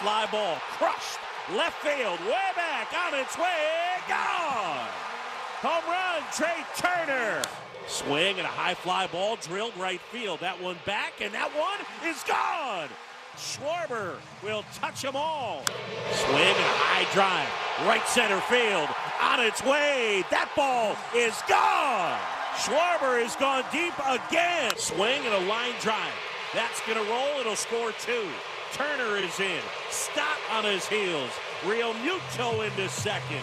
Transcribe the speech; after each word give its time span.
fly 0.00 0.26
ball. 0.30 0.56
Crushed. 0.78 1.18
Left 1.54 1.76
field. 1.82 2.18
Way 2.20 2.48
back. 2.56 2.92
On 3.06 3.18
its 3.18 3.36
way. 3.38 3.98
Gone. 4.08 4.88
Home 5.62 5.84
run. 5.88 6.22
Trey 6.32 6.64
Turner. 6.76 7.42
Swing 7.86 8.38
and 8.38 8.46
a 8.46 8.50
high 8.50 8.74
fly 8.74 9.06
ball 9.06 9.36
drilled 9.36 9.76
right 9.76 10.00
field. 10.00 10.40
That 10.40 10.60
one 10.60 10.76
back, 10.84 11.20
and 11.20 11.32
that 11.34 11.50
one 11.54 11.78
is 12.10 12.22
gone. 12.24 12.88
Schwarber 13.36 14.16
will 14.42 14.64
touch 14.74 15.02
them 15.02 15.14
all. 15.14 15.62
Swing 16.10 16.34
and 16.34 16.66
a 16.66 16.78
high 16.82 17.06
drive. 17.14 17.48
Right 17.86 18.06
center 18.08 18.40
field. 18.48 18.88
On 19.22 19.40
its 19.40 19.62
way. 19.62 20.24
That 20.30 20.50
ball 20.56 20.96
is 21.14 21.36
gone. 21.48 22.18
Schwarber 22.56 23.22
has 23.22 23.36
gone 23.36 23.62
deep 23.70 23.94
again. 24.02 24.72
Swing 24.76 25.22
and 25.24 25.34
a 25.34 25.46
line 25.48 25.74
drive. 25.80 26.16
That's 26.54 26.80
going 26.86 26.98
to 26.98 27.10
roll. 27.10 27.40
It'll 27.40 27.54
score 27.54 27.92
two. 28.00 28.26
Turner 28.76 29.16
is 29.16 29.40
in. 29.40 29.62
Stott 29.88 30.36
on 30.52 30.64
his 30.64 30.86
heels. 30.86 31.30
Realmuto 31.62 32.62
into 32.62 32.90
second. 32.90 33.40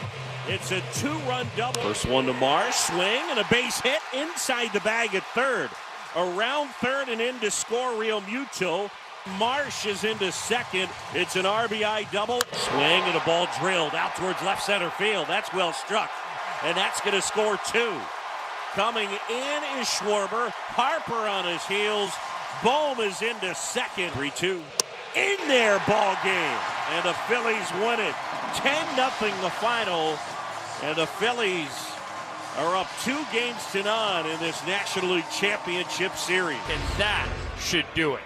It's 0.47 0.71
a 0.71 0.79
two-run 0.93 1.47
double. 1.57 1.81
First 1.81 2.05
one 2.07 2.27
to 2.27 2.33
Marsh. 2.33 2.75
Swing 2.75 3.21
and 3.31 3.39
a 3.39 3.47
base 3.49 3.81
hit 3.81 3.99
inside 4.13 4.71
the 4.73 4.79
bag 4.81 5.15
at 5.15 5.23
third. 5.33 5.71
Around 6.15 6.69
third 6.75 7.09
and 7.09 7.19
in 7.19 7.39
to 7.39 7.49
score 7.49 7.93
Realmuto. 7.93 8.91
Marsh 9.39 9.87
is 9.87 10.03
into 10.03 10.31
second. 10.31 10.87
It's 11.15 11.35
an 11.35 11.45
RBI 11.45 12.11
double. 12.11 12.41
Swing 12.51 12.81
and 12.81 13.17
a 13.17 13.25
ball 13.25 13.47
drilled 13.59 13.95
out 13.95 14.15
towards 14.15 14.39
left 14.43 14.61
center 14.61 14.91
field. 14.91 15.25
That's 15.27 15.51
well 15.51 15.73
struck. 15.73 16.11
And 16.63 16.77
that's 16.77 17.01
going 17.01 17.15
to 17.15 17.23
score 17.23 17.57
two. 17.71 17.93
Coming 18.73 19.09
in 19.31 19.63
is 19.79 19.87
Schwarber. 19.87 20.51
Harper 20.51 21.27
on 21.27 21.45
his 21.45 21.65
heels. 21.65 22.11
Bohm 22.63 22.99
is 22.99 23.23
into 23.23 23.55
second. 23.55 24.11
3-2. 24.11 24.61
In 25.15 25.37
their 25.47 25.77
ball 25.87 26.15
game. 26.23 26.59
And 26.89 27.05
the 27.05 27.13
Phillies 27.27 27.71
win 27.73 27.99
it. 27.99 28.15
10 28.55 28.97
nothing 28.97 29.33
the 29.41 29.49
final. 29.49 30.17
And 30.81 30.95
the 30.95 31.05
Phillies 31.05 31.69
are 32.57 32.75
up 32.75 32.87
two 33.03 33.23
games 33.31 33.63
to 33.71 33.83
none 33.83 34.25
in 34.25 34.39
this 34.39 34.65
National 34.65 35.15
League 35.15 35.29
Championship 35.31 36.15
Series. 36.15 36.57
And 36.69 36.81
that 36.97 37.29
should 37.59 37.85
do 37.93 38.15
it. 38.15 38.21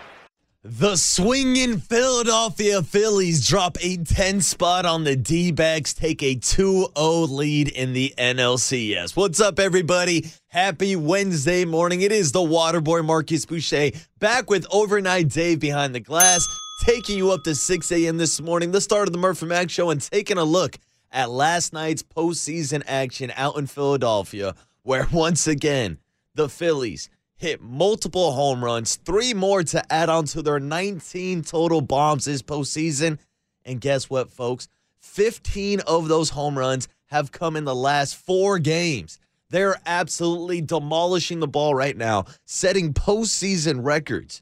The 0.69 0.97
swinging 0.97 1.77
Philadelphia 1.77 2.81
Phillies 2.81 3.47
drop 3.47 3.77
a 3.79 3.95
10 3.97 4.41
spot 4.41 4.85
on 4.85 5.05
the 5.05 5.15
D 5.15 5.51
backs, 5.51 5.93
take 5.93 6.21
a 6.21 6.35
2 6.35 6.87
0 6.97 7.11
lead 7.21 7.69
in 7.69 7.93
the 7.93 8.13
NLCS. 8.17 9.15
What's 9.15 9.39
up, 9.39 9.59
everybody? 9.59 10.29
Happy 10.47 10.97
Wednesday 10.97 11.63
morning. 11.63 12.01
It 12.01 12.11
is 12.11 12.33
the 12.33 12.39
Waterboy 12.39 13.05
Markus 13.05 13.45
Boucher 13.45 13.91
back 14.19 14.49
with 14.49 14.67
Overnight 14.69 15.29
Dave 15.29 15.61
behind 15.61 15.95
the 15.95 16.01
glass, 16.01 16.45
taking 16.77 17.17
you 17.17 17.31
up 17.31 17.43
to 17.43 17.55
6 17.55 17.91
a.m. 17.91 18.17
this 18.17 18.39
morning, 18.39 18.71
the 18.71 18.81
start 18.81 19.07
of 19.07 19.11
the 19.11 19.17
Murphy 19.17 19.47
Mac 19.47 19.69
Show, 19.69 19.89
and 19.89 20.01
taking 20.01 20.37
a 20.37 20.43
look 20.43 20.77
at 21.11 21.29
last 21.29 21.73
night's 21.73 22.03
postseason 22.03 22.83
action 22.87 23.31
out 23.35 23.57
in 23.57 23.67
Philadelphia, 23.67 24.55
where 24.83 25.07
once 25.11 25.47
again, 25.47 25.97
the 26.35 26.47
Phillies 26.47 27.09
hit 27.35 27.61
multiple 27.61 28.31
home 28.31 28.63
runs, 28.63 28.95
three 28.95 29.33
more 29.33 29.63
to 29.63 29.93
add 29.93 30.09
on 30.09 30.25
to 30.25 30.41
their 30.41 30.59
19 30.59 31.43
total 31.43 31.81
bombs 31.81 32.25
this 32.25 32.41
postseason. 32.41 33.19
And 33.65 33.81
guess 33.81 34.09
what, 34.09 34.29
folks? 34.29 34.67
15 34.99 35.81
of 35.81 36.07
those 36.07 36.29
home 36.31 36.57
runs 36.57 36.87
have 37.07 37.31
come 37.31 37.55
in 37.55 37.63
the 37.63 37.75
last 37.75 38.15
four 38.15 38.59
games. 38.59 39.19
They're 39.49 39.79
absolutely 39.85 40.61
demolishing 40.61 41.39
the 41.39 41.47
ball 41.47 41.73
right 41.73 41.95
now, 41.95 42.25
setting 42.45 42.93
postseason 42.93 43.83
records. 43.83 44.41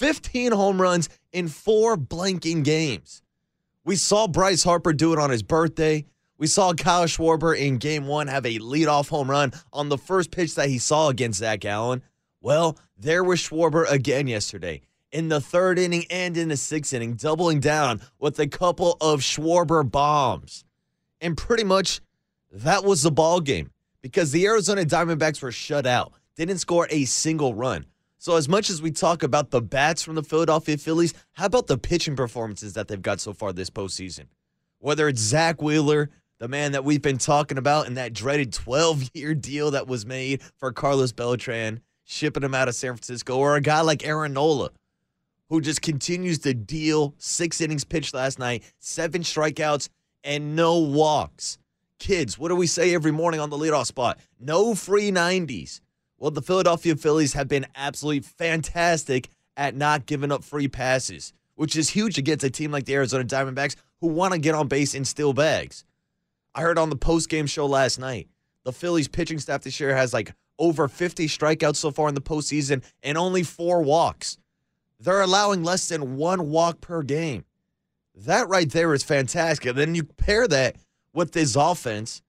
15 0.00 0.52
home 0.52 0.80
runs 0.80 1.10
in 1.30 1.46
four 1.46 1.94
blanking 1.94 2.64
games. 2.64 3.20
We 3.84 3.96
saw 3.96 4.28
Bryce 4.28 4.64
Harper 4.64 4.94
do 4.94 5.12
it 5.12 5.18
on 5.18 5.28
his 5.28 5.42
birthday. 5.42 6.06
We 6.38 6.46
saw 6.46 6.72
Kyle 6.72 7.04
Schwarber 7.04 7.54
in 7.54 7.76
game 7.76 8.06
one 8.06 8.26
have 8.28 8.46
a 8.46 8.58
leadoff 8.60 9.10
home 9.10 9.30
run 9.30 9.52
on 9.74 9.90
the 9.90 9.98
first 9.98 10.30
pitch 10.30 10.54
that 10.54 10.70
he 10.70 10.78
saw 10.78 11.10
against 11.10 11.40
Zac 11.40 11.60
Gallen. 11.60 12.02
Well, 12.40 12.78
there 12.96 13.22
was 13.22 13.40
Schwarber 13.40 13.84
again 13.90 14.26
yesterday 14.26 14.80
in 15.12 15.28
the 15.28 15.38
third 15.38 15.78
inning 15.78 16.06
and 16.08 16.34
in 16.34 16.48
the 16.48 16.56
sixth 16.56 16.94
inning, 16.94 17.12
doubling 17.12 17.60
down 17.60 18.00
with 18.18 18.38
a 18.38 18.46
couple 18.46 18.96
of 19.02 19.20
Schwarber 19.20 19.88
bombs. 19.88 20.64
And 21.20 21.36
pretty 21.36 21.64
much 21.64 22.00
that 22.50 22.84
was 22.84 23.02
the 23.02 23.10
ball 23.10 23.42
game 23.42 23.70
because 24.00 24.32
the 24.32 24.46
Arizona 24.46 24.86
Diamondbacks 24.86 25.42
were 25.42 25.52
shut 25.52 25.86
out, 25.86 26.14
didn't 26.36 26.56
score 26.56 26.88
a 26.88 27.04
single 27.04 27.54
run. 27.54 27.84
So, 28.22 28.36
as 28.36 28.50
much 28.50 28.68
as 28.68 28.82
we 28.82 28.90
talk 28.90 29.22
about 29.22 29.48
the 29.48 29.62
bats 29.62 30.02
from 30.02 30.14
the 30.14 30.22
Philadelphia 30.22 30.76
Phillies, 30.76 31.14
how 31.32 31.46
about 31.46 31.68
the 31.68 31.78
pitching 31.78 32.16
performances 32.16 32.74
that 32.74 32.86
they've 32.86 33.00
got 33.00 33.18
so 33.18 33.32
far 33.32 33.50
this 33.50 33.70
postseason? 33.70 34.26
Whether 34.78 35.08
it's 35.08 35.22
Zack 35.22 35.62
Wheeler, 35.62 36.10
the 36.38 36.46
man 36.46 36.72
that 36.72 36.84
we've 36.84 37.00
been 37.00 37.16
talking 37.16 37.56
about 37.56 37.86
in 37.86 37.94
that 37.94 38.12
dreaded 38.12 38.52
12 38.52 39.12
year 39.14 39.34
deal 39.34 39.70
that 39.70 39.86
was 39.86 40.04
made 40.04 40.42
for 40.58 40.70
Carlos 40.70 41.12
Beltran, 41.12 41.80
shipping 42.04 42.42
him 42.42 42.54
out 42.54 42.68
of 42.68 42.74
San 42.74 42.92
Francisco, 42.92 43.38
or 43.38 43.56
a 43.56 43.62
guy 43.62 43.80
like 43.80 44.06
Aaron 44.06 44.34
Nola, 44.34 44.68
who 45.48 45.62
just 45.62 45.80
continues 45.80 46.40
to 46.40 46.52
deal 46.52 47.14
six 47.16 47.58
innings 47.62 47.84
pitched 47.84 48.12
last 48.12 48.38
night, 48.38 48.70
seven 48.80 49.22
strikeouts, 49.22 49.88
and 50.24 50.54
no 50.54 50.76
walks. 50.76 51.56
Kids, 51.98 52.38
what 52.38 52.48
do 52.48 52.56
we 52.56 52.66
say 52.66 52.92
every 52.92 53.12
morning 53.12 53.40
on 53.40 53.48
the 53.48 53.56
leadoff 53.56 53.86
spot? 53.86 54.18
No 54.38 54.74
free 54.74 55.10
90s. 55.10 55.80
Well, 56.20 56.30
the 56.30 56.42
Philadelphia 56.42 56.96
Phillies 56.96 57.32
have 57.32 57.48
been 57.48 57.66
absolutely 57.74 58.20
fantastic 58.20 59.30
at 59.56 59.74
not 59.74 60.04
giving 60.04 60.30
up 60.30 60.44
free 60.44 60.68
passes, 60.68 61.32
which 61.54 61.74
is 61.74 61.88
huge 61.88 62.18
against 62.18 62.44
a 62.44 62.50
team 62.50 62.70
like 62.70 62.84
the 62.84 62.94
Arizona 62.94 63.24
Diamondbacks 63.24 63.74
who 64.02 64.08
want 64.08 64.34
to 64.34 64.38
get 64.38 64.54
on 64.54 64.68
base 64.68 64.94
and 64.94 65.08
steal 65.08 65.32
bags. 65.32 65.84
I 66.54 66.60
heard 66.60 66.78
on 66.78 66.90
the 66.90 66.96
post-game 66.96 67.46
show 67.46 67.64
last 67.64 67.98
night, 67.98 68.28
the 68.64 68.72
Phillies 68.72 69.08
pitching 69.08 69.38
staff 69.38 69.62
this 69.62 69.80
year 69.80 69.96
has 69.96 70.12
like 70.12 70.34
over 70.58 70.88
50 70.88 71.26
strikeouts 71.26 71.76
so 71.76 71.90
far 71.90 72.08
in 72.10 72.14
the 72.14 72.20
postseason 72.20 72.84
and 73.02 73.16
only 73.16 73.42
four 73.42 73.80
walks. 73.80 74.36
They're 74.98 75.22
allowing 75.22 75.64
less 75.64 75.88
than 75.88 76.18
one 76.18 76.50
walk 76.50 76.82
per 76.82 77.02
game. 77.02 77.46
That 78.14 78.48
right 78.48 78.70
there 78.70 78.92
is 78.92 79.02
fantastic. 79.02 79.70
And 79.70 79.78
then 79.78 79.94
you 79.94 80.04
pair 80.04 80.46
that 80.48 80.76
with 81.14 81.32
this 81.32 81.56
offense 81.56 82.20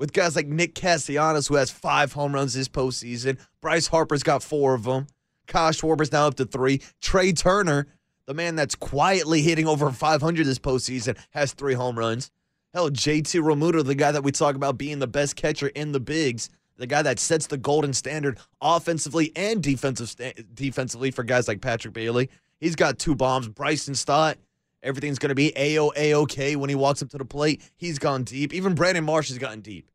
with 0.00 0.14
guys 0.14 0.34
like 0.34 0.46
Nick 0.48 0.74
Castellanos, 0.74 1.46
who 1.46 1.56
has 1.56 1.70
five 1.70 2.14
home 2.14 2.34
runs 2.34 2.54
this 2.54 2.68
postseason. 2.68 3.38
Bryce 3.60 3.86
Harper's 3.86 4.22
got 4.22 4.42
four 4.42 4.74
of 4.74 4.84
them. 4.84 5.06
Kyle 5.46 5.70
Schwarber's 5.72 6.10
now 6.10 6.26
up 6.26 6.34
to 6.36 6.46
three. 6.46 6.80
Trey 7.02 7.32
Turner, 7.32 7.86
the 8.26 8.32
man 8.32 8.56
that's 8.56 8.74
quietly 8.74 9.42
hitting 9.42 9.68
over 9.68 9.90
500 9.90 10.46
this 10.46 10.58
postseason, 10.58 11.18
has 11.30 11.52
three 11.52 11.74
home 11.74 11.98
runs. 11.98 12.30
Hell, 12.72 12.88
JT 12.88 13.42
Realmuto, 13.42 13.84
the 13.84 13.94
guy 13.94 14.10
that 14.12 14.24
we 14.24 14.32
talk 14.32 14.54
about 14.56 14.78
being 14.78 15.00
the 15.00 15.06
best 15.06 15.36
catcher 15.36 15.68
in 15.68 15.92
the 15.92 16.00
bigs, 16.00 16.48
the 16.76 16.86
guy 16.86 17.02
that 17.02 17.18
sets 17.18 17.48
the 17.48 17.58
golden 17.58 17.92
standard 17.92 18.38
offensively 18.62 19.32
and 19.36 19.62
defensive 19.62 20.08
sta- 20.08 20.32
defensively 20.54 21.10
for 21.10 21.24
guys 21.24 21.46
like 21.46 21.60
Patrick 21.60 21.92
Bailey. 21.92 22.30
He's 22.58 22.76
got 22.76 22.98
two 22.98 23.14
bombs. 23.14 23.48
Bryson 23.48 23.94
Stott, 23.94 24.38
everything's 24.82 25.18
going 25.18 25.30
to 25.30 25.34
be 25.34 25.52
A-O, 25.56 25.92
A-OK 25.96 26.56
when 26.56 26.68
he 26.68 26.74
walks 26.74 27.02
up 27.02 27.10
to 27.10 27.18
the 27.18 27.24
plate. 27.24 27.62
He's 27.76 27.98
gone 27.98 28.24
deep. 28.24 28.52
Even 28.52 28.74
Brandon 28.74 29.04
Marsh 29.04 29.28
has 29.28 29.38
gotten 29.38 29.60
deep. 29.60 29.90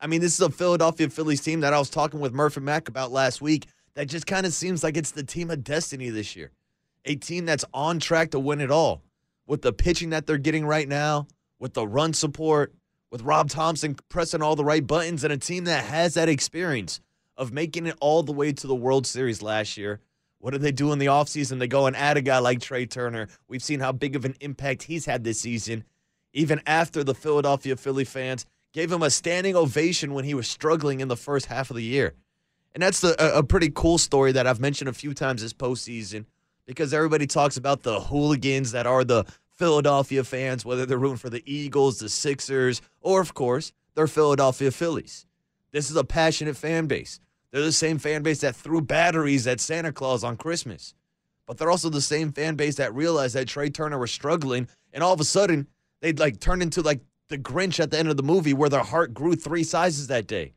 I 0.00 0.06
mean, 0.06 0.20
this 0.20 0.34
is 0.34 0.40
a 0.40 0.50
Philadelphia 0.50 1.08
Phillies 1.08 1.40
team 1.40 1.60
that 1.60 1.72
I 1.72 1.78
was 1.78 1.90
talking 1.90 2.20
with 2.20 2.32
Murphy 2.32 2.60
Mack 2.60 2.88
about 2.88 3.10
last 3.12 3.40
week 3.40 3.66
that 3.94 4.08
just 4.08 4.26
kind 4.26 4.44
of 4.44 4.52
seems 4.52 4.82
like 4.82 4.96
it's 4.96 5.12
the 5.12 5.22
team 5.22 5.50
of 5.50 5.64
destiny 5.64 6.10
this 6.10 6.36
year. 6.36 6.50
A 7.04 7.16
team 7.16 7.46
that's 7.46 7.64
on 7.72 8.00
track 8.00 8.30
to 8.32 8.40
win 8.40 8.60
it 8.60 8.70
all 8.70 9.02
with 9.46 9.62
the 9.62 9.72
pitching 9.72 10.10
that 10.10 10.26
they're 10.26 10.38
getting 10.38 10.66
right 10.66 10.88
now, 10.88 11.26
with 11.58 11.74
the 11.74 11.86
run 11.86 12.12
support, 12.12 12.74
with 13.10 13.22
Rob 13.22 13.48
Thompson 13.48 13.96
pressing 14.08 14.42
all 14.42 14.56
the 14.56 14.64
right 14.64 14.86
buttons, 14.86 15.22
and 15.22 15.32
a 15.32 15.36
team 15.36 15.64
that 15.64 15.84
has 15.84 16.14
that 16.14 16.28
experience 16.28 17.00
of 17.36 17.52
making 17.52 17.86
it 17.86 17.96
all 18.00 18.22
the 18.22 18.32
way 18.32 18.52
to 18.52 18.66
the 18.66 18.74
World 18.74 19.06
Series 19.06 19.42
last 19.42 19.76
year. 19.76 20.00
What 20.44 20.50
do 20.50 20.58
they 20.58 20.72
do 20.72 20.92
in 20.92 20.98
the 20.98 21.06
offseason? 21.06 21.58
They 21.58 21.66
go 21.66 21.86
and 21.86 21.96
add 21.96 22.18
a 22.18 22.20
guy 22.20 22.38
like 22.38 22.60
Trey 22.60 22.84
Turner. 22.84 23.28
We've 23.48 23.62
seen 23.62 23.80
how 23.80 23.92
big 23.92 24.14
of 24.14 24.26
an 24.26 24.36
impact 24.40 24.82
he's 24.82 25.06
had 25.06 25.24
this 25.24 25.40
season. 25.40 25.84
Even 26.34 26.60
after 26.66 27.02
the 27.02 27.14
Philadelphia 27.14 27.76
Philly 27.76 28.04
fans 28.04 28.44
gave 28.74 28.92
him 28.92 29.02
a 29.02 29.08
standing 29.08 29.56
ovation 29.56 30.12
when 30.12 30.26
he 30.26 30.34
was 30.34 30.46
struggling 30.46 31.00
in 31.00 31.08
the 31.08 31.16
first 31.16 31.46
half 31.46 31.70
of 31.70 31.76
the 31.76 31.82
year. 31.82 32.12
And 32.74 32.82
that's 32.82 33.02
a, 33.02 33.14
a 33.18 33.42
pretty 33.42 33.72
cool 33.74 33.96
story 33.96 34.32
that 34.32 34.46
I've 34.46 34.60
mentioned 34.60 34.90
a 34.90 34.92
few 34.92 35.14
times 35.14 35.40
this 35.40 35.54
postseason 35.54 36.26
because 36.66 36.92
everybody 36.92 37.26
talks 37.26 37.56
about 37.56 37.82
the 37.82 37.98
hooligans 37.98 38.72
that 38.72 38.86
are 38.86 39.02
the 39.02 39.24
Philadelphia 39.54 40.24
fans, 40.24 40.62
whether 40.62 40.84
they're 40.84 40.98
rooting 40.98 41.16
for 41.16 41.30
the 41.30 41.42
Eagles, 41.50 42.00
the 42.00 42.10
Sixers, 42.10 42.82
or 43.00 43.22
of 43.22 43.32
course, 43.32 43.72
they're 43.94 44.06
Philadelphia 44.06 44.70
Phillies. 44.70 45.24
This 45.72 45.90
is 45.90 45.96
a 45.96 46.04
passionate 46.04 46.58
fan 46.58 46.86
base. 46.86 47.18
They're 47.54 47.62
the 47.62 47.70
same 47.70 47.98
fan 47.98 48.24
base 48.24 48.40
that 48.40 48.56
threw 48.56 48.80
batteries 48.80 49.46
at 49.46 49.60
Santa 49.60 49.92
Claus 49.92 50.24
on 50.24 50.36
Christmas. 50.36 50.92
But 51.46 51.56
they're 51.56 51.70
also 51.70 51.88
the 51.88 52.00
same 52.00 52.32
fan 52.32 52.56
base 52.56 52.74
that 52.78 52.92
realized 52.92 53.36
that 53.36 53.46
Trey 53.46 53.70
Turner 53.70 53.96
was 53.96 54.10
struggling, 54.10 54.66
and 54.92 55.04
all 55.04 55.12
of 55.12 55.20
a 55.20 55.24
sudden, 55.24 55.68
they'd 56.00 56.18
like 56.18 56.40
turn 56.40 56.62
into 56.62 56.82
like 56.82 57.00
the 57.28 57.38
Grinch 57.38 57.78
at 57.78 57.92
the 57.92 57.98
end 58.00 58.08
of 58.08 58.16
the 58.16 58.24
movie 58.24 58.54
where 58.54 58.68
their 58.68 58.82
heart 58.82 59.14
grew 59.14 59.36
three 59.36 59.62
sizes 59.62 60.08
that 60.08 60.26
day. 60.26 60.54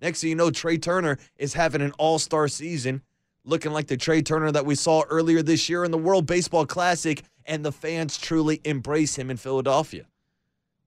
Next 0.00 0.22
thing 0.22 0.30
you 0.30 0.36
know, 0.36 0.50
Trey 0.50 0.78
Turner 0.78 1.18
is 1.36 1.52
having 1.52 1.82
an 1.82 1.92
all 1.98 2.18
star 2.18 2.48
season, 2.48 3.02
looking 3.44 3.72
like 3.72 3.88
the 3.88 3.98
Trey 3.98 4.22
Turner 4.22 4.50
that 4.50 4.64
we 4.64 4.74
saw 4.74 5.02
earlier 5.10 5.42
this 5.42 5.68
year 5.68 5.84
in 5.84 5.90
the 5.90 5.98
World 5.98 6.26
Baseball 6.26 6.64
Classic, 6.64 7.22
and 7.44 7.62
the 7.62 7.72
fans 7.72 8.16
truly 8.16 8.62
embrace 8.64 9.16
him 9.16 9.30
in 9.30 9.36
Philadelphia. 9.36 10.06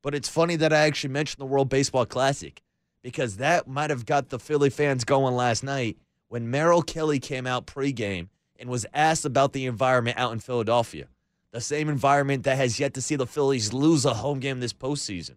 But 0.01 0.15
it's 0.15 0.27
funny 0.27 0.55
that 0.55 0.73
I 0.73 0.79
actually 0.79 1.13
mentioned 1.13 1.39
the 1.39 1.45
World 1.45 1.69
Baseball 1.69 2.07
Classic 2.07 2.63
because 3.01 3.38
that 3.38 3.68
might 3.68 3.89
have 3.89 4.06
got 4.06 4.30
the 4.30 4.39
Philly 4.39 4.69
fans 4.69 5.03
going 5.03 5.36
last 5.36 5.63
night 5.63 5.98
when 6.27 6.50
Merrill 6.50 6.81
Kelly 6.81 7.19
came 7.19 7.48
out 7.48 7.68
pregame 7.68 8.30
and 8.59 8.69
was 8.69 8.86
asked 8.94 9.25
about 9.25 9.53
the 9.53 9.65
environment 9.65 10.18
out 10.18 10.31
in 10.31 10.39
Philadelphia. 10.39 11.07
The 11.51 11.62
same 11.62 11.89
environment 11.89 12.44
that 12.44 12.57
has 12.57 12.80
yet 12.80 12.94
to 12.94 13.01
see 13.01 13.15
the 13.15 13.27
Phillies 13.27 13.74
lose 13.74 14.06
a 14.06 14.13
home 14.13 14.39
game 14.39 14.59
this 14.59 14.74
postseason. 14.74 15.36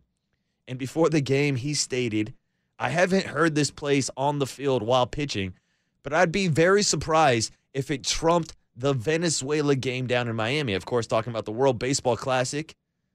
And 0.68 0.78
before 0.78 1.10
the 1.10 1.20
game, 1.20 1.56
he 1.56 1.74
stated, 1.74 2.34
I 2.78 2.90
haven't 2.90 3.26
heard 3.26 3.54
this 3.54 3.70
place 3.70 4.10
on 4.16 4.38
the 4.38 4.46
field 4.46 4.82
while 4.82 5.06
pitching, 5.06 5.54
but 6.02 6.12
I'd 6.12 6.32
be 6.32 6.48
very 6.48 6.82
surprised 6.82 7.52
if 7.72 7.90
it 7.90 8.04
trumped 8.04 8.54
the 8.76 8.92
Venezuela 8.92 9.74
game 9.76 10.06
down 10.06 10.28
in 10.28 10.36
Miami. 10.36 10.74
Of 10.74 10.84
course, 10.84 11.06
talking 11.06 11.30
about 11.30 11.44
the 11.44 11.52
World 11.52 11.78
Baseball 11.78 12.16
Classic, 12.16 12.74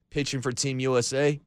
pitching 0.09 0.41
for 0.41 0.51
Team 0.51 0.79
USA. 0.79 1.39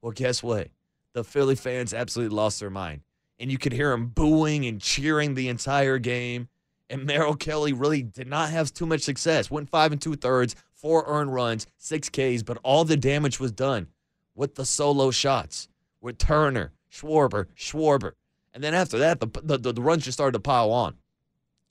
Well, 0.00 0.12
guess 0.12 0.42
what? 0.42 0.68
The 1.14 1.24
Philly 1.24 1.56
fans 1.56 1.92
absolutely 1.92 2.34
lost 2.34 2.60
their 2.60 2.70
mind. 2.70 3.02
And 3.38 3.50
you 3.50 3.58
could 3.58 3.72
hear 3.72 3.90
them 3.90 4.06
booing 4.06 4.66
and 4.66 4.80
cheering 4.80 5.34
the 5.34 5.48
entire 5.48 5.98
game. 5.98 6.48
And 6.88 7.04
Merrill 7.04 7.34
Kelly 7.34 7.72
really 7.72 8.02
did 8.02 8.26
not 8.26 8.50
have 8.50 8.72
too 8.72 8.86
much 8.86 9.00
success. 9.02 9.50
Went 9.50 9.68
five 9.68 9.92
and 9.92 10.00
two 10.00 10.14
thirds, 10.14 10.54
four 10.74 11.04
earned 11.06 11.32
runs, 11.34 11.66
six 11.78 12.08
Ks, 12.08 12.42
but 12.42 12.58
all 12.62 12.84
the 12.84 12.96
damage 12.96 13.40
was 13.40 13.52
done 13.52 13.88
with 14.34 14.54
the 14.54 14.64
solo 14.64 15.10
shots 15.10 15.68
with 16.00 16.18
Turner, 16.18 16.72
Schwarber, 16.90 17.46
Schwarber. 17.56 18.12
And 18.54 18.62
then 18.62 18.74
after 18.74 18.98
that, 18.98 19.20
the, 19.20 19.28
the, 19.42 19.72
the 19.72 19.82
runs 19.82 20.04
just 20.04 20.16
started 20.16 20.32
to 20.32 20.40
pile 20.40 20.70
on. 20.70 20.96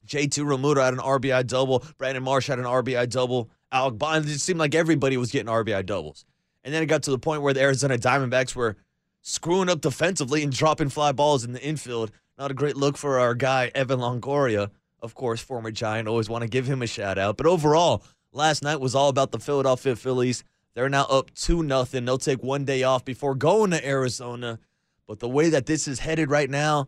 J.T. 0.05 0.41
Realmuto 0.41 0.83
had 0.83 0.93
an 0.93 0.99
RBI 0.99 1.45
double. 1.45 1.83
Brandon 1.97 2.23
Marsh 2.23 2.47
had 2.47 2.59
an 2.59 2.65
RBI 2.65 3.09
double. 3.09 3.49
Alec 3.71 3.97
Bohm, 3.97 4.23
it 4.23 4.39
seemed 4.39 4.59
like 4.59 4.73
everybody 4.73 5.15
was 5.17 5.31
getting 5.31 5.51
RBI 5.51 5.85
doubles. 5.85 6.25
And 6.63 6.73
then 6.73 6.81
it 6.83 6.87
got 6.87 7.03
to 7.03 7.11
the 7.11 7.19
point 7.19 7.41
where 7.43 7.53
the 7.53 7.61
Arizona 7.61 7.97
Diamondbacks 7.97 8.55
were 8.55 8.77
screwing 9.21 9.69
up 9.69 9.81
defensively 9.81 10.43
and 10.43 10.51
dropping 10.51 10.89
fly 10.89 11.11
balls 11.11 11.43
in 11.43 11.53
the 11.53 11.61
infield. 11.61 12.11
Not 12.37 12.51
a 12.51 12.55
great 12.55 12.75
look 12.75 12.97
for 12.97 13.19
our 13.19 13.35
guy, 13.35 13.71
Evan 13.75 13.99
Longoria. 13.99 14.71
Of 15.01 15.15
course, 15.15 15.41
former 15.41 15.71
Giant. 15.71 16.07
Always 16.07 16.29
want 16.29 16.43
to 16.43 16.49
give 16.49 16.67
him 16.67 16.81
a 16.81 16.87
shout 16.87 17.17
out. 17.17 17.37
But 17.37 17.45
overall, 17.45 18.03
last 18.31 18.63
night 18.63 18.79
was 18.79 18.95
all 18.95 19.09
about 19.09 19.31
the 19.31 19.39
Philadelphia 19.39 19.95
Phillies. 19.95 20.43
They're 20.73 20.89
now 20.89 21.05
up 21.05 21.33
2 21.35 21.63
nothing. 21.63 22.05
They'll 22.05 22.17
take 22.17 22.43
one 22.43 22.65
day 22.65 22.83
off 22.83 23.03
before 23.03 23.35
going 23.35 23.71
to 23.71 23.85
Arizona. 23.85 24.59
But 25.07 25.19
the 25.19 25.29
way 25.29 25.49
that 25.49 25.65
this 25.65 25.87
is 25.87 25.99
headed 25.99 26.29
right 26.29 26.49
now, 26.49 26.87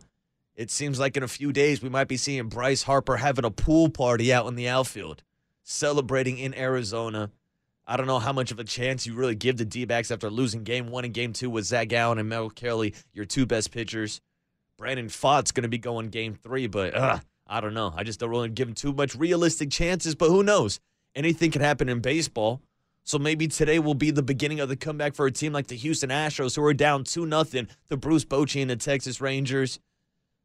it 0.55 0.71
seems 0.71 0.99
like 0.99 1.17
in 1.17 1.23
a 1.23 1.27
few 1.27 1.51
days 1.51 1.81
we 1.81 1.89
might 1.89 2.07
be 2.07 2.15
seeing 2.15 2.47
Bryce 2.47 2.83
Harper 2.83 3.17
having 3.17 3.43
a 3.43 3.51
pool 3.51 3.89
party 3.89 4.31
out 4.31 4.47
in 4.47 4.55
the 4.55 4.69
outfield, 4.69 5.23
celebrating 5.63 6.37
in 6.37 6.53
Arizona. 6.53 7.31
I 7.85 7.97
don't 7.97 8.07
know 8.07 8.19
how 8.19 8.31
much 8.31 8.51
of 8.51 8.59
a 8.59 8.63
chance 8.63 9.05
you 9.05 9.13
really 9.13 9.35
give 9.35 9.57
the 9.57 9.65
D 9.65 9.85
backs 9.85 10.09
after 10.09 10.29
losing 10.29 10.63
game 10.63 10.87
one 10.87 11.03
and 11.03 11.13
game 11.13 11.33
two 11.33 11.49
with 11.49 11.65
Zac 11.65 11.89
Gallen 11.89 12.17
and 12.17 12.29
Mel 12.29 12.49
Kelly, 12.49 12.93
your 13.13 13.25
two 13.25 13.45
best 13.45 13.71
pitchers. 13.71 14.21
Brandon 14.77 15.07
Pfaadt's 15.07 15.51
going 15.51 15.63
to 15.63 15.69
be 15.69 15.77
going 15.77 16.09
game 16.09 16.33
three, 16.33 16.67
but 16.67 16.95
uh, 16.95 17.19
I 17.45 17.61
don't 17.61 17.73
know. 17.73 17.93
I 17.95 18.03
just 18.03 18.19
don't 18.19 18.29
really 18.29 18.49
give 18.49 18.69
him 18.69 18.73
too 18.73 18.93
much 18.93 19.15
realistic 19.15 19.69
chances, 19.69 20.15
but 20.15 20.29
who 20.29 20.43
knows? 20.43 20.79
Anything 21.15 21.51
can 21.51 21.61
happen 21.61 21.89
in 21.89 21.99
baseball. 21.99 22.61
So 23.05 23.19
maybe 23.19 23.47
today 23.47 23.79
will 23.79 23.95
be 23.95 24.11
the 24.11 24.23
beginning 24.23 24.61
of 24.61 24.69
the 24.69 24.77
comeback 24.77 25.13
for 25.13 25.25
a 25.25 25.31
team 25.31 25.51
like 25.51 25.67
the 25.67 25.75
Houston 25.75 26.09
Astros, 26.09 26.55
who 26.55 26.63
are 26.63 26.73
down 26.73 27.03
2 27.03 27.25
nothing 27.25 27.67
to 27.89 27.97
Bruce 27.97 28.23
Bochy 28.23 28.61
and 28.61 28.69
the 28.69 28.77
Texas 28.77 29.19
Rangers. 29.19 29.77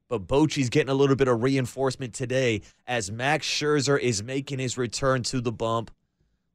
But 0.09 0.27
Bochy's 0.27 0.69
getting 0.69 0.91
a 0.91 0.95
little 0.95 1.15
bit 1.15 1.29
of 1.29 1.43
reinforcement 1.43 2.15
today 2.15 2.63
as 2.87 3.13
Max 3.13 3.47
Scherzer 3.47 3.99
is 3.99 4.23
making 4.23 4.59
his 4.59 4.77
return 4.77 5.23
to 5.25 5.41
the 5.41 5.53
bump. 5.53 5.93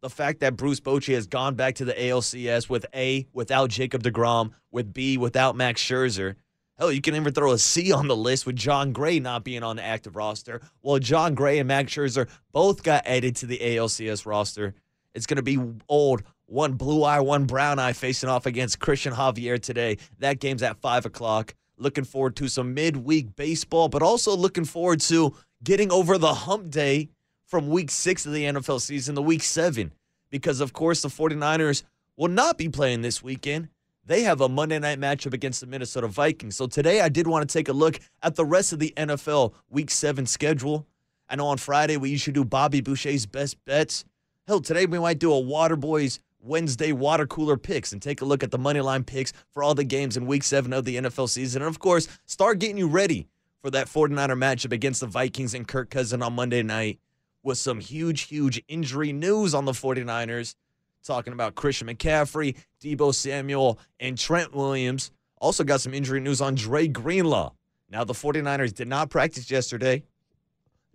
The 0.04 0.10
fact 0.10 0.42
that 0.42 0.58
Bruce 0.58 0.82
Bochy 0.82 1.14
has 1.14 1.28
gone 1.28 1.56
back 1.56 1.76
to 1.76 1.86
the 1.86 1.94
ALCS 1.94 2.68
with 2.68 2.86
A, 2.94 3.26
without 3.32 3.70
Jacob 3.70 4.04
DeGrom, 4.04 4.52
with 4.70 4.94
B, 4.94 5.18
without 5.18 5.56
Max 5.56 5.82
Scherzer. 5.82 6.36
Hell, 6.78 6.92
you 6.92 7.00
can 7.00 7.16
even 7.16 7.32
throw 7.32 7.54
a 7.54 7.58
C 7.58 7.94
on 7.94 8.10
the 8.10 8.16
list 8.16 8.46
with 8.46 8.58
Jon 8.58 8.92
Gray 8.92 9.22
not 9.22 9.46
being 9.46 9.64
on 9.64 9.78
the 9.78 9.82
active 9.82 10.18
roster. 10.18 10.60
Well, 10.82 11.00
Jon 11.00 11.36
Gray 11.36 11.58
and 11.58 11.70
Max 11.70 11.94
Scherzer 11.94 12.28
both 12.52 12.84
got 12.84 13.08
added 13.08 13.38
to 13.38 13.46
the 13.46 13.58
ALCS 13.60 14.26
roster. 14.26 14.74
It's 15.16 15.26
going 15.26 15.38
to 15.38 15.42
be 15.42 15.58
old 15.88 16.24
one 16.48 16.74
blue 16.74 17.06
eye, 17.06 17.22
one 17.22 17.46
brown 17.46 17.80
eye 17.80 17.94
facing 17.94 18.28
off 18.28 18.46
against 18.46 18.80
Cristian 18.80 19.14
Javier 19.14 19.58
today. 19.58 20.00
That 20.20 20.42
game's 20.42 20.64
at 20.64 20.82
5 20.82 21.06
o'clock. 21.06 21.56
Looking 21.78 22.04
forward 22.04 22.36
to 22.36 22.50
some 22.50 22.74
midweek 22.74 23.38
baseball, 23.38 23.88
but 23.88 24.04
also 24.04 24.36
looking 24.36 24.66
forward 24.66 25.00
to 25.02 25.34
getting 25.64 25.94
over 25.94 26.18
the 26.18 26.34
hump 26.34 26.72
day 26.72 27.08
from 27.54 27.70
week 27.70 27.92
six 27.92 28.26
of 28.26 28.34
the 28.34 28.46
NFL 28.46 28.82
season 28.82 29.14
to 29.14 29.22
week 29.22 29.44
seven. 29.44 29.92
Because, 30.32 30.60
of 30.60 30.74
course, 30.74 31.04
the 31.04 31.08
49ers 31.08 31.84
will 32.18 32.28
not 32.28 32.58
be 32.58 32.68
playing 32.68 33.04
this 33.04 33.22
weekend. 33.22 33.70
They 34.04 34.24
have 34.24 34.42
a 34.42 34.50
Monday 34.50 34.80
night 34.80 35.00
matchup 35.00 35.36
against 35.36 35.62
the 35.62 35.68
Minnesota 35.68 36.08
Vikings. 36.08 36.56
So 36.56 36.66
today 36.66 37.02
I 37.02 37.10
did 37.10 37.28
want 37.28 37.48
to 37.48 37.54
take 37.54 37.70
a 37.70 37.74
look 37.74 38.00
at 38.24 38.34
the 38.34 38.44
rest 38.44 38.74
of 38.74 38.80
the 38.80 38.92
NFL 38.98 39.54
week 39.70 39.92
seven 39.92 40.26
schedule. 40.26 40.88
I 41.30 41.36
know 41.36 41.46
on 41.46 41.60
Friday 41.60 41.96
we 41.96 42.10
usually 42.10 42.34
do 42.34 42.44
Bobby 42.44 42.82
Boucher's 42.82 43.28
best 43.28 43.64
bets. 43.66 44.04
Hell, 44.48 44.60
today 44.60 44.88
we 44.88 44.98
might 44.98 45.20
do 45.20 45.32
a 45.32 45.40
Waterboys 45.40 46.18
Wednesday 46.42 46.92
water 46.92 47.28
cooler 47.28 47.56
picks 47.56 47.92
and 47.92 48.02
take 48.02 48.22
a 48.22 48.26
look 48.26 48.42
at 48.42 48.50
the 48.50 48.58
money 48.58 48.82
line 48.82 49.04
picks 49.04 49.32
for 49.52 49.62
all 49.62 49.76
the 49.76 49.84
games 49.84 50.18
in 50.18 50.26
week 50.26 50.42
seven 50.42 50.74
of 50.74 50.86
the 50.86 50.96
NFL 50.96 51.30
season. 51.30 51.62
And 51.62 51.70
of 51.70 51.78
course, 51.78 52.08
start 52.26 52.58
getting 52.58 52.80
you 52.80 52.88
ready 52.88 53.28
for 53.62 53.70
that 53.70 53.86
49er 53.86 54.40
matchup 54.40 54.72
against 54.72 55.02
the 55.02 55.08
Vikings 55.08 55.54
and 55.54 55.68
Kirk 55.68 55.92
Cousin 55.92 56.24
on 56.24 56.34
Monday 56.34 56.64
night 56.64 57.00
with 57.44 57.58
some 57.58 57.80
huge, 57.80 58.22
huge 58.22 58.64
injury 58.68 59.14
news 59.14 59.54
on 59.54 59.66
the 59.66 59.74
49ers. 59.74 60.56
Talking 61.04 61.34
about 61.34 61.56
Christian 61.56 61.88
McCaffrey, 61.88 62.56
Deebo 62.82 63.14
Samuel, 63.14 63.78
and 64.00 64.18
Trent 64.18 64.56
Williams. 64.56 65.12
Also 65.40 65.66
got 65.66 65.82
some 65.82 65.94
injury 65.94 66.22
news 66.22 66.40
on 66.40 66.56
Dre 66.56 66.88
Greenlaw. 66.88 67.52
Now, 67.90 68.06
the 68.06 68.14
49ers 68.14 68.74
did 68.74 68.88
not 68.88 69.10
practice 69.10 69.52
yesterday. 69.52 70.04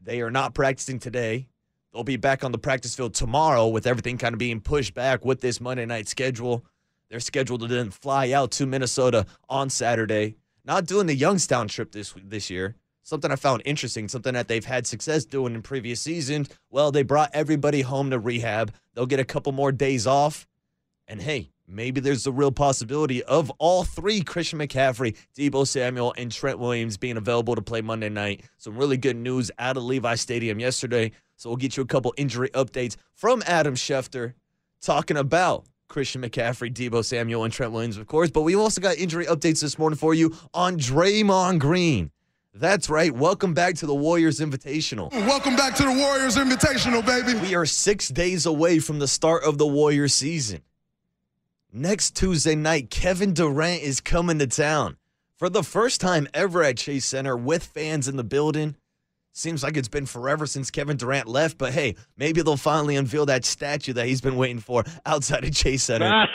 They 0.02 0.22
are 0.22 0.30
not 0.30 0.54
practicing 0.54 0.98
today. 0.98 1.48
They'll 1.92 2.04
be 2.04 2.16
back 2.16 2.44
on 2.44 2.52
the 2.52 2.58
practice 2.58 2.94
field 2.94 3.14
tomorrow 3.14 3.68
with 3.68 3.86
everything 3.86 4.18
kind 4.18 4.32
of 4.32 4.38
being 4.38 4.60
pushed 4.60 4.94
back 4.94 5.24
with 5.24 5.40
this 5.40 5.60
Monday 5.60 5.84
night 5.84 6.08
schedule. 6.08 6.64
They're 7.10 7.20
scheduled 7.20 7.60
to 7.60 7.66
then 7.66 7.90
fly 7.90 8.32
out 8.32 8.50
to 8.52 8.66
Minnesota 8.66 9.26
on 9.48 9.70
Saturday. 9.70 10.36
Not 10.64 10.86
doing 10.86 11.06
the 11.06 11.14
Youngstown 11.14 11.68
trip 11.68 11.92
this 11.92 12.14
this 12.22 12.50
year. 12.50 12.76
Something 13.08 13.32
I 13.32 13.36
found 13.36 13.62
interesting, 13.64 14.06
something 14.06 14.34
that 14.34 14.48
they've 14.48 14.62
had 14.62 14.86
success 14.86 15.24
doing 15.24 15.54
in 15.54 15.62
previous 15.62 15.98
seasons. 15.98 16.50
Well, 16.68 16.92
they 16.92 17.02
brought 17.02 17.30
everybody 17.32 17.80
home 17.80 18.10
to 18.10 18.18
rehab. 18.18 18.70
They'll 18.92 19.06
get 19.06 19.18
a 19.18 19.24
couple 19.24 19.50
more 19.52 19.72
days 19.72 20.06
off. 20.06 20.46
And 21.06 21.22
hey, 21.22 21.48
maybe 21.66 22.02
there's 22.02 22.26
a 22.26 22.32
real 22.32 22.52
possibility 22.52 23.22
of 23.22 23.50
all 23.52 23.82
three 23.82 24.20
Christian 24.20 24.58
McCaffrey, 24.58 25.16
Deebo 25.34 25.66
Samuel, 25.66 26.12
and 26.18 26.30
Trent 26.30 26.58
Williams 26.58 26.98
being 26.98 27.16
available 27.16 27.54
to 27.54 27.62
play 27.62 27.80
Monday 27.80 28.10
night. 28.10 28.42
Some 28.58 28.76
really 28.76 28.98
good 28.98 29.16
news 29.16 29.50
out 29.58 29.78
of 29.78 29.84
Levi 29.84 30.14
Stadium 30.16 30.60
yesterday. 30.60 31.12
So 31.36 31.48
we'll 31.48 31.56
get 31.56 31.78
you 31.78 31.84
a 31.84 31.86
couple 31.86 32.12
injury 32.18 32.50
updates 32.50 32.96
from 33.14 33.42
Adam 33.46 33.74
Schefter 33.74 34.34
talking 34.82 35.16
about 35.16 35.64
Christian 35.88 36.20
McCaffrey, 36.20 36.70
Deebo 36.74 37.02
Samuel, 37.02 37.44
and 37.44 37.54
Trent 37.54 37.72
Williams, 37.72 37.96
of 37.96 38.06
course. 38.06 38.30
But 38.30 38.42
we've 38.42 38.60
also 38.60 38.82
got 38.82 38.98
injury 38.98 39.24
updates 39.24 39.62
this 39.62 39.78
morning 39.78 39.96
for 39.96 40.12
you 40.12 40.36
on 40.52 40.76
Draymond 40.76 41.60
Green. 41.60 42.10
That's 42.58 42.90
right. 42.90 43.14
Welcome 43.14 43.54
back 43.54 43.76
to 43.76 43.86
the 43.86 43.94
Warriors 43.94 44.40
Invitational. 44.40 45.12
Welcome 45.12 45.54
back 45.54 45.76
to 45.76 45.84
the 45.84 45.92
Warriors 45.92 46.34
Invitational, 46.34 47.06
baby. 47.06 47.38
We 47.38 47.54
are 47.54 47.64
six 47.64 48.08
days 48.08 48.46
away 48.46 48.80
from 48.80 48.98
the 48.98 49.06
start 49.06 49.44
of 49.44 49.58
the 49.58 49.66
Warriors 49.66 50.12
season. 50.12 50.62
Next 51.72 52.16
Tuesday 52.16 52.56
night, 52.56 52.90
Kevin 52.90 53.32
Durant 53.32 53.82
is 53.82 54.00
coming 54.00 54.40
to 54.40 54.48
town 54.48 54.96
for 55.36 55.48
the 55.48 55.62
first 55.62 56.00
time 56.00 56.26
ever 56.34 56.64
at 56.64 56.78
Chase 56.78 57.04
Center 57.04 57.36
with 57.36 57.62
fans 57.62 58.08
in 58.08 58.16
the 58.16 58.24
building. 58.24 58.74
Seems 59.30 59.62
like 59.62 59.76
it's 59.76 59.86
been 59.86 60.06
forever 60.06 60.44
since 60.44 60.68
Kevin 60.72 60.96
Durant 60.96 61.28
left, 61.28 61.58
but 61.58 61.72
hey, 61.72 61.94
maybe 62.16 62.42
they'll 62.42 62.56
finally 62.56 62.96
unveil 62.96 63.26
that 63.26 63.44
statue 63.44 63.92
that 63.92 64.06
he's 64.06 64.20
been 64.20 64.36
waiting 64.36 64.58
for 64.58 64.82
outside 65.06 65.44
of 65.44 65.54
Chase 65.54 65.84
Center. 65.84 66.08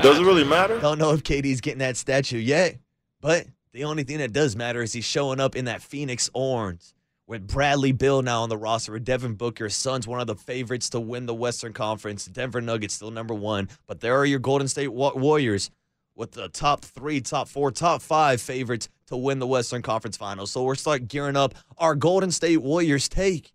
Does 0.00 0.18
it 0.18 0.24
really 0.24 0.44
matter? 0.44 0.80
Don't 0.80 0.98
know 0.98 1.12
if 1.12 1.22
KD's 1.22 1.60
getting 1.60 1.80
that 1.80 1.98
statue 1.98 2.38
yet, 2.38 2.78
but 3.20 3.46
the 3.72 3.84
only 3.84 4.02
thing 4.02 4.18
that 4.18 4.32
does 4.32 4.56
matter 4.56 4.82
is 4.82 4.92
he's 4.92 5.04
showing 5.04 5.40
up 5.40 5.56
in 5.56 5.66
that 5.66 5.82
Phoenix 5.82 6.28
orange 6.34 6.92
with 7.26 7.46
Bradley 7.46 7.92
Beal 7.92 8.22
now 8.22 8.42
on 8.42 8.48
the 8.48 8.56
roster, 8.56 8.92
with 8.92 9.04
Devin 9.04 9.34
Booker, 9.34 9.68
Suns 9.68 10.08
one 10.08 10.20
of 10.20 10.26
the 10.26 10.34
favorites 10.34 10.90
to 10.90 11.00
win 11.00 11.26
the 11.26 11.34
Western 11.34 11.72
Conference. 11.72 12.24
Denver 12.26 12.60
Nuggets 12.60 12.94
still 12.94 13.12
number 13.12 13.34
one, 13.34 13.68
but 13.86 14.00
there 14.00 14.16
are 14.18 14.26
your 14.26 14.40
Golden 14.40 14.66
State 14.66 14.92
Warriors 14.92 15.70
with 16.16 16.32
the 16.32 16.48
top 16.48 16.84
three, 16.84 17.20
top 17.20 17.48
four, 17.48 17.70
top 17.70 18.02
five 18.02 18.40
favorites 18.40 18.88
to 19.06 19.16
win 19.16 19.38
the 19.38 19.46
Western 19.46 19.80
Conference 19.80 20.16
Finals. 20.16 20.50
So 20.50 20.64
we're 20.64 20.74
starting 20.74 21.06
gearing 21.06 21.36
up 21.36 21.54
our 21.78 21.94
Golden 21.94 22.32
State 22.32 22.58
Warriors 22.58 23.08
take 23.08 23.52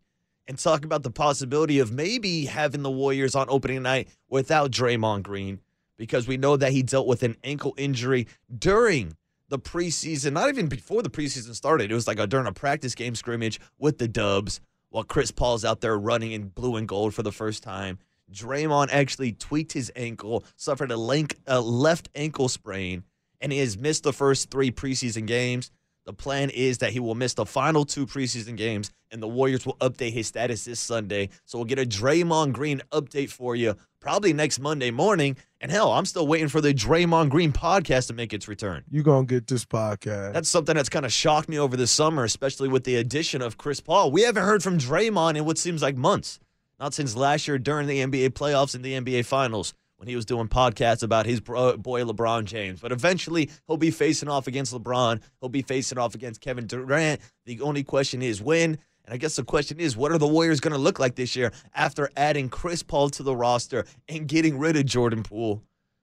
and 0.48 0.57
talk 0.57 0.86
about 0.86 1.03
the 1.03 1.12
possibility 1.12 1.79
of 1.79 1.91
maybe 1.91 2.45
having 2.45 2.81
the 2.81 2.89
Warriors 2.89 3.36
on 3.36 3.48
opening 3.50 3.84
night 3.84 4.07
without 4.29 4.72
Draymond 4.72 5.24
Green 5.24 5.60
because 5.98 6.27
we 6.27 6.38
know 6.38 6.55
that 6.55 6.72
he 6.72 6.81
dealt 6.81 7.07
with 7.07 7.24
an 7.24 7.36
ankle 7.43 7.74
injury 7.77 8.27
during 8.57 9.17
the 9.50 9.60
preseason, 9.60 10.34
not 10.34 10.50
even 10.50 10.68
before 10.68 11.04
the 11.04 11.10
preseason 11.10 11.54
started. 11.54 11.92
It 11.92 11.96
was 11.96 12.08
like 12.08 12.20
a, 12.20 12.28
during 12.28 12.48
a 12.48 12.52
practice 12.52 12.96
game 12.96 13.16
scrimmage 13.16 13.60
with 13.78 13.98
the 13.98 14.08
Dubs 14.08 14.60
while 14.90 15.04
Chris 15.04 15.32
Paul's 15.32 15.66
out 15.66 15.82
there 15.82 15.98
running 15.98 16.32
in 16.32 16.48
blue 16.48 16.78
and 16.78 16.88
gold 16.88 17.14
for 17.14 17.24
the 17.24 17.32
first 17.32 17.64
time. 17.64 18.00
Draymond 18.32 18.90
actually 18.92 19.34
tweaked 19.34 19.74
his 19.74 19.92
ankle, 19.96 20.44
suffered 20.56 20.92
a, 20.92 20.98
link, 20.98 21.36
a 21.46 21.62
left 21.62 22.10
ankle 22.16 22.50
sprain, 22.50 23.04
and 23.40 23.52
he 23.52 23.60
has 23.60 23.78
missed 23.78 24.04
the 24.04 24.14
first 24.14 24.50
three 24.50 24.72
preseason 24.72 25.28
games. 25.28 25.70
The 26.06 26.14
plan 26.14 26.50
is 26.50 26.80
that 26.80 26.94
he 26.94 27.00
will 27.00 27.16
miss 27.16 27.34
the 27.34 27.46
final 27.46 27.86
two 27.86 28.06
preseason 28.06 28.56
games, 28.58 28.92
and 29.12 29.22
the 29.22 29.28
Warriors 29.28 29.66
will 29.66 29.78
update 29.78 30.14
his 30.14 30.28
status 30.28 30.66
this 30.66 30.80
Sunday. 30.80 31.30
So 31.46 31.58
we'll 31.58 31.66
get 31.66 31.80
a 31.80 31.86
Draymond 31.86 32.54
Green 32.54 32.82
update 32.92 33.30
for 33.30 33.56
you 33.56 33.75
probably 34.05 34.33
next 34.33 34.59
Monday 34.59 34.91
morning. 34.91 35.35
And 35.59 35.71
hell, 35.71 35.91
I'm 35.91 36.05
still 36.05 36.27
waiting 36.27 36.47
for 36.47 36.62
the 36.62 36.75
Draymond 36.75 37.29
Green 37.29 37.51
podcast 37.51 38.05
to 38.07 38.13
make 38.13 38.33
its 38.33 38.47
return. 38.47 38.83
You 38.91 39.01
gonna 39.01 39.25
get 39.25 39.47
this 39.47 39.65
podcast? 39.65 40.33
That's 40.33 40.47
something 40.47 40.75
that's 40.75 40.89
kind 40.89 41.07
of 41.07 41.12
shocked 41.12 41.50
me 41.50 41.57
over 41.57 41.75
the 41.75 41.88
summer, 41.88 42.24
especially 42.24 42.67
with 42.67 42.83
the 42.83 42.97
addition 42.97 43.41
of 43.41 43.57
Chris 43.57 43.81
Paul. 43.81 44.12
We 44.12 44.21
haven't 44.21 44.43
heard 44.43 44.62
from 44.62 44.77
Draymond 44.77 45.38
in 45.38 45.45
what 45.45 45.57
seems 45.57 45.81
like 45.81 45.97
months, 45.97 46.39
not 46.79 46.93
since 46.93 47.15
last 47.15 47.47
year 47.47 47.57
during 47.57 47.88
the 47.88 47.97
NBA 47.97 48.29
playoffs 48.33 48.75
and 48.75 48.85
the 48.85 48.93
NBA 48.93 49.25
Finals 49.25 49.74
when 49.97 50.07
he 50.07 50.15
was 50.15 50.25
doing 50.25 50.50
podcasts 50.50 51.01
about 51.01 51.25
his 51.25 51.39
boy 51.39 51.74
LeBron 52.03 52.45
James. 52.45 52.81
But 52.81 52.91
eventually, 52.91 53.50
he'll 53.65 53.77
be 53.77 53.89
facing 53.89 54.29
off 54.29 54.45
against 54.45 54.71
LeBron. 54.71 55.19
He'll 55.41 55.50
be 55.50 55.63
facing 55.63 55.97
off 55.97 56.13
against 56.13 56.41
Kevin 56.41 56.67
Durant. 56.67 57.21
The 57.47 57.59
only 57.62 57.83
question 57.83 58.21
is 58.21 58.39
when. 58.39 58.77
And 59.05 59.13
I 59.13 59.17
guess 59.17 59.35
the 59.35 59.43
question 59.43 59.79
is, 59.79 59.95
what 59.95 60.12
are 60.12 60.17
the 60.17 60.27
Warriors 60.27 60.59
going 60.59 60.74
to 60.74 60.79
look 60.79 61.00
like 61.00 61.15
this 61.15 61.35
year 61.35 61.51
after 61.74 62.09
adding 62.17 62.50
Chris 62.50 62.81
Paul 62.83 63.09
to 63.12 63.24
the 63.24 63.35
roster 63.35 63.85
and 64.09 64.27
getting 64.27 64.57
rid 64.57 64.75
of 64.75 64.85
Jordan 64.85 65.24
Poole? 65.24 65.62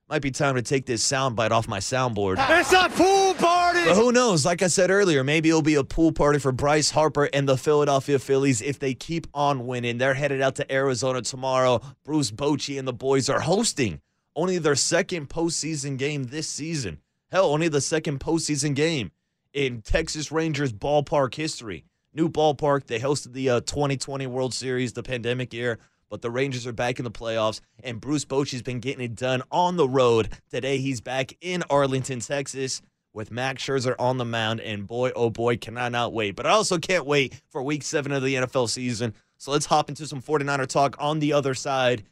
Might 0.09 0.21
be 0.21 0.31
time 0.31 0.55
to 0.55 0.61
take 0.61 0.85
this 0.85 1.05
soundbite 1.05 1.51
off 1.51 1.67
my 1.67 1.79
soundboard. 1.79 2.37
It's 2.59 2.71
a 2.71 2.89
pool 2.89 3.33
party! 3.33 3.85
But 3.85 3.95
who 3.95 4.11
knows? 4.11 4.45
Like 4.45 4.61
I 4.61 4.67
said 4.67 4.91
earlier, 4.91 5.23
maybe 5.23 5.49
it'll 5.49 5.61
be 5.61 5.75
a 5.75 5.83
pool 5.83 6.11
party 6.11 6.39
for 6.39 6.51
Bryce 6.51 6.91
Harper 6.91 7.29
and 7.33 7.47
the 7.47 7.57
Philadelphia 7.57 8.19
Phillies 8.19 8.61
if 8.61 8.79
they 8.79 8.93
keep 8.93 9.27
on 9.33 9.65
winning. 9.65 9.97
They're 9.97 10.13
headed 10.13 10.41
out 10.41 10.55
to 10.55 10.71
Arizona 10.71 11.21
tomorrow. 11.21 11.81
Bruce 12.03 12.31
Bochy 12.31 12.77
and 12.77 12.87
the 12.87 12.93
boys 12.93 13.29
are 13.29 13.39
hosting 13.41 14.01
only 14.35 14.57
their 14.57 14.75
second 14.75 15.29
postseason 15.29 15.97
game 15.97 16.25
this 16.25 16.47
season. 16.47 16.99
Hell, 17.31 17.45
only 17.45 17.67
the 17.67 17.81
second 17.81 18.19
postseason 18.19 18.75
game 18.75 19.11
in 19.53 19.81
Texas 19.81 20.31
Rangers 20.31 20.73
ballpark 20.73 21.33
history. 21.35 21.85
New 22.13 22.29
ballpark. 22.29 22.85
They 22.85 22.99
hosted 22.99 23.33
the 23.33 23.49
uh, 23.49 23.59
2020 23.61 24.27
World 24.27 24.53
Series, 24.53 24.93
the 24.93 25.01
pandemic 25.01 25.53
year, 25.53 25.79
but 26.09 26.21
the 26.21 26.29
Rangers 26.29 26.67
are 26.67 26.73
back 26.73 26.99
in 26.99 27.05
the 27.05 27.11
playoffs, 27.11 27.59
and 27.83 27.99
Bruce 27.99 28.25
Bochy's 28.25 28.61
been 28.61 28.79
getting 28.79 29.03
it 29.03 29.15
done 29.15 29.41
on 29.51 29.77
the 29.77 29.89
road. 29.89 30.29
Today, 30.51 30.77
he's 30.77 31.01
back 31.01 31.35
in 31.41 31.63
Arlington, 31.71 32.19
Texas, 32.19 32.81
with 33.13 33.31
Max 33.31 33.63
Scherzer 33.63 33.95
on 33.97 34.17
the 34.17 34.25
mound, 34.25 34.59
and 34.61 34.87
boy, 34.87 35.11
oh 35.15 35.31
boy, 35.31 35.57
can 35.57 35.77
I 35.77 35.89
not 35.89 36.13
wait. 36.13 36.35
But 36.35 36.45
I 36.45 36.51
also 36.51 36.77
can't 36.77 37.05
wait 37.05 37.41
for 37.49 37.63
week 37.63 37.81
seven 37.83 38.11
of 38.11 38.23
the 38.23 38.35
NFL 38.35 38.69
season. 38.69 39.13
So 39.37 39.51
let's 39.51 39.65
hop 39.65 39.89
into 39.89 40.05
some 40.05 40.21
49er 40.21 40.67
talk 40.67 40.95
on 40.99 41.19
the 41.19 41.33
other 41.33 41.55
side, 41.55 42.03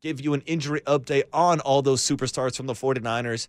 give 0.00 0.20
you 0.20 0.32
an 0.34 0.42
injury 0.46 0.80
update 0.82 1.24
on 1.32 1.60
all 1.60 1.82
those 1.82 2.02
superstars 2.02 2.56
from 2.56 2.66
the 2.66 2.74
49ers, 2.74 3.48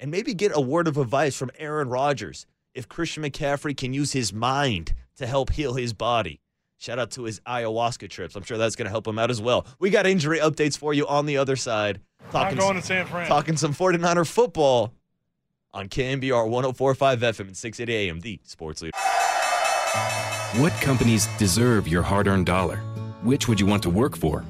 and 0.00 0.10
maybe 0.10 0.34
get 0.34 0.52
a 0.54 0.60
word 0.60 0.88
of 0.88 0.96
advice 0.96 1.36
from 1.36 1.50
Aaron 1.58 1.88
Rodgers 1.88 2.46
if 2.74 2.88
Christian 2.88 3.22
McCaffrey 3.22 3.76
can 3.76 3.92
use 3.92 4.12
his 4.12 4.32
mind 4.32 4.94
to 5.16 5.26
help 5.26 5.52
heal 5.52 5.74
his 5.74 5.92
body. 5.92 6.40
Shout 6.78 6.98
out 6.98 7.10
to 7.12 7.24
his 7.24 7.40
ayahuasca 7.40 8.10
trips. 8.10 8.36
I'm 8.36 8.42
sure 8.42 8.58
that's 8.58 8.76
going 8.76 8.84
to 8.84 8.90
help 8.90 9.06
him 9.06 9.18
out 9.18 9.30
as 9.30 9.40
well. 9.40 9.66
We 9.78 9.90
got 9.90 10.06
injury 10.06 10.38
updates 10.38 10.76
for 10.76 10.92
you 10.92 11.06
on 11.06 11.26
the 11.26 11.38
other 11.38 11.56
side. 11.56 12.00
Talking, 12.30 12.58
I'm 12.58 12.64
going 12.64 12.76
to 12.76 12.82
San 12.82 13.06
Fran. 13.06 13.26
Talking 13.26 13.56
some 13.56 13.72
49er 13.72 14.26
football 14.26 14.92
on 15.72 15.88
KNBR 15.88 16.48
1045 16.48 17.20
FM 17.20 17.40
and 17.40 17.56
680 17.56 18.08
AM, 18.08 18.20
the 18.20 18.40
sports 18.44 18.82
leader. 18.82 18.96
What 20.60 20.72
companies 20.80 21.28
deserve 21.38 21.88
your 21.88 22.02
hard 22.02 22.28
earned 22.28 22.46
dollar? 22.46 22.78
Which 23.22 23.48
would 23.48 23.58
you 23.60 23.66
want 23.66 23.82
to 23.84 23.90
work 23.90 24.16
for? 24.16 24.44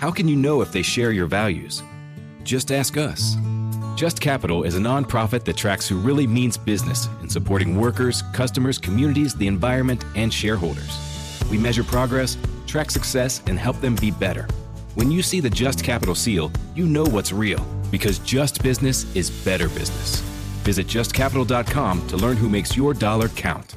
How 0.00 0.10
can 0.10 0.28
you 0.28 0.36
know 0.36 0.60
if 0.60 0.72
they 0.72 0.82
share 0.82 1.12
your 1.12 1.26
values? 1.26 1.82
Just 2.42 2.72
ask 2.72 2.96
us. 2.96 3.36
Just 3.94 4.20
Capital 4.20 4.64
is 4.64 4.76
a 4.76 4.80
nonprofit 4.80 5.44
that 5.44 5.56
tracks 5.56 5.86
who 5.86 5.96
really 5.98 6.26
means 6.26 6.56
business 6.56 7.08
in 7.20 7.28
supporting 7.28 7.78
workers, 7.78 8.22
customers, 8.32 8.78
communities, 8.78 9.34
the 9.34 9.46
environment, 9.46 10.04
and 10.16 10.32
shareholders. 10.32 10.98
We 11.50 11.58
measure 11.58 11.84
progress, 11.84 12.36
track 12.66 12.90
success, 12.90 13.42
and 13.46 13.58
help 13.58 13.80
them 13.80 13.94
be 13.96 14.10
better. 14.10 14.48
When 14.94 15.10
you 15.10 15.22
see 15.22 15.40
the 15.40 15.50
Just 15.50 15.84
Capital 15.84 16.14
seal, 16.14 16.50
you 16.74 16.86
know 16.86 17.04
what's 17.04 17.32
real 17.32 17.64
because 17.90 18.18
just 18.20 18.62
business 18.62 19.14
is 19.14 19.30
better 19.30 19.68
business. 19.68 20.20
Visit 20.64 20.86
justcapital.com 20.86 22.06
to 22.08 22.16
learn 22.16 22.36
who 22.36 22.48
makes 22.48 22.76
your 22.76 22.94
dollar 22.94 23.28
count. 23.28 23.76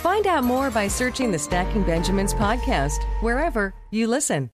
Find 0.00 0.26
out 0.26 0.44
more 0.44 0.70
by 0.70 0.88
searching 0.88 1.30
the 1.30 1.38
Stacking 1.38 1.82
Benjamins 1.82 2.32
podcast 2.32 3.04
wherever 3.20 3.74
you 3.90 4.06
listen. 4.06 4.50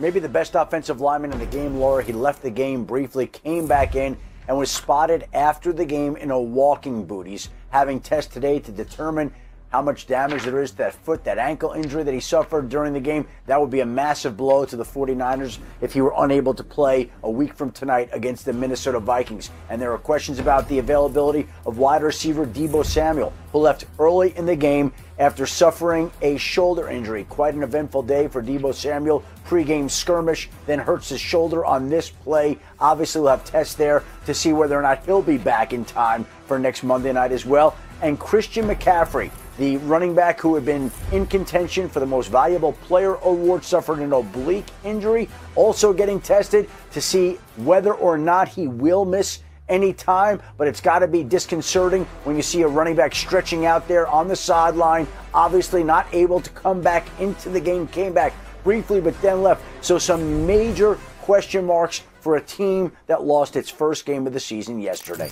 Maybe 0.00 0.18
the 0.18 0.28
best 0.28 0.56
offensive 0.56 1.00
lineman 1.00 1.32
in 1.32 1.38
the 1.38 1.46
game, 1.46 1.76
Laura. 1.76 2.02
He 2.02 2.12
left 2.12 2.42
the 2.42 2.50
game 2.50 2.84
briefly, 2.84 3.28
came 3.28 3.68
back 3.68 3.94
in, 3.94 4.16
and 4.48 4.58
was 4.58 4.68
spotted 4.68 5.28
after 5.32 5.72
the 5.72 5.84
game 5.84 6.16
in 6.16 6.32
a 6.32 6.40
walking 6.40 7.04
boot. 7.04 7.28
He's 7.28 7.50
having 7.68 8.00
tests 8.00 8.34
today 8.34 8.58
to 8.58 8.72
determine 8.72 9.32
how 9.70 9.80
much 9.80 10.06
damage 10.06 10.42
there 10.42 10.60
is 10.60 10.72
to 10.72 10.76
that 10.78 10.94
foot, 10.94 11.24
that 11.24 11.38
ankle 11.38 11.72
injury 11.72 12.02
that 12.02 12.12
he 12.12 12.20
suffered 12.20 12.68
during 12.68 12.92
the 12.92 13.00
game. 13.00 13.26
That 13.46 13.60
would 13.60 13.70
be 13.70 13.80
a 13.80 13.86
massive 13.86 14.36
blow 14.36 14.64
to 14.64 14.76
the 14.76 14.84
49ers 14.84 15.58
if 15.80 15.92
he 15.92 16.00
were 16.00 16.12
unable 16.18 16.54
to 16.54 16.64
play 16.64 17.10
a 17.22 17.30
week 17.30 17.54
from 17.54 17.70
tonight 17.70 18.10
against 18.12 18.44
the 18.44 18.52
Minnesota 18.52 19.00
Vikings. 19.00 19.50
And 19.68 19.80
there 19.80 19.92
are 19.92 19.98
questions 19.98 20.38
about 20.38 20.68
the 20.68 20.78
availability 20.78 21.48
of 21.64 21.78
wide 21.78 22.02
receiver 22.02 22.46
Deebo 22.46 22.84
Samuel, 22.84 23.32
who 23.52 23.58
left 23.58 23.86
early 23.98 24.36
in 24.36 24.46
the 24.46 24.56
game 24.56 24.92
after 25.18 25.46
suffering 25.46 26.10
a 26.22 26.36
shoulder 26.36 26.88
injury. 26.88 27.24
Quite 27.24 27.54
an 27.54 27.62
eventful 27.62 28.02
day 28.02 28.26
for 28.28 28.42
Deebo 28.42 28.74
Samuel. 28.74 29.22
Pre-game 29.44 29.88
skirmish, 29.88 30.48
then 30.66 30.78
hurts 30.78 31.08
his 31.08 31.20
shoulder 31.20 31.64
on 31.64 31.88
this 31.88 32.10
play. 32.10 32.58
Obviously, 32.78 33.20
we'll 33.20 33.30
have 33.30 33.44
tests 33.44 33.74
there 33.74 34.04
to 34.26 34.34
see 34.34 34.52
whether 34.52 34.78
or 34.78 34.82
not 34.82 35.04
he'll 35.04 35.22
be 35.22 35.38
back 35.38 35.72
in 35.72 35.84
time 35.84 36.24
for 36.46 36.58
next 36.58 36.82
Monday 36.82 37.12
night 37.12 37.32
as 37.32 37.44
well. 37.44 37.76
And 38.00 38.18
Christian 38.18 38.66
McCaffrey, 38.66 39.30
the 39.60 39.76
running 39.76 40.14
back 40.14 40.40
who 40.40 40.54
had 40.54 40.64
been 40.64 40.90
in 41.12 41.26
contention 41.26 41.86
for 41.86 42.00
the 42.00 42.06
most 42.06 42.28
valuable 42.28 42.72
player 42.72 43.16
award 43.16 43.62
suffered 43.62 43.98
an 43.98 44.10
oblique 44.10 44.64
injury, 44.84 45.28
also 45.54 45.92
getting 45.92 46.18
tested 46.18 46.68
to 46.90 47.00
see 47.00 47.38
whether 47.58 47.92
or 47.92 48.16
not 48.16 48.48
he 48.48 48.66
will 48.66 49.04
miss 49.04 49.40
any 49.68 49.92
time, 49.92 50.40
but 50.56 50.66
it's 50.66 50.80
got 50.80 51.00
to 51.00 51.06
be 51.06 51.22
disconcerting 51.22 52.06
when 52.24 52.36
you 52.36 52.42
see 52.42 52.62
a 52.62 52.66
running 52.66 52.96
back 52.96 53.14
stretching 53.14 53.66
out 53.66 53.86
there 53.86 54.06
on 54.08 54.28
the 54.28 54.34
sideline, 54.34 55.06
obviously 55.34 55.84
not 55.84 56.06
able 56.14 56.40
to 56.40 56.48
come 56.50 56.80
back 56.80 57.06
into 57.20 57.50
the 57.50 57.60
game, 57.60 57.86
came 57.86 58.14
back 58.14 58.32
briefly, 58.64 58.98
but 58.98 59.20
then 59.20 59.42
left. 59.42 59.62
So, 59.84 59.98
some 59.98 60.46
major 60.46 60.94
question 61.20 61.66
marks 61.66 62.02
for 62.20 62.36
a 62.36 62.40
team 62.40 62.92
that 63.06 63.24
lost 63.24 63.56
its 63.56 63.70
first 63.70 64.06
game 64.06 64.26
of 64.26 64.32
the 64.32 64.40
season 64.40 64.78
yesterday. 64.80 65.30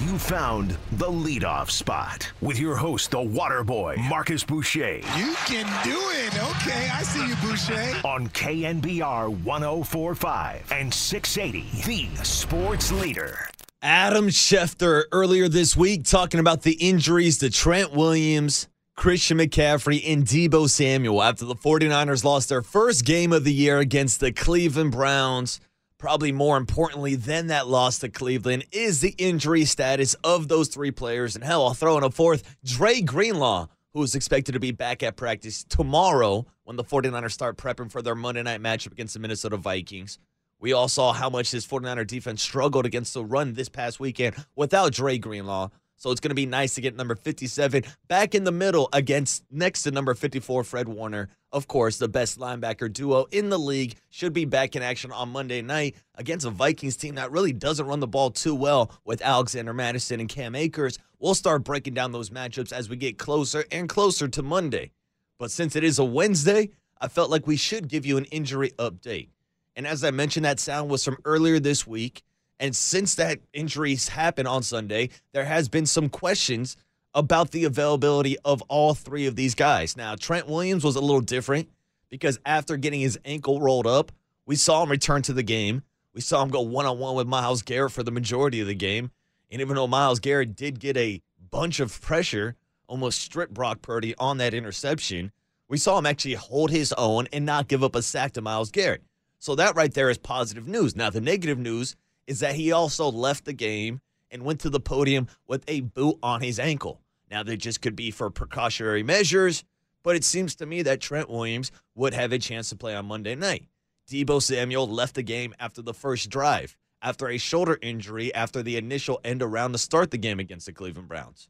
You 0.00 0.16
found 0.18 0.78
the 0.92 1.10
leadoff 1.10 1.70
spot 1.70 2.30
with 2.40 2.58
your 2.58 2.76
host, 2.76 3.10
the 3.10 3.20
water 3.20 3.62
boy, 3.62 3.96
Markus 4.08 4.42
Boucher. 4.42 4.96
You 5.16 5.34
can 5.46 5.66
do 5.84 5.98
it. 5.98 6.34
Okay, 6.34 6.88
I 6.90 7.02
see 7.02 7.26
you, 7.26 7.34
Boucher. 7.36 8.00
On 8.06 8.28
KNBR 8.28 9.44
1045 9.44 10.72
and 10.72 10.92
680, 10.92 12.06
the 12.16 12.24
sports 12.24 12.90
leader. 12.92 13.50
Adam 13.82 14.28
Schefter 14.28 15.04
earlier 15.10 15.48
this 15.48 15.76
week 15.76 16.04
talking 16.04 16.38
about 16.38 16.62
the 16.62 16.72
injuries 16.74 17.38
to 17.38 17.50
Trent 17.50 17.92
Williams, 17.92 18.68
Christian 18.94 19.38
McCaffrey 19.38 20.02
and 20.06 20.26
Deebo 20.26 20.68
Samuel 20.68 21.22
after 21.22 21.46
the 21.46 21.54
49ers 21.54 22.22
lost 22.22 22.50
their 22.50 22.60
first 22.60 23.06
game 23.06 23.32
of 23.32 23.44
the 23.44 23.52
year 23.54 23.78
against 23.78 24.20
the 24.20 24.32
Cleveland 24.32 24.92
Browns. 24.92 25.60
Probably 26.00 26.32
more 26.32 26.56
importantly 26.56 27.14
than 27.14 27.48
that 27.48 27.68
loss 27.68 27.98
to 27.98 28.08
Cleveland 28.08 28.64
is 28.72 29.02
the 29.02 29.14
injury 29.18 29.66
status 29.66 30.14
of 30.24 30.48
those 30.48 30.68
three 30.68 30.90
players. 30.90 31.34
And 31.34 31.44
hell, 31.44 31.66
I'll 31.66 31.74
throw 31.74 31.98
in 31.98 32.04
a 32.04 32.10
fourth, 32.10 32.56
Dre 32.64 33.02
Greenlaw, 33.02 33.66
who 33.92 34.02
is 34.02 34.14
expected 34.14 34.52
to 34.52 34.60
be 34.60 34.70
back 34.70 35.02
at 35.02 35.16
practice 35.16 35.62
tomorrow 35.62 36.46
when 36.64 36.76
the 36.76 36.84
49ers 36.84 37.32
start 37.32 37.58
prepping 37.58 37.92
for 37.92 38.00
their 38.00 38.14
Monday 38.14 38.42
night 38.42 38.62
matchup 38.62 38.92
against 38.92 39.12
the 39.12 39.20
Minnesota 39.20 39.58
Vikings. 39.58 40.18
We 40.58 40.72
all 40.72 40.88
saw 40.88 41.12
how 41.12 41.28
much 41.28 41.50
this 41.50 41.66
49er 41.66 42.06
defense 42.06 42.42
struggled 42.42 42.86
against 42.86 43.12
the 43.12 43.22
run 43.22 43.52
this 43.52 43.68
past 43.68 44.00
weekend 44.00 44.36
without 44.56 44.92
Dre 44.94 45.18
Greenlaw. 45.18 45.68
So 45.96 46.10
it's 46.10 46.20
going 46.20 46.30
to 46.30 46.34
be 46.34 46.46
nice 46.46 46.76
to 46.76 46.80
get 46.80 46.96
number 46.96 47.14
57 47.14 47.84
back 48.08 48.34
in 48.34 48.44
the 48.44 48.52
middle 48.52 48.88
against 48.94 49.44
next 49.50 49.82
to 49.82 49.90
number 49.90 50.14
54, 50.14 50.64
Fred 50.64 50.88
Warner. 50.88 51.28
Of 51.52 51.66
course, 51.66 51.96
the 51.96 52.08
best 52.08 52.38
linebacker 52.38 52.92
duo 52.92 53.26
in 53.32 53.48
the 53.48 53.58
league 53.58 53.96
should 54.08 54.32
be 54.32 54.44
back 54.44 54.76
in 54.76 54.82
action 54.82 55.10
on 55.10 55.30
Monday 55.30 55.62
night 55.62 55.96
against 56.14 56.46
a 56.46 56.50
Vikings 56.50 56.96
team 56.96 57.16
that 57.16 57.32
really 57.32 57.52
doesn't 57.52 57.86
run 57.86 57.98
the 57.98 58.06
ball 58.06 58.30
too 58.30 58.54
well 58.54 58.92
with 59.04 59.20
Alexander 59.20 59.74
Mattison 59.74 60.20
and 60.20 60.28
Cam 60.28 60.54
Akers. 60.54 60.96
We'll 61.18 61.34
start 61.34 61.64
breaking 61.64 61.94
down 61.94 62.12
those 62.12 62.30
matchups 62.30 62.72
as 62.72 62.88
we 62.88 62.96
get 62.96 63.18
closer 63.18 63.64
and 63.72 63.88
closer 63.88 64.28
to 64.28 64.42
Monday. 64.42 64.92
But 65.38 65.50
since 65.50 65.74
it 65.74 65.82
is 65.82 65.98
a 65.98 66.04
Wednesday, 66.04 66.70
I 67.00 67.08
felt 67.08 67.30
like 67.30 67.48
we 67.48 67.56
should 67.56 67.88
give 67.88 68.06
you 68.06 68.16
an 68.16 68.26
injury 68.26 68.70
update. 68.78 69.30
And 69.74 69.88
as 69.88 70.04
I 70.04 70.12
mentioned, 70.12 70.44
that 70.44 70.60
sound 70.60 70.88
was 70.88 71.04
from 71.04 71.18
earlier 71.24 71.58
this 71.58 71.84
week. 71.84 72.22
And 72.60 72.76
since 72.76 73.16
that 73.16 73.40
injuries 73.52 74.08
happened 74.08 74.46
on 74.46 74.62
Sunday, 74.62 75.08
there 75.32 75.46
has 75.46 75.68
been 75.68 75.86
some 75.86 76.10
questions 76.10 76.76
about 77.14 77.50
the 77.50 77.64
availability 77.64 78.38
of 78.44 78.62
all 78.62 78.94
three 78.94 79.26
of 79.26 79.36
these 79.36 79.54
guys. 79.54 79.96
Now, 79.96 80.14
Trent 80.14 80.46
Williams 80.46 80.84
was 80.84 80.96
a 80.96 81.00
little 81.00 81.20
different 81.20 81.68
because 82.08 82.38
after 82.46 82.76
getting 82.76 83.00
his 83.00 83.18
ankle 83.24 83.60
rolled 83.60 83.86
up, 83.86 84.12
we 84.46 84.56
saw 84.56 84.82
him 84.82 84.90
return 84.90 85.22
to 85.22 85.32
the 85.32 85.42
game. 85.42 85.82
We 86.14 86.20
saw 86.20 86.42
him 86.42 86.50
go 86.50 86.60
one 86.60 86.86
on 86.86 86.98
one 86.98 87.14
with 87.14 87.26
Myles 87.26 87.62
Garrett 87.62 87.92
for 87.92 88.02
the 88.02 88.10
majority 88.10 88.60
of 88.60 88.66
the 88.66 88.74
game. 88.74 89.10
And 89.50 89.60
even 89.60 89.76
though 89.76 89.86
Myles 89.86 90.20
Garrett 90.20 90.56
did 90.56 90.80
get 90.80 90.96
a 90.96 91.22
bunch 91.50 91.80
of 91.80 92.00
pressure, 92.00 92.56
almost 92.86 93.20
strip 93.20 93.50
Brock 93.50 93.82
Purdy 93.82 94.14
on 94.16 94.38
that 94.38 94.54
interception, 94.54 95.32
we 95.68 95.78
saw 95.78 95.98
him 95.98 96.06
actually 96.06 96.34
hold 96.34 96.70
his 96.70 96.92
own 96.94 97.28
and 97.32 97.46
not 97.46 97.68
give 97.68 97.84
up 97.84 97.94
a 97.94 98.02
sack 98.02 98.32
to 98.32 98.42
Myles 98.42 98.70
Garrett. 98.70 99.02
So 99.38 99.54
that 99.54 99.76
right 99.76 99.92
there 99.92 100.10
is 100.10 100.18
positive 100.18 100.68
news. 100.68 100.96
Now, 100.96 101.10
the 101.10 101.20
negative 101.20 101.58
news 101.58 101.96
is 102.26 102.40
that 102.40 102.56
he 102.56 102.72
also 102.72 103.10
left 103.10 103.44
the 103.44 103.52
game 103.52 104.00
and 104.30 104.44
went 104.44 104.60
to 104.60 104.70
the 104.70 104.80
podium 104.80 105.28
with 105.46 105.64
a 105.68 105.80
boot 105.80 106.18
on 106.22 106.40
his 106.40 106.58
ankle. 106.58 107.00
Now, 107.30 107.42
that 107.42 107.56
just 107.58 107.80
could 107.80 107.96
be 107.96 108.10
for 108.10 108.30
precautionary 108.30 109.02
measures, 109.02 109.64
but 110.02 110.16
it 110.16 110.24
seems 110.24 110.54
to 110.56 110.66
me 110.66 110.82
that 110.82 111.00
Trent 111.00 111.30
Williams 111.30 111.70
would 111.94 112.14
have 112.14 112.32
a 112.32 112.38
chance 112.38 112.70
to 112.70 112.76
play 112.76 112.94
on 112.94 113.06
Monday 113.06 113.34
night. 113.34 113.66
Deebo 114.08 114.42
Samuel 114.42 114.88
left 114.88 115.14
the 115.14 115.22
game 115.22 115.54
after 115.60 115.82
the 115.82 115.94
first 115.94 116.30
drive, 116.30 116.76
after 117.00 117.28
a 117.28 117.38
shoulder 117.38 117.78
injury 117.80 118.34
after 118.34 118.62
the 118.62 118.76
initial 118.76 119.20
end 119.24 119.42
around 119.42 119.72
to 119.72 119.78
start 119.78 120.10
the 120.10 120.18
game 120.18 120.40
against 120.40 120.66
the 120.66 120.72
Cleveland 120.72 121.08
Browns. 121.08 121.48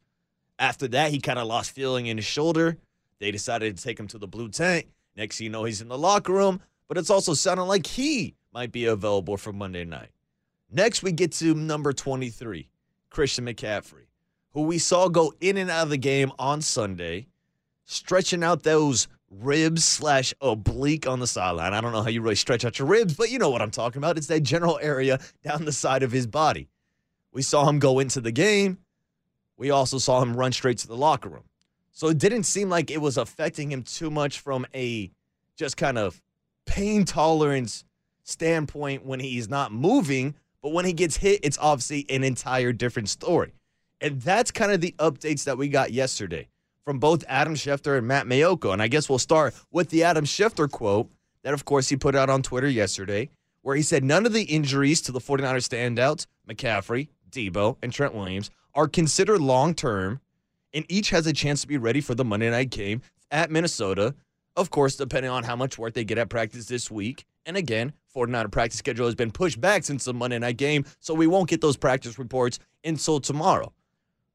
After 0.58 0.86
that, 0.88 1.10
he 1.10 1.20
kind 1.20 1.38
of 1.38 1.46
lost 1.46 1.70
feeling 1.70 2.06
in 2.06 2.18
his 2.18 2.26
shoulder. 2.26 2.76
They 3.18 3.30
decided 3.30 3.76
to 3.76 3.82
take 3.82 3.98
him 3.98 4.06
to 4.08 4.18
the 4.18 4.28
blue 4.28 4.50
tent. 4.50 4.86
Next 5.16 5.38
thing 5.38 5.46
you 5.46 5.50
know, 5.50 5.64
he's 5.64 5.80
in 5.80 5.88
the 5.88 5.98
locker 5.98 6.32
room, 6.32 6.60
but 6.86 6.98
it's 6.98 7.10
also 7.10 7.34
sounding 7.34 7.66
like 7.66 7.86
he 7.86 8.34
might 8.52 8.72
be 8.72 8.84
available 8.84 9.36
for 9.36 9.52
Monday 9.52 9.84
night. 9.84 10.10
Next, 10.70 11.02
we 11.02 11.12
get 11.12 11.32
to 11.32 11.54
number 11.54 11.92
23, 11.92 12.69
Christian 13.10 13.46
McCaffrey, 13.46 14.06
who 14.52 14.62
we 14.62 14.78
saw 14.78 15.08
go 15.08 15.34
in 15.40 15.56
and 15.56 15.70
out 15.70 15.84
of 15.84 15.90
the 15.90 15.98
game 15.98 16.32
on 16.38 16.62
Sunday, 16.62 17.26
stretching 17.84 18.42
out 18.42 18.62
those 18.62 19.08
ribs 19.30 19.84
slash 19.84 20.34
oblique 20.40 21.06
on 21.06 21.20
the 21.20 21.26
sideline. 21.26 21.72
I 21.74 21.80
don't 21.80 21.92
know 21.92 22.02
how 22.02 22.08
you 22.08 22.22
really 22.22 22.34
stretch 22.34 22.64
out 22.64 22.78
your 22.78 22.88
ribs, 22.88 23.14
but 23.14 23.30
you 23.30 23.38
know 23.38 23.50
what 23.50 23.62
I'm 23.62 23.70
talking 23.70 23.98
about. 23.98 24.16
It's 24.16 24.26
that 24.28 24.40
general 24.40 24.78
area 24.80 25.20
down 25.44 25.64
the 25.64 25.72
side 25.72 26.02
of 26.02 26.12
his 26.12 26.26
body. 26.26 26.68
We 27.32 27.42
saw 27.42 27.68
him 27.68 27.78
go 27.78 27.98
into 27.98 28.20
the 28.20 28.32
game. 28.32 28.78
We 29.56 29.70
also 29.70 29.98
saw 29.98 30.22
him 30.22 30.34
run 30.34 30.52
straight 30.52 30.78
to 30.78 30.88
the 30.88 30.96
locker 30.96 31.28
room. 31.28 31.44
So 31.92 32.08
it 32.08 32.18
didn't 32.18 32.44
seem 32.44 32.68
like 32.68 32.90
it 32.90 33.00
was 33.00 33.16
affecting 33.16 33.70
him 33.70 33.82
too 33.82 34.10
much 34.10 34.40
from 34.40 34.66
a 34.74 35.10
just 35.56 35.76
kind 35.76 35.98
of 35.98 36.20
pain 36.66 37.04
tolerance 37.04 37.84
standpoint 38.22 39.04
when 39.04 39.20
he's 39.20 39.48
not 39.48 39.72
moving 39.72 40.34
but 40.62 40.72
when 40.72 40.84
he 40.84 40.92
gets 40.92 41.16
hit, 41.16 41.40
it's 41.42 41.58
obviously 41.60 42.06
an 42.08 42.24
entire 42.24 42.72
different 42.72 43.08
story. 43.08 43.52
And 44.00 44.20
that's 44.20 44.50
kind 44.50 44.72
of 44.72 44.80
the 44.80 44.94
updates 44.98 45.44
that 45.44 45.58
we 45.58 45.68
got 45.68 45.92
yesterday 45.92 46.48
from 46.84 46.98
both 46.98 47.24
Adam 47.28 47.54
Schefter 47.54 47.98
and 47.98 48.06
Matt 48.06 48.26
Maiocco. 48.26 48.72
And 48.72 48.82
I 48.82 48.88
guess 48.88 49.08
we'll 49.08 49.18
start 49.18 49.54
with 49.70 49.90
the 49.90 50.04
Adam 50.04 50.24
Schefter 50.24 50.70
quote 50.70 51.10
that, 51.42 51.54
of 51.54 51.64
course, 51.64 51.88
he 51.88 51.96
put 51.96 52.14
out 52.14 52.30
on 52.30 52.42
Twitter 52.42 52.68
yesterday, 52.68 53.30
where 53.62 53.76
he 53.76 53.82
said 53.82 54.04
none 54.04 54.26
of 54.26 54.32
the 54.32 54.42
injuries 54.42 55.00
to 55.02 55.12
the 55.12 55.20
49ers 55.20 55.68
standouts, 55.68 56.26
McCaffrey, 56.48 57.08
Deebo, 57.30 57.76
and 57.82 57.92
Trent 57.92 58.14
Williams, 58.14 58.50
are 58.74 58.88
considered 58.88 59.40
long 59.40 59.74
term, 59.74 60.20
and 60.72 60.84
each 60.88 61.10
has 61.10 61.26
a 61.26 61.32
chance 61.32 61.60
to 61.62 61.68
be 61.68 61.78
ready 61.78 62.00
for 62.00 62.14
the 62.14 62.24
Monday 62.24 62.50
night 62.50 62.70
game 62.70 63.02
at 63.30 63.50
Minnesota. 63.50 64.14
Of 64.56 64.70
course, 64.70 64.96
depending 64.96 65.30
on 65.30 65.44
how 65.44 65.56
much 65.56 65.78
work 65.78 65.94
they 65.94 66.04
get 66.04 66.18
at 66.18 66.28
practice 66.28 66.66
this 66.66 66.90
week. 66.90 67.24
And 67.46 67.56
again, 67.56 67.92
49er 68.14 68.50
practice 68.50 68.78
schedule 68.78 69.06
has 69.06 69.14
been 69.14 69.30
pushed 69.30 69.60
back 69.60 69.84
since 69.84 70.04
the 70.04 70.14
Monday 70.14 70.38
night 70.38 70.56
game, 70.56 70.84
so 70.98 71.14
we 71.14 71.26
won't 71.26 71.48
get 71.48 71.60
those 71.60 71.76
practice 71.76 72.18
reports 72.18 72.58
until 72.84 73.20
tomorrow. 73.20 73.72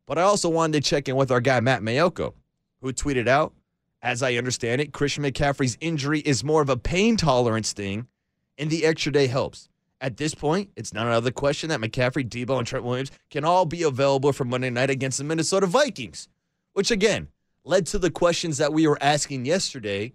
But 0.05 0.17
I 0.17 0.21
also 0.21 0.49
wanted 0.49 0.83
to 0.83 0.89
check 0.89 1.09
in 1.09 1.15
with 1.15 1.31
our 1.31 1.41
guy, 1.41 1.59
Matt 1.59 1.81
Maiocco, 1.81 2.33
who 2.81 2.93
tweeted 2.93 3.27
out, 3.27 3.53
as 4.01 4.21
I 4.21 4.35
understand 4.35 4.81
it, 4.81 4.93
Christian 4.93 5.23
McCaffrey's 5.23 5.77
injury 5.81 6.19
is 6.19 6.43
more 6.43 6.61
of 6.61 6.69
a 6.69 6.77
pain 6.77 7.17
tolerance 7.17 7.73
thing, 7.73 8.07
and 8.57 8.69
the 8.69 8.85
extra 8.85 9.11
day 9.11 9.27
helps. 9.27 9.67
At 9.99 10.17
this 10.17 10.35
point, 10.35 10.69
it's 10.75 10.93
not 10.93 11.07
another 11.07 11.31
question 11.31 11.69
that 11.69 11.79
McCaffrey, 11.79 12.29
Deebo, 12.29 12.59
and 12.59 12.67
Trent 12.67 12.85
Williams 12.85 13.11
can 13.31 13.43
all 13.43 13.65
be 13.65 13.81
available 13.81 14.31
for 14.31 14.45
Monday 14.45 14.69
night 14.69 14.89
against 14.89 15.17
the 15.17 15.23
Minnesota 15.23 15.65
Vikings, 15.65 16.27
which 16.73 16.91
again 16.91 17.29
led 17.63 17.87
to 17.87 17.97
the 17.97 18.11
questions 18.11 18.57
that 18.59 18.73
we 18.73 18.85
were 18.87 19.01
asking 19.01 19.45
yesterday 19.45 20.13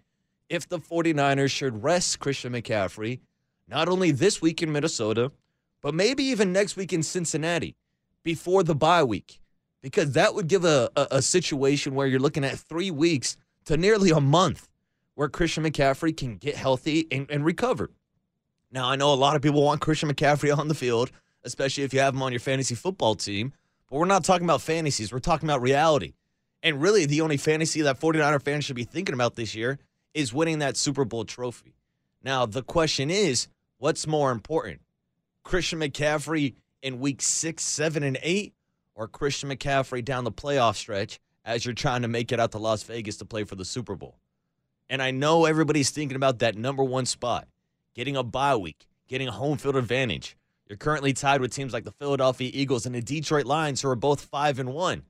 if 0.49 0.69
the 0.69 0.79
49ers 0.79 1.51
should 1.51 1.83
rest 1.83 2.21
Christian 2.21 2.53
McCaffrey 2.53 3.21
not 3.71 3.89
only 3.89 4.11
this 4.11 4.43
week 4.43 4.63
in 4.63 4.73
Minnesota, 4.73 5.31
but 5.81 5.95
maybe 5.95 6.25
even 6.25 6.53
next 6.53 6.77
week 6.77 6.93
in 6.93 7.03
Cincinnati 7.03 7.77
before 8.23 8.63
the 8.63 8.75
bye 8.75 9.05
week, 9.05 9.41
because 9.81 10.13
that 10.13 10.35
would 10.35 10.49
give 10.49 10.65
a, 10.65 10.91
a, 10.97 11.07
a 11.13 11.23
situation 11.23 11.95
where 11.95 12.07
you're 12.07 12.21
looking 12.21 12.45
at 12.45 12.59
three 12.59 12.91
weeks 12.91 13.37
to 13.65 13.77
nearly 13.77 14.11
a 14.11 14.21
month 14.21 14.69
where 15.15 15.29
Christian 15.29 15.65
McCaffrey 15.65 16.17
can 16.17 16.37
get 16.37 16.57
healthy 16.57 17.07
and, 17.11 17.31
and 17.31 17.45
recover. 17.45 17.91
Now, 18.73 18.89
I 18.89 18.97
know 18.97 19.13
a 19.13 19.15
lot 19.15 19.37
of 19.37 19.43
people 19.43 19.63
want 19.63 19.81
Christian 19.81 20.13
McCaffrey 20.13 20.57
on 20.57 20.69
the 20.69 20.75
field, 20.75 21.11
especially 21.45 21.85
if 21.85 21.95
you 21.95 22.01
have 22.01 22.15
him 22.15 22.23
on 22.23 22.33
your 22.33 22.41
fantasy 22.41 22.75
football 22.75 23.15
team, 23.15 23.53
but 23.89 23.99
we're 23.99 24.07
not 24.07 24.25
talking 24.25 24.47
about 24.47 24.63
fantasies. 24.63 25.13
We're 25.13 25.19
talking 25.19 25.49
about 25.49 25.63
reality. 25.63 26.15
And 26.63 26.81
really, 26.81 27.07
the 27.07 27.21
only 27.23 27.37
fantasy 27.37 27.83
that 27.83 27.99
49er 27.99 28.43
fans 28.43 28.65
should 28.65 28.77
be 28.77 28.85
thinking 28.85 29.15
about 29.15 29.35
this 29.35 29.55
year 29.55 29.79
is 30.15 30.33
winning 30.33 30.59
that 30.59 30.77
Super 30.77 31.05
Bowl 31.05 31.25
trophy. 31.25 31.75
Now, 32.23 32.47
the 32.47 32.63
question 32.63 33.11
is 33.11 33.49
What's 33.81 34.07
more 34.07 34.31
important? 34.31 34.83
Christian 35.43 35.81
McCaffrey 35.81 36.55
in 36.83 37.01
week 37.01 37.23
six, 37.23 37.63
seven, 37.63 38.03
and 38.03 38.19
eight, 38.23 38.53
or 38.95 39.09
Christian 39.09 39.49
McCaffrey 39.49 40.05
down 40.05 40.25
the 40.25 40.31
playoff 40.31 40.77
stretch 40.77 41.19
as 41.47 41.65
you're 41.65 41.73
trying 41.73 42.03
to 42.03 42.09
make 42.09 42.31
it 42.31 42.39
out 42.39 42.53
to 42.53 42.59
Las 42.59 42.83
Vegas 42.83 43.17
to 43.17 43.25
play 43.25 43.45
for 43.45 43.55
the 43.55 43.65
Super 43.65 43.97
Bowl? 43.97 44.19
And 44.91 45.01
I 45.01 45.13
know 45.13 45.47
everybody's 45.47 45.89
thinking 45.89 46.17
about 46.17 46.41
that 46.41 46.59
number 46.59 46.85
one 46.85 47.07
spot, 47.07 47.49
getting 47.95 48.19
a 48.19 48.23
bye 48.23 48.55
week, 48.55 48.87
getting 49.09 49.29
a 49.29 49.33
home 49.33 49.57
field 49.57 49.77
advantage. 49.77 50.37
You're 50.69 50.77
currently 50.77 51.15
tied 51.15 51.41
with 51.41 51.55
teams 51.55 51.73
like 51.73 51.85
the 51.85 51.93
Philadelphia 51.93 52.51
Eagles 52.53 52.85
and 52.85 52.95
the 52.95 53.01
Detroit 53.01 53.47
Lions, 53.47 53.81
who 53.81 53.89
are 53.89 53.97
both 53.97 54.21
five 54.21 54.59
and 54.59 54.75
one. 54.75 55.05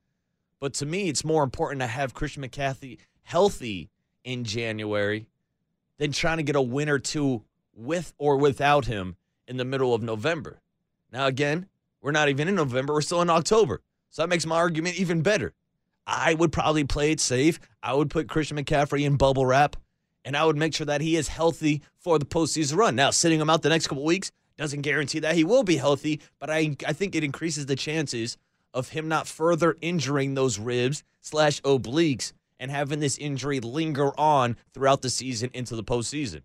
But 0.60 0.74
to 0.74 0.86
me, 0.86 1.08
it's 1.08 1.24
more 1.24 1.42
important 1.42 1.80
to 1.80 1.88
have 1.88 2.14
Christian 2.14 2.44
McCaffrey 2.44 2.98
healthy 3.24 3.90
in 4.22 4.44
January 4.44 5.26
than 5.98 6.12
trying 6.12 6.36
to 6.36 6.44
get 6.44 6.54
a 6.54 6.62
win 6.62 6.88
or 6.88 7.00
two 7.00 7.42
with 7.80 8.12
or 8.18 8.36
without 8.36 8.86
him 8.86 9.16
in 9.46 9.56
the 9.56 9.64
middle 9.64 9.94
of 9.94 10.02
November. 10.02 10.60
Now, 11.12 11.26
again, 11.26 11.66
we're 12.00 12.12
not 12.12 12.28
even 12.28 12.48
in 12.48 12.54
November, 12.54 12.94
we're 12.94 13.00
still 13.00 13.22
in 13.22 13.30
October. 13.30 13.80
So 14.10 14.22
that 14.22 14.28
makes 14.28 14.46
my 14.46 14.56
argument 14.56 14.98
even 14.98 15.22
better. 15.22 15.52
I 16.06 16.34
would 16.34 16.52
probably 16.52 16.84
play 16.84 17.12
it 17.12 17.20
safe. 17.20 17.60
I 17.82 17.94
would 17.94 18.10
put 18.10 18.28
Christian 18.28 18.56
McCaffrey 18.56 19.04
in 19.04 19.16
bubble 19.16 19.46
wrap, 19.46 19.76
and 20.24 20.36
I 20.36 20.44
would 20.44 20.56
make 20.56 20.74
sure 20.74 20.86
that 20.86 21.00
he 21.00 21.16
is 21.16 21.28
healthy 21.28 21.82
for 21.98 22.18
the 22.18 22.24
postseason 22.24 22.76
run. 22.76 22.96
Now, 22.96 23.10
sitting 23.10 23.40
him 23.40 23.50
out 23.50 23.62
the 23.62 23.68
next 23.68 23.86
couple 23.86 24.04
weeks 24.04 24.32
doesn't 24.56 24.82
guarantee 24.82 25.20
that 25.20 25.36
he 25.36 25.44
will 25.44 25.62
be 25.62 25.76
healthy, 25.76 26.20
but 26.38 26.50
I, 26.50 26.76
I 26.86 26.92
think 26.92 27.14
it 27.14 27.24
increases 27.24 27.66
the 27.66 27.76
chances 27.76 28.36
of 28.74 28.90
him 28.90 29.08
not 29.08 29.26
further 29.26 29.76
injuring 29.80 30.34
those 30.34 30.58
ribs 30.58 31.02
slash 31.20 31.60
obliques 31.62 32.32
and 32.58 32.70
having 32.70 33.00
this 33.00 33.18
injury 33.18 33.60
linger 33.60 34.18
on 34.18 34.56
throughout 34.74 35.02
the 35.02 35.10
season 35.10 35.50
into 35.54 35.76
the 35.76 35.84
postseason. 35.84 36.42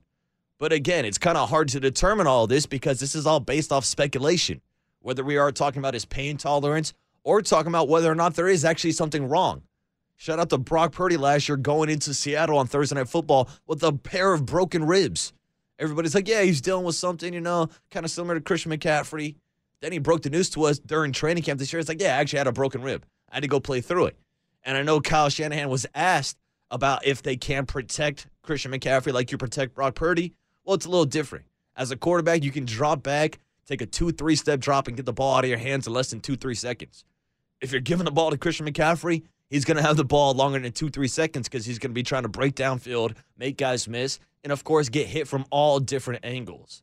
But 0.58 0.72
again, 0.72 1.06
it's 1.06 1.18
kind 1.18 1.38
of 1.38 1.50
hard 1.50 1.68
to 1.70 1.80
determine 1.80 2.28
all 2.28 2.48
this 2.48 2.66
because 2.66 3.00
this 3.00 3.16
is 3.16 3.26
all 3.26 3.40
based 3.40 3.72
off 3.72 3.84
speculation. 3.86 4.62
Whether 5.02 5.24
we 5.24 5.38
are 5.38 5.52
talking 5.52 5.80
about 5.80 5.94
his 5.94 6.06
pain 6.06 6.38
tolerance 6.38 6.94
or 7.24 7.42
talking 7.42 7.68
about 7.68 7.90
whether 7.90 8.12
or 8.12 8.16
not 8.16 8.36
there 8.36 8.48
is 8.48 8.64
actually 8.64 8.94
something 8.94 9.28
wrong. 9.28 9.64
Shout 10.16 10.40
out 10.40 10.50
to 10.52 10.58
Brock 10.58 10.94
Purdy 10.94 11.18
last 11.18 11.50
year 11.50 11.58
going 11.58 11.90
into 11.90 12.14
Seattle 12.14 12.58
on 12.58 12.68
Thursday 12.68 12.96
Night 12.96 13.10
Football 13.10 13.50
with 13.68 13.84
a 13.84 13.92
pair 13.92 14.34
of 14.34 14.46
broken 14.46 14.86
ribs. 14.86 15.34
Everybody's 15.78 16.16
like, 16.16 16.28
yeah, 16.28 16.42
he's 16.44 16.62
dealing 16.62 16.86
with 16.86 16.96
something, 16.96 17.34
you 17.34 17.42
know, 17.42 17.68
kind 17.92 18.06
of 18.06 18.12
similar 18.12 18.36
to 18.36 18.42
Christian 18.42 18.72
McCaffrey. 18.72 19.36
Then 19.82 19.92
he 19.92 20.00
broke 20.00 20.22
the 20.22 20.30
news 20.30 20.50
to 20.52 20.64
us 20.64 20.80
during 20.80 21.12
training 21.12 21.44
camp 21.44 21.60
this 21.60 21.74
year. 21.74 21.82
It's 21.82 21.90
like, 21.90 22.02
yeah, 22.02 22.16
I 22.16 22.22
actually 22.22 22.38
had 22.38 22.48
a 22.48 22.54
broken 22.54 22.82
rib. 22.82 23.06
I 23.30 23.36
had 23.36 23.42
to 23.42 23.50
go 23.50 23.60
play 23.60 23.82
through 23.82 24.06
it. 24.06 24.18
And 24.64 24.78
I 24.78 24.84
know 24.84 25.02
Kyle 25.02 25.30
Shanahan 25.30 25.68
was 25.68 25.86
asked 25.94 26.38
about 26.72 27.06
if 27.06 27.22
they 27.22 27.36
can 27.36 27.66
protect 27.66 28.28
Christian 28.42 28.72
McCaffrey 28.72 29.14
like 29.14 29.32
you 29.34 29.38
protect 29.38 29.76
Brock 29.76 29.96
Purdy. 29.96 30.34
Well, 30.66 30.74
it's 30.74 30.88
a 30.88 30.90
little 30.90 31.06
different. 31.06 31.46
As 31.78 31.92
a 31.92 31.96
quarterback, 31.96 32.44
you 32.44 32.52
can 32.52 32.66
drop 32.66 33.04
back, 33.04 33.40
take 33.68 33.82
a 33.82 33.86
two, 33.86 34.12
three 34.12 34.36
step 34.36 34.60
drop, 34.60 34.88
and 34.88 34.98
get 34.98 35.06
the 35.06 35.14
ball 35.14 35.36
out 35.36 35.44
of 35.44 35.50
your 35.50 35.60
hands 35.60 35.86
in 35.86 35.94
less 35.94 36.10
than 36.10 36.22
two, 36.22 36.36
three 36.36 36.56
seconds. 36.56 37.06
If 37.62 37.72
you're 37.72 37.82
giving 37.82 38.06
the 38.06 38.12
ball 38.12 38.32
to 38.32 38.38
Christian 38.38 38.66
McCaffrey, 38.66 39.24
he's 39.48 39.64
going 39.64 39.78
to 39.78 39.84
have 39.84 39.96
the 39.96 40.04
ball 40.04 40.34
longer 40.34 40.60
than 40.60 40.72
two, 40.72 40.90
three 40.90 41.08
seconds 41.08 41.48
because 41.48 41.66
he's 41.66 41.78
going 41.78 41.92
to 41.92 41.96
be 41.96 42.04
trying 42.04 42.24
to 42.24 42.30
break 42.30 42.56
downfield, 42.56 43.16
make 43.38 43.58
guys 43.58 43.88
miss, 43.88 44.20
and 44.44 44.52
of 44.52 44.64
course, 44.64 44.90
get 44.90 45.08
hit 45.08 45.28
from 45.28 45.46
all 45.52 45.80
different 45.80 46.26
angles. 46.26 46.82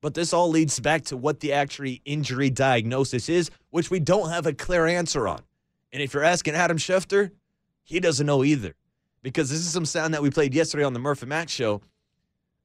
But 0.00 0.14
this 0.14 0.32
all 0.32 0.48
leads 0.48 0.80
back 0.80 1.04
to 1.06 1.16
what 1.16 1.40
the 1.40 1.52
actual 1.52 1.94
injury 2.06 2.48
diagnosis 2.48 3.28
is, 3.28 3.50
which 3.68 3.90
we 3.90 4.00
don't 4.00 4.30
have 4.30 4.46
a 4.46 4.54
clear 4.54 4.86
answer 4.86 5.28
on. 5.28 5.42
And 5.92 6.02
if 6.02 6.14
you're 6.14 6.24
asking 6.24 6.54
Adam 6.54 6.78
Schefter, 6.78 7.32
he 7.82 8.00
doesn't 8.00 8.26
know 8.26 8.44
either. 8.44 8.74
Because 9.22 9.50
this 9.50 9.58
is 9.58 9.70
some 9.70 9.84
sound 9.84 10.14
that 10.14 10.22
we 10.22 10.30
played 10.30 10.54
yesterday 10.54 10.84
on 10.84 10.94
the 10.94 10.98
Murphy 10.98 11.26
Max 11.26 11.52
show 11.52 11.82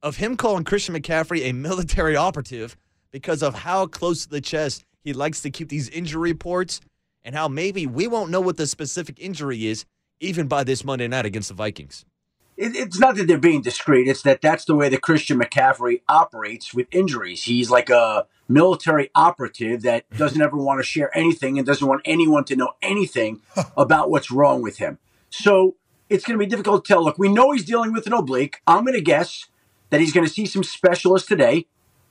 of 0.02 0.18
him 0.18 0.38
calling 0.38 0.64
Christian 0.64 0.96
McCaffrey 0.96 1.50
a 1.50 1.54
military 1.54 2.16
operative 2.28 2.78
because 3.12 3.42
of 3.42 3.56
how 3.56 3.86
close 3.88 4.24
to 4.24 4.30
the 4.30 4.42
chest 4.42 4.84
he 5.04 5.14
likes 5.14 5.42
to 5.42 5.50
keep 5.50 5.70
these 5.70 5.90
injury 5.90 6.32
reports 6.32 6.82
and 7.24 7.36
how 7.36 7.48
maybe 7.48 7.88
we 7.88 8.08
won't 8.08 8.32
know 8.32 8.42
what 8.42 8.58
the 8.58 8.68
specific 8.68 9.20
injury 9.20 9.68
is 9.68 9.86
even 10.20 10.48
by 10.48 10.64
this 10.64 10.84
Monday 10.84 11.08
night 11.08 11.26
against 11.26 11.50
the 11.50 11.56
Vikings 11.56 12.06
it, 12.58 12.76
it's 12.76 13.00
not 13.00 13.16
that 13.16 13.28
they're 13.28 13.38
being 13.38 13.62
discreet. 13.62 14.08
It's 14.08 14.22
that 14.24 14.42
that's 14.42 14.66
the 14.66 14.76
way 14.76 14.90
that 14.90 15.02
Christian 15.02 15.40
McCaffrey 15.40 16.02
operates 16.08 16.74
with 16.74 16.88
injuries. 16.92 17.44
He's 17.44 17.70
like 17.70 17.90
a 17.90 18.28
military 18.48 19.10
operative 19.16 19.82
that 19.82 20.10
doesn't 20.18 20.42
ever 20.42 20.58
want 20.58 20.80
to 20.80 20.84
share 20.84 21.16
anything 21.18 21.58
and 21.58 21.66
doesn't 21.66 21.88
want 21.88 22.02
anyone 22.06 22.46
to 22.46 22.56
know 22.56 22.72
anything 22.82 23.42
about 23.78 24.10
what's 24.10 24.32
wrong 24.32 24.62
with 24.62 24.78
him. 24.78 24.98
So 25.30 25.76
it's 26.10 26.24
going 26.24 26.40
to 26.40 26.46
be 26.46 26.50
difficult 26.50 26.86
to 26.86 26.94
tell. 26.94 27.04
Look, 27.04 27.18
we 27.18 27.30
know 27.30 27.52
he's 27.52 27.66
dealing 27.66 27.92
with 27.92 28.08
an 28.08 28.14
oblique. 28.14 28.62
I'm 28.68 28.86
going 28.86 28.96
to 28.96 29.02
guess 29.02 29.48
that 29.90 30.00
he's 30.00 30.14
going 30.14 30.26
to 30.26 30.32
see 30.32 30.46
some 30.46 30.64
specialists 30.64 31.28
today. 31.28 31.68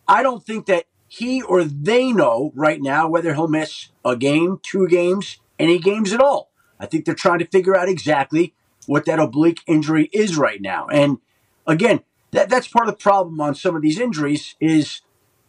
I 0.06 0.22
don't 0.22 0.44
think 0.44 0.66
that 0.66 0.84
he 1.08 1.42
or 1.42 1.64
they 1.64 2.12
know 2.12 2.52
right 2.54 2.80
now 2.80 3.08
whether 3.08 3.34
he'll 3.34 3.48
miss 3.48 3.88
a 4.04 4.16
game, 4.16 4.58
two 4.62 4.88
games, 4.88 5.38
any 5.58 5.78
games 5.78 6.12
at 6.12 6.20
all. 6.20 6.50
I 6.80 6.86
think 6.86 7.04
they're 7.04 7.14
trying 7.14 7.38
to 7.38 7.46
figure 7.46 7.76
out 7.76 7.88
exactly 7.88 8.54
what 8.86 9.06
that 9.06 9.18
oblique 9.18 9.60
injury 9.66 10.10
is 10.12 10.36
right 10.36 10.60
now. 10.60 10.86
And 10.88 11.18
again, 11.66 12.00
that, 12.32 12.48
that's 12.48 12.68
part 12.68 12.88
of 12.88 12.94
the 12.94 13.02
problem 13.02 13.40
on 13.40 13.54
some 13.54 13.76
of 13.76 13.82
these 13.82 13.98
injuries 13.98 14.56
is, 14.60 15.00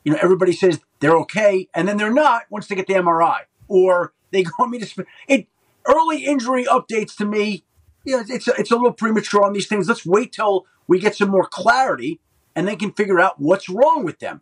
you 0.04 0.12
know, 0.12 0.20
everybody 0.22 0.54
says 0.54 0.80
they're 1.00 1.18
okay, 1.18 1.68
and 1.74 1.88
then 1.88 1.98
they're 1.98 2.14
not 2.14 2.44
once 2.50 2.68
they 2.68 2.76
get 2.76 2.88
the 2.88 2.94
MRI, 2.94 3.42
or 3.68 4.14
they 4.32 4.44
go 4.44 4.52
on 4.60 4.72
me 4.72 4.80
to 4.80 5.06
it. 5.28 5.48
Early 5.88 6.26
injury 6.26 6.66
updates 6.66 7.16
to 7.18 7.26
me, 7.26 7.64
you 8.06 8.18
know, 8.18 8.24
it's 8.28 8.48
a, 8.48 8.54
it's 8.58 8.72
a 8.72 8.76
little 8.76 8.94
premature 8.94 9.44
on 9.44 9.54
these 9.54 9.68
things. 9.68 9.88
Let's 9.88 10.06
wait 10.06 10.32
till 10.32 10.66
we 10.88 11.00
get 11.00 11.16
some 11.16 11.30
more 11.30 11.46
clarity, 11.46 12.20
and 12.56 12.68
they 12.68 12.76
can 12.76 12.92
figure 12.92 13.20
out 13.20 13.40
what's 13.40 13.70
wrong 13.70 14.04
with 14.04 14.20
them. 14.20 14.42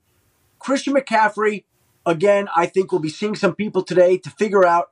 Christian 0.60 0.94
McCaffrey, 0.94 1.64
again, 2.06 2.48
I 2.56 2.66
think 2.66 2.92
we'll 2.92 3.02
be 3.02 3.10
seeing 3.10 3.36
some 3.36 3.56
people 3.56 3.84
today 3.84 4.18
to 4.18 4.30
figure 4.30 4.66
out 4.66 4.92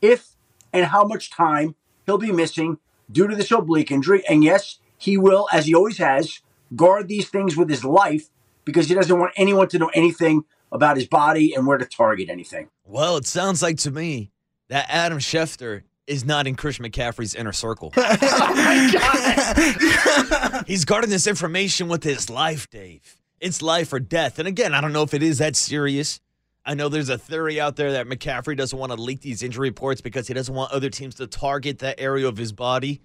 if 0.00 0.36
and 0.72 0.86
how 0.86 1.04
much 1.04 1.30
time 1.30 1.74
he'll 2.06 2.18
be 2.18 2.32
missing 2.32 2.78
due 3.10 3.26
to 3.26 3.34
this 3.34 3.50
oblique 3.50 3.90
injury. 3.90 4.22
And 4.28 4.44
yes, 4.44 4.78
he 4.96 5.16
will, 5.16 5.48
as 5.52 5.66
he 5.66 5.74
always 5.74 5.98
has, 5.98 6.40
guard 6.76 7.08
these 7.08 7.28
things 7.28 7.56
with 7.56 7.70
his 7.70 7.84
life 7.84 8.28
because 8.64 8.88
he 8.88 8.94
doesn't 8.94 9.18
want 9.18 9.32
anyone 9.36 9.68
to 9.68 9.78
know 9.78 9.90
anything 9.94 10.44
about 10.70 10.96
his 10.96 11.06
body 11.06 11.54
and 11.54 11.66
where 11.66 11.78
to 11.78 11.86
target 11.86 12.28
anything. 12.28 12.68
Well, 12.84 13.16
it 13.16 13.26
sounds 13.26 13.62
like 13.62 13.78
to 13.78 13.90
me 13.90 14.30
that 14.68 14.86
Adam 14.88 15.18
Schefter 15.18 15.82
is 16.08 16.24
not 16.24 16.46
in 16.46 16.56
Chris 16.56 16.78
McCaffrey's 16.78 17.34
inner 17.34 17.52
circle. 17.52 17.92
oh 17.96 18.54
my 18.54 18.90
god. 18.92 20.64
He's 20.66 20.84
guarding 20.84 21.10
this 21.10 21.26
information 21.26 21.88
with 21.88 22.02
his 22.02 22.30
life, 22.30 22.68
Dave. 22.70 23.16
It's 23.40 23.62
life 23.62 23.92
or 23.92 24.00
death. 24.00 24.38
And 24.38 24.48
again, 24.48 24.74
I 24.74 24.80
don't 24.80 24.92
know 24.92 25.02
if 25.02 25.14
it 25.14 25.22
is 25.22 25.38
that 25.38 25.54
serious. 25.54 26.20
I 26.64 26.74
know 26.74 26.88
there's 26.88 27.08
a 27.08 27.18
theory 27.18 27.60
out 27.60 27.76
there 27.76 27.92
that 27.92 28.06
McCaffrey 28.06 28.56
doesn't 28.56 28.78
want 28.78 28.92
to 28.92 29.00
leak 29.00 29.20
these 29.20 29.42
injury 29.42 29.68
reports 29.68 30.00
because 30.00 30.26
he 30.26 30.34
doesn't 30.34 30.54
want 30.54 30.72
other 30.72 30.90
teams 30.90 31.14
to 31.16 31.26
target 31.26 31.78
that 31.78 32.00
area 32.00 32.26
of 32.26 32.36
his 32.36 32.52
body. 32.52 33.00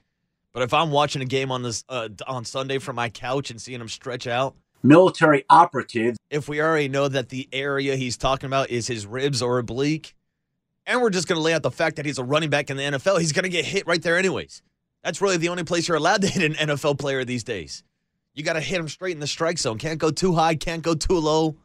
But 0.54 0.64
if 0.64 0.74
I'm 0.74 0.92
watching 0.92 1.22
a 1.22 1.26
game 1.26 1.52
on 1.52 1.64
this 1.64 1.84
uh, 1.90 2.10
on 2.28 2.46
Sunday 2.46 2.78
from 2.80 2.96
my 2.96 3.10
couch 3.10 3.52
and 3.52 3.62
seeing 3.62 3.82
him 3.82 3.90
stretch 3.90 4.28
out, 4.28 4.56
military 4.84 5.46
operative. 5.50 6.18
If 6.30 6.48
we 6.48 6.62
already 6.62 6.90
know 6.90 7.08
that 7.08 7.30
the 7.30 7.48
area 7.52 7.96
he's 7.96 8.18
talking 8.18 8.48
about 8.48 8.70
is 8.70 8.88
his 8.88 9.06
ribs 9.06 9.42
or 9.42 9.60
oblique, 9.60 10.14
and 10.86 11.02
we're 11.02 11.10
just 11.10 11.28
going 11.28 11.38
to 11.38 11.44
lay 11.44 11.54
out 11.54 11.64
the 11.64 11.72
fact 11.72 11.96
that 11.96 12.06
he's 12.06 12.18
a 12.18 12.24
running 12.24 12.50
back 12.50 12.70
in 12.70 12.78
the 12.78 12.84
NFL, 12.84 13.20
he's 13.20 13.32
going 13.32 13.44
to 13.44 13.50
get 13.50 13.66
hit 13.66 13.88
right 13.88 14.02
there 14.02 14.18
anyways. 14.18 14.62
That's 15.04 15.22
really 15.22 15.38
the 15.38 15.50
only 15.50 15.64
place 15.64 15.88
you're 15.88 15.98
allowed 15.98 16.22
to 16.22 16.28
hit 16.30 16.44
an 16.44 16.70
NFL 16.70 17.00
player 17.00 17.24
these 17.26 17.44
days. 17.44 17.84
You 18.34 18.44
got 18.44 18.54
to 18.54 18.62
hit 18.62 18.80
him 18.80 18.88
straight 18.88 19.14
in 19.14 19.20
the 19.20 19.28
strike 19.28 19.60
zone. 19.60 19.78
Can't 19.78 20.00
go 20.00 20.10
too 20.10 20.34
high, 20.34 20.56
can't 20.56 20.82
go 20.82 20.96
too 20.96 21.20
low. 21.20 21.56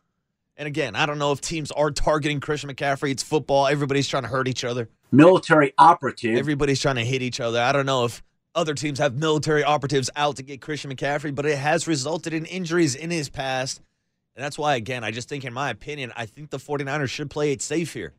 And 0.57 0.67
again, 0.67 0.97
I 0.97 1.07
don't 1.07 1.19
know 1.19 1.31
if 1.33 1.41
teams 1.41 1.71
are 1.71 1.93
targeting 1.93 2.41
Christian 2.41 2.69
McCaffrey. 2.69 3.13
It's 3.13 3.23
football. 3.23 3.69
Everybody's 3.69 4.09
trying 4.09 4.25
to 4.25 4.29
hurt 4.29 4.49
each 4.49 4.65
other. 4.65 4.89
Military 5.13 5.73
operative. 5.79 6.37
Everybody's 6.37 6.81
trying 6.81 6.97
to 6.97 7.05
hit 7.05 7.23
each 7.23 7.39
other. 7.39 7.61
I 7.61 7.71
don't 7.71 7.87
know 7.87 8.05
if 8.05 8.25
other 8.57 8.75
teams 8.75 8.99
have 8.99 9.15
military 9.15 9.63
operatives 9.63 10.11
out 10.17 10.37
to 10.37 10.43
get 10.43 10.61
Christian 10.61 10.93
McCaffrey, 10.93 11.33
but 11.33 11.47
it 11.47 11.57
has 11.57 11.87
resulted 11.87 12.35
in 12.35 12.45
injuries 12.45 12.97
in 12.97 13.11
his 13.11 13.29
past. 13.29 13.81
And 14.35 14.45
that's 14.45 14.59
why, 14.59 14.75
again, 14.75 15.05
I 15.05 15.13
just 15.13 15.29
think, 15.29 15.45
in 15.45 15.53
my 15.53 15.71
opinion, 15.71 16.13
I 16.17 16.27
think 16.27 16.51
the 16.51 16.59
49ers 16.59 17.09
should 17.09 17.31
play 17.31 17.53
it 17.53 17.63
safe 17.63 17.93
here. 17.95 18.15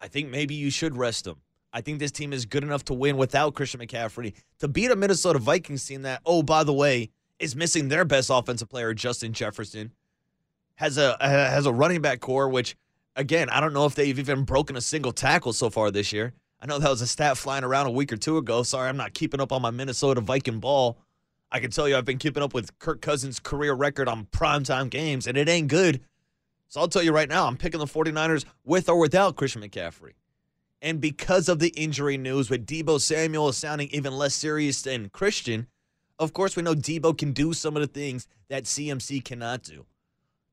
I 0.00 0.08
think 0.08 0.30
maybe 0.30 0.54
you 0.54 0.70
should 0.70 0.96
rest 0.96 1.26
him. 1.26 1.36
I 1.72 1.80
think 1.80 1.98
this 1.98 2.12
team 2.12 2.32
is 2.32 2.46
good 2.46 2.62
enough 2.62 2.84
to 2.86 2.94
win 2.94 3.16
without 3.16 3.54
Christian 3.54 3.80
McCaffrey 3.80 4.32
to 4.60 4.68
beat 4.68 4.90
a 4.90 4.96
Minnesota 4.96 5.38
Vikings 5.38 5.84
team 5.84 6.02
that, 6.02 6.22
oh, 6.24 6.42
by 6.42 6.64
the 6.64 6.72
way, 6.72 7.10
is 7.38 7.54
missing 7.54 7.88
their 7.88 8.04
best 8.04 8.30
offensive 8.32 8.68
player, 8.68 8.94
Justin 8.94 9.32
Jefferson 9.32 9.92
has 10.78 10.96
a 10.96 11.16
has 11.20 11.66
a 11.66 11.72
running 11.72 12.00
back 12.00 12.20
core, 12.20 12.48
which 12.48 12.76
again, 13.16 13.50
I 13.50 13.60
don't 13.60 13.72
know 13.72 13.84
if 13.84 13.96
they've 13.96 14.18
even 14.18 14.44
broken 14.44 14.76
a 14.76 14.80
single 14.80 15.12
tackle 15.12 15.52
so 15.52 15.70
far 15.70 15.90
this 15.90 16.12
year. 16.12 16.32
I 16.60 16.66
know 16.66 16.78
that 16.78 16.88
was 16.88 17.02
a 17.02 17.06
stat 17.06 17.36
flying 17.36 17.64
around 17.64 17.86
a 17.86 17.90
week 17.90 18.12
or 18.12 18.16
two 18.16 18.38
ago. 18.38 18.62
Sorry, 18.62 18.88
I'm 18.88 18.96
not 18.96 19.12
keeping 19.12 19.40
up 19.40 19.50
on 19.52 19.60
my 19.60 19.70
Minnesota 19.70 20.20
Viking 20.20 20.60
ball. 20.60 20.98
I 21.50 21.58
can 21.58 21.70
tell 21.70 21.88
you 21.88 21.96
I've 21.96 22.04
been 22.04 22.18
keeping 22.18 22.42
up 22.42 22.54
with 22.54 22.78
Kirk 22.78 23.00
Cousins' 23.00 23.40
career 23.40 23.72
record 23.72 24.06
on 24.06 24.26
primetime 24.26 24.88
games, 24.88 25.26
and 25.26 25.36
it 25.36 25.48
ain't 25.48 25.68
good. 25.68 26.00
So 26.68 26.80
I'll 26.80 26.88
tell 26.88 27.02
you 27.02 27.12
right 27.12 27.28
now, 27.28 27.46
I'm 27.46 27.56
picking 27.56 27.80
the 27.80 27.86
49ers 27.86 28.44
with 28.64 28.88
or 28.88 28.98
without 28.98 29.36
Christian 29.36 29.62
McCaffrey. 29.62 30.12
And 30.82 31.00
because 31.00 31.48
of 31.48 31.58
the 31.58 31.68
injury 31.70 32.18
news 32.18 32.50
with 32.50 32.66
Deebo 32.66 33.00
Samuel 33.00 33.52
sounding 33.52 33.88
even 33.90 34.16
less 34.16 34.34
serious 34.34 34.82
than 34.82 35.08
Christian, 35.08 35.66
of 36.18 36.32
course 36.32 36.56
we 36.56 36.62
know 36.62 36.74
Deebo 36.74 37.16
can 37.16 37.32
do 37.32 37.52
some 37.52 37.74
of 37.76 37.80
the 37.80 37.88
things 37.88 38.28
that 38.48 38.64
CMC 38.64 39.24
cannot 39.24 39.62
do. 39.62 39.86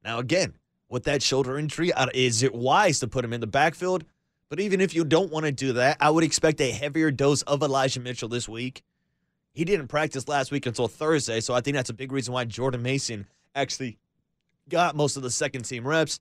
Now, 0.03 0.19
again, 0.19 0.53
with 0.89 1.03
that 1.03 1.21
shoulder 1.21 1.57
injury, 1.57 1.91
uh, 1.91 2.07
is 2.13 2.43
it 2.43 2.55
wise 2.55 2.99
to 3.01 3.07
put 3.07 3.25
him 3.25 3.33
in 3.33 3.41
the 3.41 3.47
backfield? 3.47 4.05
But 4.49 4.59
even 4.59 4.79
if 4.79 4.95
you 4.95 5.03
don't 5.03 5.31
want 5.31 5.45
to 5.45 5.51
do 5.51 5.73
that, 5.73 5.97
I 5.99 6.09
would 6.11 6.23
expect 6.23 6.61
a 6.61 6.71
heavier 6.71 7.11
dose 7.11 7.41
of 7.43 7.61
Elijah 7.61 7.99
Mitchell 7.99 8.29
this 8.29 8.47
week. 8.47 8.83
He 9.51 9.65
didn't 9.65 9.87
practice 9.87 10.27
last 10.27 10.51
week 10.51 10.65
until 10.65 10.87
Thursday, 10.87 11.39
so 11.39 11.53
I 11.53 11.61
think 11.61 11.75
that's 11.75 11.89
a 11.89 11.93
big 11.93 12.11
reason 12.11 12.33
why 12.33 12.45
Jordan 12.45 12.83
Mason 12.83 13.25
actually 13.55 13.97
got 14.69 14.95
most 14.95 15.17
of 15.17 15.23
the 15.23 15.31
second 15.31 15.63
team 15.63 15.87
reps. 15.87 16.19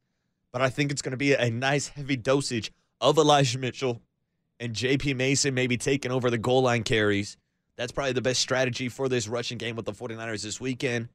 But 0.53 0.63
I 0.63 0.69
think 0.69 0.93
it's 0.93 1.03
going 1.03 1.13
to 1.13 1.17
be 1.17 1.35
a 1.35 1.51
nice 1.51 1.89
heavy 1.89 2.17
dosage 2.17 2.73
of 3.01 3.19
Elijah 3.19 3.59
Mitchell 3.59 4.01
and 4.61 4.73
JP 4.73 5.17
Mason 5.17 5.55
maybe 5.55 5.77
taking 5.77 6.13
over 6.13 6.31
the 6.31 6.39
goal 6.39 6.63
line 6.63 6.85
carries. 6.85 7.37
That's 7.77 7.93
probably 7.93 8.13
the 8.13 8.23
best 8.23 8.41
strategy 8.41 8.89
for 8.89 9.09
this 9.09 9.27
rushing 9.27 9.59
game 9.59 9.75
with 9.75 9.85
the 9.85 9.93
49ers 9.93 10.43
this 10.43 10.61
weekend. 10.61 11.09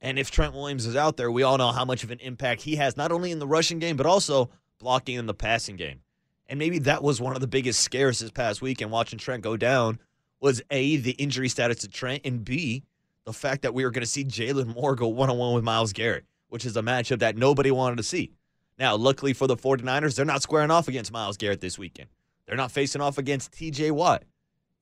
And 0.00 0.18
if 0.18 0.30
Trent 0.30 0.54
Williams 0.54 0.86
is 0.86 0.94
out 0.94 1.16
there, 1.16 1.30
we 1.30 1.42
all 1.42 1.58
know 1.58 1.72
how 1.72 1.84
much 1.84 2.04
of 2.04 2.10
an 2.10 2.20
impact 2.20 2.62
he 2.62 2.76
has, 2.76 2.96
not 2.96 3.10
only 3.10 3.32
in 3.32 3.38
the 3.38 3.46
rushing 3.46 3.80
game, 3.80 3.96
but 3.96 4.06
also 4.06 4.50
blocking 4.78 5.16
in 5.16 5.26
the 5.26 5.34
passing 5.34 5.76
game. 5.76 6.00
And 6.48 6.58
maybe 6.58 6.78
that 6.80 7.02
was 7.02 7.20
one 7.20 7.34
of 7.34 7.40
the 7.40 7.48
biggest 7.48 7.80
scares 7.80 8.20
this 8.20 8.30
past 8.30 8.62
week 8.62 8.80
and 8.80 8.90
watching 8.90 9.18
Trent 9.18 9.42
go 9.42 9.56
down 9.56 9.98
was 10.40 10.62
A, 10.70 10.96
the 10.96 11.12
injury 11.12 11.48
status 11.48 11.82
of 11.82 11.92
Trent, 11.92 12.22
and 12.24 12.44
B, 12.44 12.84
the 13.24 13.32
fact 13.32 13.62
that 13.62 13.74
we 13.74 13.84
were 13.84 13.90
going 13.90 14.04
to 14.04 14.06
see 14.06 14.24
Jaylon 14.24 14.74
Moore 14.74 14.94
go 14.94 15.08
one 15.08 15.30
on 15.30 15.38
one 15.38 15.54
with 15.54 15.64
Myles 15.64 15.92
Garrett, 15.92 16.24
which 16.48 16.64
is 16.64 16.76
a 16.76 16.82
matchup 16.82 17.20
that 17.20 17.36
nobody 17.36 17.70
wanted 17.70 17.96
to 17.96 18.02
see. 18.02 18.32
Now, 18.78 18.96
luckily 18.96 19.32
for 19.32 19.46
the 19.46 19.56
49ers, 19.56 20.16
they're 20.16 20.24
not 20.24 20.42
squaring 20.42 20.70
off 20.70 20.88
against 20.88 21.12
Myles 21.12 21.36
Garrett 21.36 21.60
this 21.60 21.78
weekend. 21.78 22.08
They're 22.46 22.56
not 22.56 22.72
facing 22.72 23.00
off 23.00 23.18
against 23.18 23.52
TJ 23.52 23.90
Watt. 23.92 24.24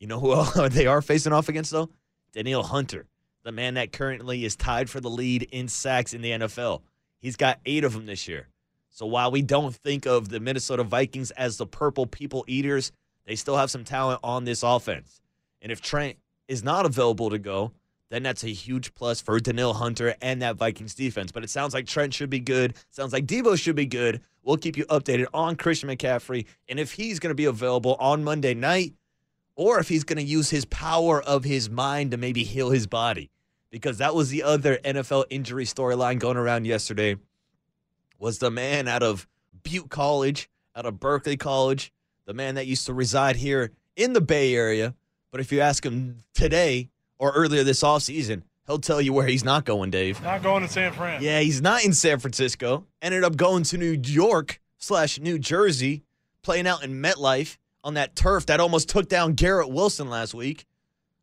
You 0.00 0.06
know 0.06 0.20
who 0.20 0.68
they 0.68 0.86
are 0.86 1.00
facing 1.00 1.32
off 1.32 1.48
against, 1.48 1.70
though? 1.70 1.90
Danielle 2.32 2.64
Hunter 2.64 3.06
the 3.44 3.52
man 3.52 3.74
that 3.74 3.92
currently 3.92 4.44
is 4.44 4.56
tied 4.56 4.90
for 4.90 5.00
the 5.00 5.10
lead 5.10 5.42
in 5.52 5.68
sacks 5.68 6.12
in 6.12 6.22
the 6.22 6.30
NFL. 6.30 6.80
He's 7.20 7.36
got 7.36 7.60
eight 7.64 7.84
of 7.84 7.92
them 7.92 8.06
this 8.06 8.26
year. 8.26 8.48
So 8.90 9.06
while 9.06 9.30
we 9.30 9.42
don't 9.42 9.74
think 9.74 10.06
of 10.06 10.28
the 10.28 10.40
Minnesota 10.40 10.82
Vikings 10.82 11.30
as 11.32 11.56
the 11.56 11.66
purple 11.66 12.06
people 12.06 12.44
eaters, 12.48 12.90
they 13.26 13.36
still 13.36 13.56
have 13.56 13.70
some 13.70 13.84
talent 13.84 14.20
on 14.24 14.44
this 14.44 14.62
offense. 14.62 15.20
And 15.62 15.70
if 15.70 15.80
Trent 15.80 16.16
is 16.48 16.62
not 16.62 16.86
available 16.86 17.30
to 17.30 17.38
go, 17.38 17.72
then 18.10 18.22
that's 18.22 18.44
a 18.44 18.48
huge 18.48 18.94
plus 18.94 19.20
for 19.20 19.40
Danielle 19.40 19.74
Hunter 19.74 20.14
and 20.20 20.42
that 20.42 20.56
Vikings 20.56 20.94
defense. 20.94 21.32
But 21.32 21.44
it 21.44 21.50
sounds 21.50 21.74
like 21.74 21.86
Trent 21.86 22.14
should 22.14 22.30
be 22.30 22.40
good. 22.40 22.74
Sounds 22.90 23.12
like 23.12 23.26
Deebo 23.26 23.58
should 23.58 23.76
be 23.76 23.86
good. 23.86 24.20
We'll 24.42 24.56
keep 24.56 24.76
you 24.76 24.84
updated 24.86 25.26
on 25.32 25.56
Christian 25.56 25.88
McCaffrey 25.88 26.46
and 26.68 26.78
if 26.78 26.92
he's 26.92 27.18
going 27.18 27.30
to 27.30 27.34
be 27.34 27.46
available 27.46 27.96
on 27.98 28.22
Monday 28.22 28.54
night 28.54 28.94
or 29.56 29.78
if 29.78 29.88
he's 29.88 30.04
going 30.04 30.18
to 30.18 30.24
use 30.24 30.50
his 30.50 30.64
power 30.66 31.22
of 31.22 31.44
his 31.44 31.70
mind 31.70 32.10
to 32.10 32.16
maybe 32.16 32.44
heal 32.44 32.70
his 32.70 32.86
body. 32.86 33.30
Because 33.70 33.98
that 33.98 34.14
was 34.14 34.30
the 34.30 34.42
other 34.42 34.76
NFL 34.84 35.24
injury 35.30 35.64
storyline 35.64 36.18
going 36.18 36.36
around 36.36 36.66
yesterday 36.66 37.16
was 38.18 38.38
the 38.38 38.50
man 38.50 38.86
out 38.86 39.02
of 39.02 39.26
Butte 39.62 39.90
College, 39.90 40.48
out 40.76 40.86
of 40.86 41.00
Berkeley 41.00 41.36
College, 41.36 41.92
the 42.26 42.34
man 42.34 42.54
that 42.54 42.66
used 42.66 42.86
to 42.86 42.94
reside 42.94 43.36
here 43.36 43.72
in 43.96 44.12
the 44.12 44.20
Bay 44.20 44.54
Area. 44.54 44.94
But 45.30 45.40
if 45.40 45.50
you 45.50 45.60
ask 45.60 45.84
him 45.84 46.18
today, 46.32 46.90
or 47.24 47.30
earlier 47.30 47.64
this 47.64 47.82
offseason, 47.82 48.42
he'll 48.66 48.78
tell 48.78 49.00
you 49.00 49.10
where 49.14 49.26
he's 49.26 49.44
not 49.44 49.64
going, 49.64 49.90
Dave. 49.90 50.22
Not 50.22 50.42
going 50.42 50.62
to 50.62 50.68
San 50.68 50.92
Fran. 50.92 51.22
Yeah, 51.22 51.40
he's 51.40 51.62
not 51.62 51.82
in 51.82 51.94
San 51.94 52.18
Francisco. 52.18 52.84
Ended 53.00 53.24
up 53.24 53.36
going 53.36 53.62
to 53.64 53.78
New 53.78 53.98
York 54.04 54.60
slash 54.76 55.18
New 55.18 55.38
Jersey, 55.38 56.02
playing 56.42 56.66
out 56.66 56.84
in 56.84 57.00
MetLife 57.00 57.56
on 57.82 57.94
that 57.94 58.14
turf 58.14 58.44
that 58.46 58.60
almost 58.60 58.90
took 58.90 59.08
down 59.08 59.32
Garrett 59.32 59.70
Wilson 59.70 60.10
last 60.10 60.34
week. 60.34 60.66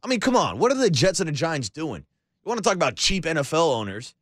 I 0.03 0.07
mean, 0.07 0.19
come 0.19 0.35
on. 0.35 0.57
What 0.57 0.71
are 0.71 0.75
the 0.75 0.89
Jets 0.89 1.19
and 1.19 1.29
the 1.29 1.33
Giants 1.33 1.69
doing? 1.69 2.03
You 2.43 2.49
want 2.49 2.57
to 2.57 2.63
talk 2.63 2.73
about 2.75 2.95
cheap 2.95 3.25
NFL 3.25 3.75
owners? 3.75 4.15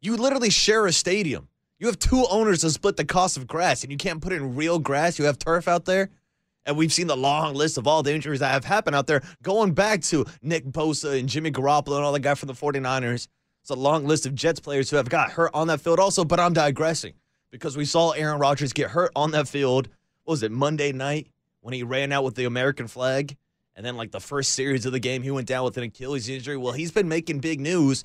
You 0.00 0.16
literally 0.16 0.50
share 0.50 0.86
a 0.86 0.92
stadium. 0.92 1.48
You 1.80 1.88
have 1.88 1.98
two 1.98 2.26
owners 2.30 2.60
to 2.60 2.70
split 2.70 2.96
the 2.96 3.04
cost 3.04 3.36
of 3.36 3.48
grass, 3.48 3.82
and 3.82 3.90
you 3.90 3.98
can't 3.98 4.22
put 4.22 4.32
in 4.32 4.54
real 4.54 4.78
grass. 4.78 5.18
You 5.18 5.24
have 5.24 5.36
turf 5.36 5.66
out 5.66 5.84
there. 5.86 6.10
And 6.66 6.76
we've 6.76 6.92
seen 6.92 7.06
the 7.06 7.16
long 7.16 7.54
list 7.54 7.78
of 7.78 7.86
all 7.86 8.02
the 8.02 8.14
injuries 8.14 8.40
that 8.40 8.50
have 8.50 8.64
happened 8.64 8.94
out 8.94 9.06
there, 9.06 9.22
going 9.42 9.72
back 9.72 10.02
to 10.02 10.26
Nick 10.42 10.66
Bosa 10.66 11.18
and 11.18 11.28
Jimmy 11.28 11.50
Garoppolo 11.50 11.96
and 11.96 12.04
all 12.04 12.12
the 12.12 12.20
guy 12.20 12.34
from 12.34 12.48
the 12.48 12.54
49ers. 12.54 13.28
It's 13.62 13.70
a 13.70 13.74
long 13.74 14.06
list 14.06 14.26
of 14.26 14.34
Jets 14.34 14.60
players 14.60 14.90
who 14.90 14.96
have 14.96 15.08
got 15.08 15.30
hurt 15.32 15.50
on 15.54 15.66
that 15.68 15.80
field 15.80 15.98
also, 15.98 16.24
but 16.24 16.40
I'm 16.40 16.52
digressing 16.52 17.14
because 17.50 17.76
we 17.76 17.84
saw 17.84 18.10
Aaron 18.12 18.38
Rodgers 18.38 18.72
get 18.72 18.90
hurt 18.90 19.10
on 19.16 19.32
that 19.32 19.48
field. 19.48 19.88
What 20.24 20.32
was 20.32 20.42
it, 20.42 20.52
Monday 20.52 20.92
night 20.92 21.28
when 21.60 21.74
he 21.74 21.82
ran 21.82 22.12
out 22.12 22.24
with 22.24 22.34
the 22.34 22.44
American 22.44 22.88
flag? 22.88 23.36
And 23.76 23.86
then, 23.86 23.96
like 23.96 24.10
the 24.10 24.20
first 24.20 24.52
series 24.52 24.84
of 24.84 24.92
the 24.92 24.98
game, 24.98 25.22
he 25.22 25.30
went 25.30 25.46
down 25.46 25.64
with 25.64 25.76
an 25.78 25.84
Achilles 25.84 26.28
injury. 26.28 26.56
Well, 26.56 26.72
he's 26.72 26.90
been 26.90 27.08
making 27.08 27.40
big 27.40 27.60
news 27.60 28.04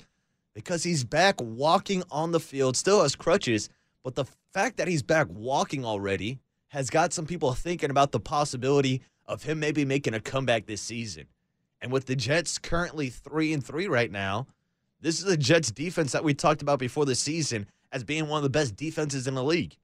because 0.54 0.82
he's 0.82 1.04
back 1.04 1.34
walking 1.40 2.02
on 2.10 2.32
the 2.32 2.40
field, 2.40 2.76
still 2.76 3.02
has 3.02 3.14
crutches. 3.14 3.68
But 4.02 4.14
the 4.14 4.24
fact 4.54 4.78
that 4.78 4.88
he's 4.88 5.02
back 5.02 5.26
walking 5.30 5.84
already 5.84 6.38
has 6.68 6.90
got 6.90 7.12
some 7.12 7.26
people 7.26 7.52
thinking 7.54 7.90
about 7.90 8.12
the 8.12 8.20
possibility 8.20 9.02
of 9.26 9.42
him 9.42 9.58
maybe 9.60 9.84
making 9.84 10.14
a 10.14 10.20
comeback 10.20 10.66
this 10.66 10.82
season. 10.82 11.26
And 11.80 11.92
with 11.92 12.06
the 12.06 12.16
Jets 12.16 12.58
currently 12.58 13.10
3 13.10 13.52
and 13.52 13.64
3 13.64 13.86
right 13.88 14.10
now, 14.10 14.46
this 15.00 15.18
is 15.18 15.24
the 15.24 15.36
Jets 15.36 15.70
defense 15.70 16.12
that 16.12 16.24
we 16.24 16.34
talked 16.34 16.62
about 16.62 16.78
before 16.78 17.04
the 17.04 17.14
season 17.14 17.66
as 17.92 18.04
being 18.04 18.28
one 18.28 18.38
of 18.38 18.42
the 18.42 18.50
best 18.50 18.76
defenses 18.76 19.26
in 19.26 19.34
the 19.34 19.44
league. 19.44 19.76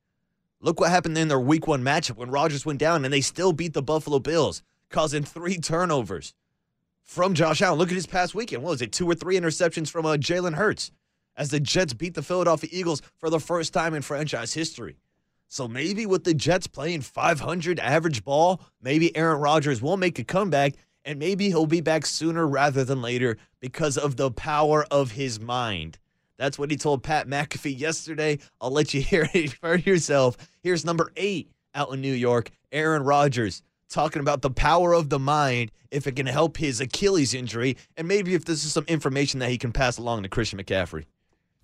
Look 0.61 0.81
what 0.81 0.91
happened 0.91 1.19
in 1.19 1.29
their 1.29 1.41
week 1.41 1.67
1 1.67 1.83
matchup 1.83 2.17
when 2.17 2.31
Rodgers 2.31 2.67
went 2.67 2.79
down 2.79 3.05
and 3.05 3.13
they 3.13 3.21
still 3.21 3.53
beat 3.53 3.73
the 3.73 3.83
Buffalo 3.83 4.19
Bills, 4.19 4.63
causing 4.91 5.23
3 5.23 5.59
turnovers 5.59 6.35
from 7.03 7.35
Josh 7.35 7.63
Allen. 7.63 7.79
Look 7.79 7.91
at 7.91 7.95
his 7.95 8.07
past 8.07 8.35
weekend. 8.35 8.63
What 8.63 8.71
was 8.71 8.83
it? 8.83 8.93
Two 8.93 9.09
or 9.11 9.15
three 9.15 9.39
interceptions 9.39 9.91
from 9.91 10.07
uh, 10.07 10.17
Jalen 10.17 10.55
Hurts 10.55 10.93
as 11.37 11.51
the 11.51 11.61
Jets 11.61 11.95
beat 11.95 12.15
the 12.15 12.23
Philadelphia 12.23 12.71
Eagles 12.73 13.03
for 13.17 13.31
the 13.31 13.41
first 13.41 13.73
time 13.73 13.95
in 13.95 14.03
franchise 14.03 14.55
history. 14.55 14.97
So 15.53 15.69
maybe 15.69 16.07
with 16.07 16.25
the 16.25 16.33
Jets 16.33 16.67
playing 16.67 17.03
500 17.03 17.79
average 17.79 18.25
ball, 18.25 18.63
maybe 18.81 19.15
Aaron 19.15 19.39
Rodgers 19.39 19.83
will 19.83 19.99
make 19.99 20.19
a 20.19 20.25
comeback 20.25 20.73
and 21.05 21.19
maybe 21.19 21.49
he'll 21.49 21.67
be 21.67 21.83
back 21.83 22.07
sooner 22.07 22.47
rather 22.47 22.85
than 22.85 23.03
later 23.03 23.37
because 23.61 23.99
of 23.99 24.17
the 24.17 24.31
power 24.31 24.87
of 24.91 25.11
his 25.11 25.39
mind. 25.41 25.99
That's 26.39 26.59
what 26.59 26.71
he 26.71 26.79
told 26.79 27.03
Pat 27.03 27.29
McAfee 27.29 27.79
yesterday. 27.79 28.39
I'll 28.63 28.71
let 28.71 28.95
you 28.95 29.03
hear 29.03 29.29
it 29.35 29.53
for 29.53 29.77
yourself. 29.77 30.39
Here's 30.63 30.87
number 30.87 31.13
eight 31.19 31.51
out 31.75 31.93
in 31.93 32.01
New 32.01 32.15
York, 32.15 32.51
Aaron 32.73 33.03
Rodgers, 33.03 33.63
talking 33.91 34.21
about 34.21 34.41
the 34.41 34.51
power 34.51 34.95
of 34.95 35.11
the 35.11 35.19
mind 35.19 35.71
if 35.91 36.07
it 36.07 36.17
can 36.17 36.25
help 36.25 36.57
his 36.57 36.81
Achilles 36.81 37.35
injury, 37.35 37.77
and 37.99 38.09
maybe 38.09 38.33
if 38.33 38.47
this 38.47 38.65
is 38.65 38.73
some 38.73 38.87
information 38.89 39.41
that 39.41 39.51
he 39.51 39.59
can 39.59 39.71
pass 39.71 39.99
along 39.99 40.23
to 40.23 40.31
Christian 40.31 40.59
McCaffrey. 40.59 41.05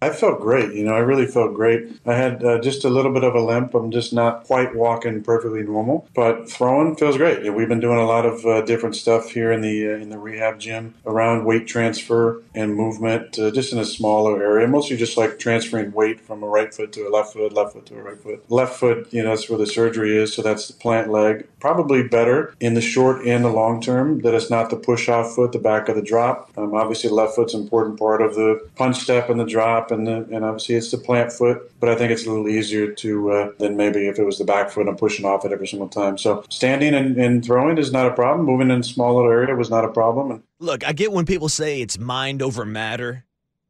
I 0.00 0.10
felt 0.10 0.40
great. 0.40 0.74
You 0.74 0.84
know, 0.84 0.94
I 0.94 1.00
really 1.00 1.26
felt 1.26 1.54
great. 1.54 2.00
I 2.06 2.14
had 2.14 2.44
uh, 2.44 2.60
just 2.60 2.84
a 2.84 2.88
little 2.88 3.12
bit 3.12 3.24
of 3.24 3.34
a 3.34 3.40
limp. 3.40 3.74
I'm 3.74 3.90
just 3.90 4.12
not 4.12 4.44
quite 4.44 4.76
walking 4.76 5.24
perfectly 5.24 5.64
normal, 5.64 6.08
but 6.14 6.48
throwing 6.48 6.94
feels 6.94 7.16
great. 7.16 7.52
We've 7.52 7.68
been 7.68 7.80
doing 7.80 7.98
a 7.98 8.06
lot 8.06 8.24
of 8.24 8.46
uh, 8.46 8.60
different 8.62 8.94
stuff 8.94 9.30
here 9.30 9.50
in 9.50 9.60
the 9.60 9.88
uh, 9.88 9.96
in 9.96 10.10
the 10.10 10.18
rehab 10.18 10.60
gym 10.60 10.94
around 11.04 11.46
weight 11.46 11.66
transfer 11.66 12.40
and 12.54 12.76
movement, 12.76 13.40
uh, 13.40 13.50
just 13.50 13.72
in 13.72 13.78
a 13.80 13.84
smaller 13.84 14.40
area. 14.40 14.68
Mostly 14.68 14.96
just 14.96 15.16
like 15.16 15.40
transferring 15.40 15.90
weight 15.90 16.20
from 16.20 16.44
a 16.44 16.46
right 16.46 16.72
foot 16.72 16.92
to 16.92 17.08
a 17.08 17.10
left 17.10 17.32
foot, 17.32 17.52
left 17.52 17.72
foot 17.72 17.86
to 17.86 17.98
a 17.98 18.02
right 18.02 18.18
foot. 18.22 18.48
Left 18.48 18.76
foot, 18.76 19.12
you 19.12 19.24
know, 19.24 19.30
that's 19.30 19.48
where 19.48 19.58
the 19.58 19.66
surgery 19.66 20.16
is, 20.16 20.32
so 20.32 20.42
that's 20.42 20.68
the 20.68 20.74
plant 20.74 21.10
leg. 21.10 21.48
Probably 21.58 22.06
better 22.06 22.54
in 22.60 22.74
the 22.74 22.80
short 22.80 23.26
and 23.26 23.44
the 23.44 23.50
long 23.50 23.80
term 23.80 24.20
that 24.20 24.32
it's 24.32 24.48
not 24.48 24.70
the 24.70 24.76
push 24.76 25.08
off 25.08 25.34
foot, 25.34 25.50
the 25.50 25.58
back 25.58 25.88
of 25.88 25.96
the 25.96 26.02
drop. 26.02 26.52
Um, 26.56 26.72
obviously, 26.74 27.10
left 27.10 27.34
foot's 27.34 27.52
an 27.52 27.62
important 27.62 27.98
part 27.98 28.22
of 28.22 28.36
the 28.36 28.64
punch 28.76 28.98
step 28.98 29.28
and 29.28 29.40
the 29.40 29.44
drop 29.44 29.87
and 29.90 30.06
the, 30.06 30.26
and 30.30 30.44
obviously 30.44 30.74
it's 30.74 30.90
the 30.90 30.98
plant 30.98 31.32
foot, 31.32 31.72
but 31.80 31.88
I 31.88 31.94
think 31.94 32.12
it's 32.12 32.26
a 32.26 32.30
little 32.30 32.48
easier 32.48 32.92
to 32.92 33.30
uh, 33.30 33.52
than 33.58 33.76
maybe 33.76 34.08
if 34.08 34.18
it 34.18 34.24
was 34.24 34.38
the 34.38 34.44
back 34.44 34.70
foot. 34.70 34.88
I'm 34.88 34.96
pushing 34.96 35.24
off 35.24 35.44
it 35.44 35.52
every 35.52 35.66
single 35.66 35.88
time. 35.88 36.18
So 36.18 36.44
standing 36.48 36.94
and, 36.94 37.16
and 37.16 37.44
throwing 37.44 37.78
is 37.78 37.92
not 37.92 38.06
a 38.06 38.12
problem. 38.12 38.46
Moving 38.46 38.70
in 38.70 38.80
a 38.80 38.84
small 38.84 39.16
little 39.16 39.30
area 39.30 39.54
was 39.54 39.70
not 39.70 39.84
a 39.84 39.88
problem. 39.88 40.30
And 40.30 40.42
Look, 40.58 40.86
I 40.86 40.92
get 40.92 41.12
when 41.12 41.26
people 41.26 41.48
say 41.48 41.80
it's 41.80 41.98
mind 41.98 42.42
over 42.42 42.64
matter. 42.64 43.24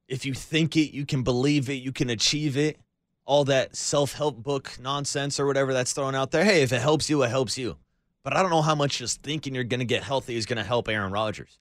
If 0.09 0.25
you 0.25 0.35
think 0.35 0.77
it, 0.77 0.95
you 0.95 1.05
can 1.05 1.23
believe 1.23 1.69
it, 1.69 1.75
you 1.75 1.93
can 1.93 2.11
achieve 2.11 2.57
it. 2.57 2.79
All 3.25 3.45
that 3.45 3.77
self 3.77 4.15
help 4.15 4.43
book 4.43 4.79
nonsense 4.81 5.39
or 5.39 5.47
whatever 5.47 5.73
that's 5.75 5.93
thrown 5.93 6.15
out 6.15 6.31
there. 6.31 6.45
Hey, 6.45 6.63
if 6.63 6.73
it 6.73 6.81
helps 6.81 7.11
you, 7.11 7.23
it 7.23 7.29
helps 7.29 7.59
you. 7.59 7.77
But 8.25 8.37
I 8.37 8.43
don't 8.43 8.51
know 8.51 8.63
how 8.63 8.75
much 8.75 8.99
just 8.99 9.23
thinking 9.23 9.55
you're 9.55 9.65
going 9.65 9.81
to 9.81 9.87
get 9.87 10.03
healthy 10.03 10.37
is 10.37 10.47
going 10.47 10.57
to 10.57 10.65
help 10.65 10.89
Aaron 10.89 11.13
Rodgers. 11.13 11.59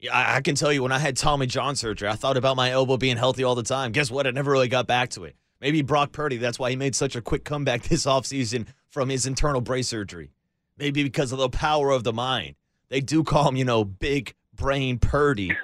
Yeah, 0.00 0.16
I, 0.16 0.36
I 0.36 0.40
can 0.40 0.54
tell 0.54 0.72
you 0.72 0.82
when 0.82 0.92
I 0.92 0.98
had 0.98 1.16
Tommy 1.16 1.46
John 1.46 1.74
surgery, 1.76 2.08
I 2.08 2.14
thought 2.14 2.36
about 2.36 2.56
my 2.56 2.70
elbow 2.70 2.96
being 2.96 3.16
healthy 3.16 3.44
all 3.44 3.54
the 3.54 3.62
time. 3.62 3.92
Guess 3.92 4.10
what? 4.10 4.26
I 4.26 4.30
never 4.30 4.52
really 4.52 4.68
got 4.68 4.86
back 4.86 5.10
to 5.10 5.24
it. 5.24 5.36
Maybe 5.60 5.82
Brock 5.82 6.12
Purdy, 6.12 6.36
that's 6.36 6.58
why 6.58 6.70
he 6.70 6.76
made 6.76 6.94
such 6.94 7.16
a 7.16 7.20
quick 7.20 7.44
comeback 7.44 7.82
this 7.88 8.06
offseason 8.06 8.66
from 8.88 9.08
his 9.08 9.26
internal 9.26 9.60
brace 9.60 9.88
surgery. 9.88 10.30
Maybe 10.76 11.02
because 11.02 11.32
of 11.32 11.38
the 11.38 11.48
power 11.48 11.90
of 11.90 12.04
the 12.04 12.12
mind. 12.12 12.54
They 12.88 13.00
do 13.00 13.24
call 13.24 13.48
him, 13.48 13.56
you 13.56 13.64
know, 13.64 13.84
big 13.84 14.34
brain 14.54 14.98
Purdy. 14.98 15.52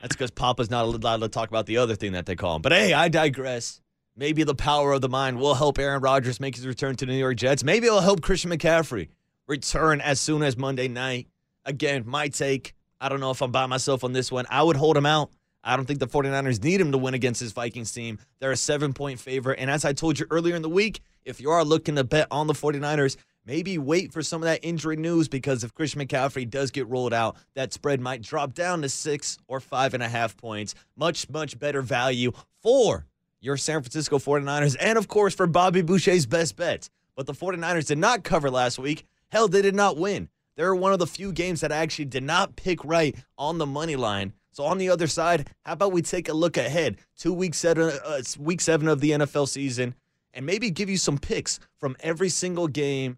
that's 0.00 0.14
because 0.14 0.30
Papa's 0.30 0.70
not 0.70 0.84
allowed 0.84 1.20
to 1.20 1.28
talk 1.28 1.48
about 1.48 1.66
the 1.66 1.78
other 1.78 1.94
thing 1.94 2.12
that 2.12 2.26
they 2.26 2.36
call 2.36 2.56
him. 2.56 2.62
But 2.62 2.72
hey, 2.72 2.92
I 2.92 3.08
digress. 3.08 3.80
Maybe 4.16 4.44
the 4.44 4.54
power 4.54 4.92
of 4.92 5.00
the 5.00 5.08
mind 5.08 5.38
will 5.38 5.54
help 5.54 5.78
Aaron 5.78 6.00
Rodgers 6.00 6.38
make 6.38 6.54
his 6.54 6.66
return 6.66 6.96
to 6.96 7.06
the 7.06 7.12
New 7.12 7.18
York 7.18 7.36
Jets. 7.36 7.64
Maybe 7.64 7.86
it'll 7.86 8.00
help 8.00 8.22
Christian 8.22 8.50
McCaffrey 8.50 9.08
return 9.46 10.00
as 10.00 10.20
soon 10.20 10.42
as 10.42 10.56
Monday 10.56 10.88
night. 10.88 11.28
Again, 11.64 12.04
my 12.06 12.28
take. 12.28 12.74
I 13.02 13.08
don't 13.08 13.18
know 13.18 13.32
if 13.32 13.42
I'm 13.42 13.50
by 13.50 13.66
myself 13.66 14.04
on 14.04 14.12
this 14.12 14.30
one. 14.30 14.46
I 14.48 14.62
would 14.62 14.76
hold 14.76 14.96
him 14.96 15.06
out. 15.06 15.32
I 15.64 15.76
don't 15.76 15.86
think 15.86 15.98
the 15.98 16.06
49ers 16.06 16.62
need 16.62 16.80
him 16.80 16.92
to 16.92 16.98
win 16.98 17.14
against 17.14 17.40
this 17.40 17.50
Vikings 17.50 17.90
team. 17.90 18.20
They're 18.38 18.52
a 18.52 18.56
seven 18.56 18.92
point 18.92 19.18
favorite. 19.18 19.58
And 19.58 19.68
as 19.68 19.84
I 19.84 19.92
told 19.92 20.20
you 20.20 20.26
earlier 20.30 20.54
in 20.54 20.62
the 20.62 20.68
week, 20.68 21.00
if 21.24 21.40
you 21.40 21.50
are 21.50 21.64
looking 21.64 21.96
to 21.96 22.04
bet 22.04 22.28
on 22.30 22.46
the 22.46 22.52
49ers, 22.52 23.16
maybe 23.44 23.76
wait 23.76 24.12
for 24.12 24.22
some 24.22 24.40
of 24.40 24.46
that 24.46 24.60
injury 24.62 24.94
news 24.94 25.26
because 25.26 25.64
if 25.64 25.74
Christian 25.74 26.00
McCaffrey 26.00 26.48
does 26.48 26.70
get 26.70 26.86
rolled 26.86 27.12
out, 27.12 27.36
that 27.54 27.72
spread 27.72 28.00
might 28.00 28.22
drop 28.22 28.54
down 28.54 28.82
to 28.82 28.88
six 28.88 29.36
or 29.48 29.58
five 29.58 29.94
and 29.94 30.02
a 30.02 30.08
half 30.08 30.36
points. 30.36 30.76
Much, 30.96 31.28
much 31.28 31.58
better 31.58 31.82
value 31.82 32.30
for 32.62 33.06
your 33.40 33.56
San 33.56 33.82
Francisco 33.82 34.20
49ers 34.20 34.76
and, 34.78 34.96
of 34.96 35.08
course, 35.08 35.34
for 35.34 35.48
Bobby 35.48 35.82
Boucher's 35.82 36.24
best 36.26 36.54
bets. 36.54 36.88
But 37.16 37.26
the 37.26 37.34
49ers 37.34 37.88
did 37.88 37.98
not 37.98 38.22
cover 38.22 38.48
last 38.48 38.78
week. 38.78 39.06
Hell, 39.28 39.48
they 39.48 39.62
did 39.62 39.74
not 39.74 39.96
win. 39.96 40.28
They're 40.56 40.74
one 40.74 40.92
of 40.92 40.98
the 40.98 41.06
few 41.06 41.32
games 41.32 41.60
that 41.62 41.72
I 41.72 41.78
actually 41.78 42.04
did 42.06 42.22
not 42.22 42.56
pick 42.56 42.84
right 42.84 43.16
on 43.38 43.58
the 43.58 43.66
money 43.66 43.96
line. 43.96 44.32
So 44.52 44.64
on 44.64 44.76
the 44.76 44.90
other 44.90 45.06
side, 45.06 45.48
how 45.64 45.72
about 45.72 45.92
we 45.92 46.02
take 46.02 46.28
a 46.28 46.34
look 46.34 46.58
ahead 46.58 46.98
to 47.18 47.32
week 47.32 47.54
seven, 47.54 47.90
uh, 48.04 48.22
week 48.38 48.60
seven 48.60 48.86
of 48.86 49.00
the 49.00 49.12
NFL 49.12 49.48
season, 49.48 49.94
and 50.34 50.44
maybe 50.44 50.70
give 50.70 50.90
you 50.90 50.98
some 50.98 51.16
picks 51.16 51.58
from 51.78 51.96
every 52.00 52.28
single 52.28 52.68
game, 52.68 53.16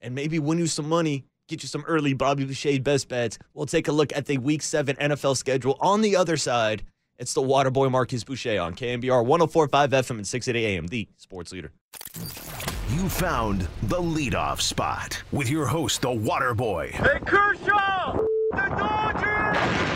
and 0.00 0.14
maybe 0.14 0.38
win 0.38 0.58
you 0.58 0.68
some 0.68 0.88
money, 0.88 1.24
get 1.48 1.62
you 1.62 1.68
some 1.68 1.84
early 1.88 2.14
Bobby 2.14 2.44
Boucher 2.44 2.80
best 2.80 3.08
bets. 3.08 3.38
We'll 3.52 3.66
take 3.66 3.88
a 3.88 3.92
look 3.92 4.14
at 4.16 4.26
the 4.26 4.38
week 4.38 4.62
seven 4.62 4.94
NFL 4.96 5.36
schedule 5.36 5.76
on 5.80 6.02
the 6.02 6.14
other 6.14 6.36
side. 6.36 6.84
It's 7.18 7.34
the 7.34 7.42
Waterboy 7.42 7.90
Markus 7.90 8.22
Boucher 8.22 8.60
on 8.60 8.74
KNBR 8.74 9.24
1045 9.24 9.90
FM 9.90 10.10
and 10.18 10.26
680 10.26 10.76
AM, 10.76 10.86
the 10.86 11.08
sports 11.16 11.50
leader. 11.50 11.72
You 12.88 13.08
found 13.08 13.66
the 13.82 13.98
leadoff 13.98 14.60
spot 14.60 15.20
with 15.32 15.50
your 15.50 15.66
host, 15.66 16.02
the 16.02 16.12
Water 16.12 16.54
Boy. 16.54 16.90
Hey, 16.92 17.18
Kershaw! 17.26 18.16
The 18.52 18.76
Dodgers! 18.78 19.95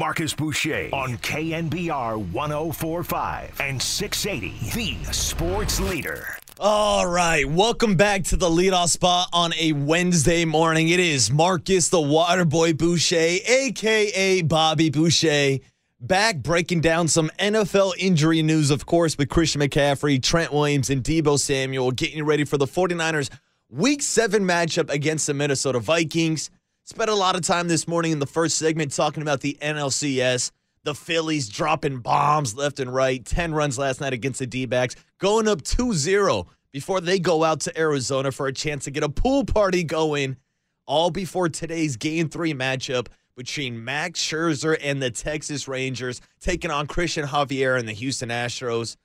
Markus 0.00 0.32
Boucher 0.32 0.88
on 0.94 1.18
KNBR 1.18 2.32
1045 2.32 3.60
and 3.60 3.82
680, 3.82 4.94
the 5.04 5.12
sports 5.12 5.78
leader. 5.78 6.38
All 6.58 7.06
right, 7.06 7.46
welcome 7.46 7.96
back 7.96 8.24
to 8.24 8.38
the 8.38 8.48
leadoff 8.48 8.88
spot 8.88 9.28
on 9.34 9.52
a 9.60 9.74
Wednesday 9.74 10.46
morning. 10.46 10.88
It 10.88 11.00
is 11.00 11.30
Markus 11.30 11.90
the 11.90 11.98
Waterboy 11.98 12.78
Boucher, 12.78 13.44
aka 13.46 14.40
Bobby 14.40 14.88
Boucher, 14.88 15.58
back 16.00 16.38
breaking 16.38 16.80
down 16.80 17.06
some 17.06 17.30
NFL 17.38 17.92
injury 17.98 18.40
news, 18.40 18.70
of 18.70 18.86
course, 18.86 19.18
with 19.18 19.28
Christian 19.28 19.60
McCaffrey, 19.60 20.22
Trent 20.22 20.50
Williams, 20.50 20.88
and 20.88 21.04
Deebo 21.04 21.38
Samuel, 21.38 21.90
getting 21.90 22.16
you 22.16 22.24
ready 22.24 22.44
for 22.44 22.56
the 22.56 22.66
49ers 22.66 23.28
week 23.68 24.00
seven 24.00 24.44
matchup 24.44 24.88
against 24.88 25.26
the 25.26 25.34
Minnesota 25.34 25.78
Vikings. 25.78 26.48
Spent 26.90 27.08
a 27.08 27.14
lot 27.14 27.36
of 27.36 27.42
time 27.42 27.68
this 27.68 27.86
morning 27.86 28.10
in 28.10 28.18
the 28.18 28.26
first 28.26 28.58
segment 28.58 28.92
talking 28.92 29.22
about 29.22 29.42
the 29.42 29.56
NLCS. 29.62 30.50
The 30.82 30.92
Phillies 30.92 31.48
dropping 31.48 31.98
bombs 31.98 32.56
left 32.56 32.80
and 32.80 32.92
right. 32.92 33.24
10 33.24 33.54
runs 33.54 33.78
last 33.78 34.00
night 34.00 34.12
against 34.12 34.40
the 34.40 34.46
D 34.48 34.66
backs, 34.66 34.96
going 35.18 35.46
up 35.46 35.62
2 35.62 35.92
0 35.92 36.48
before 36.72 37.00
they 37.00 37.20
go 37.20 37.44
out 37.44 37.60
to 37.60 37.78
Arizona 37.78 38.32
for 38.32 38.48
a 38.48 38.52
chance 38.52 38.82
to 38.86 38.90
get 38.90 39.04
a 39.04 39.08
pool 39.08 39.44
party 39.44 39.84
going. 39.84 40.36
All 40.84 41.12
before 41.12 41.48
today's 41.48 41.96
game 41.96 42.28
three 42.28 42.54
matchup 42.54 43.06
between 43.36 43.84
Max 43.84 44.20
Scherzer 44.20 44.76
and 44.82 45.00
the 45.00 45.12
Texas 45.12 45.68
Rangers, 45.68 46.20
taking 46.40 46.72
on 46.72 46.88
Cristian 46.88 47.26
Javier 47.26 47.78
and 47.78 47.86
the 47.86 47.92
Houston 47.92 48.30
Astros. 48.30 48.96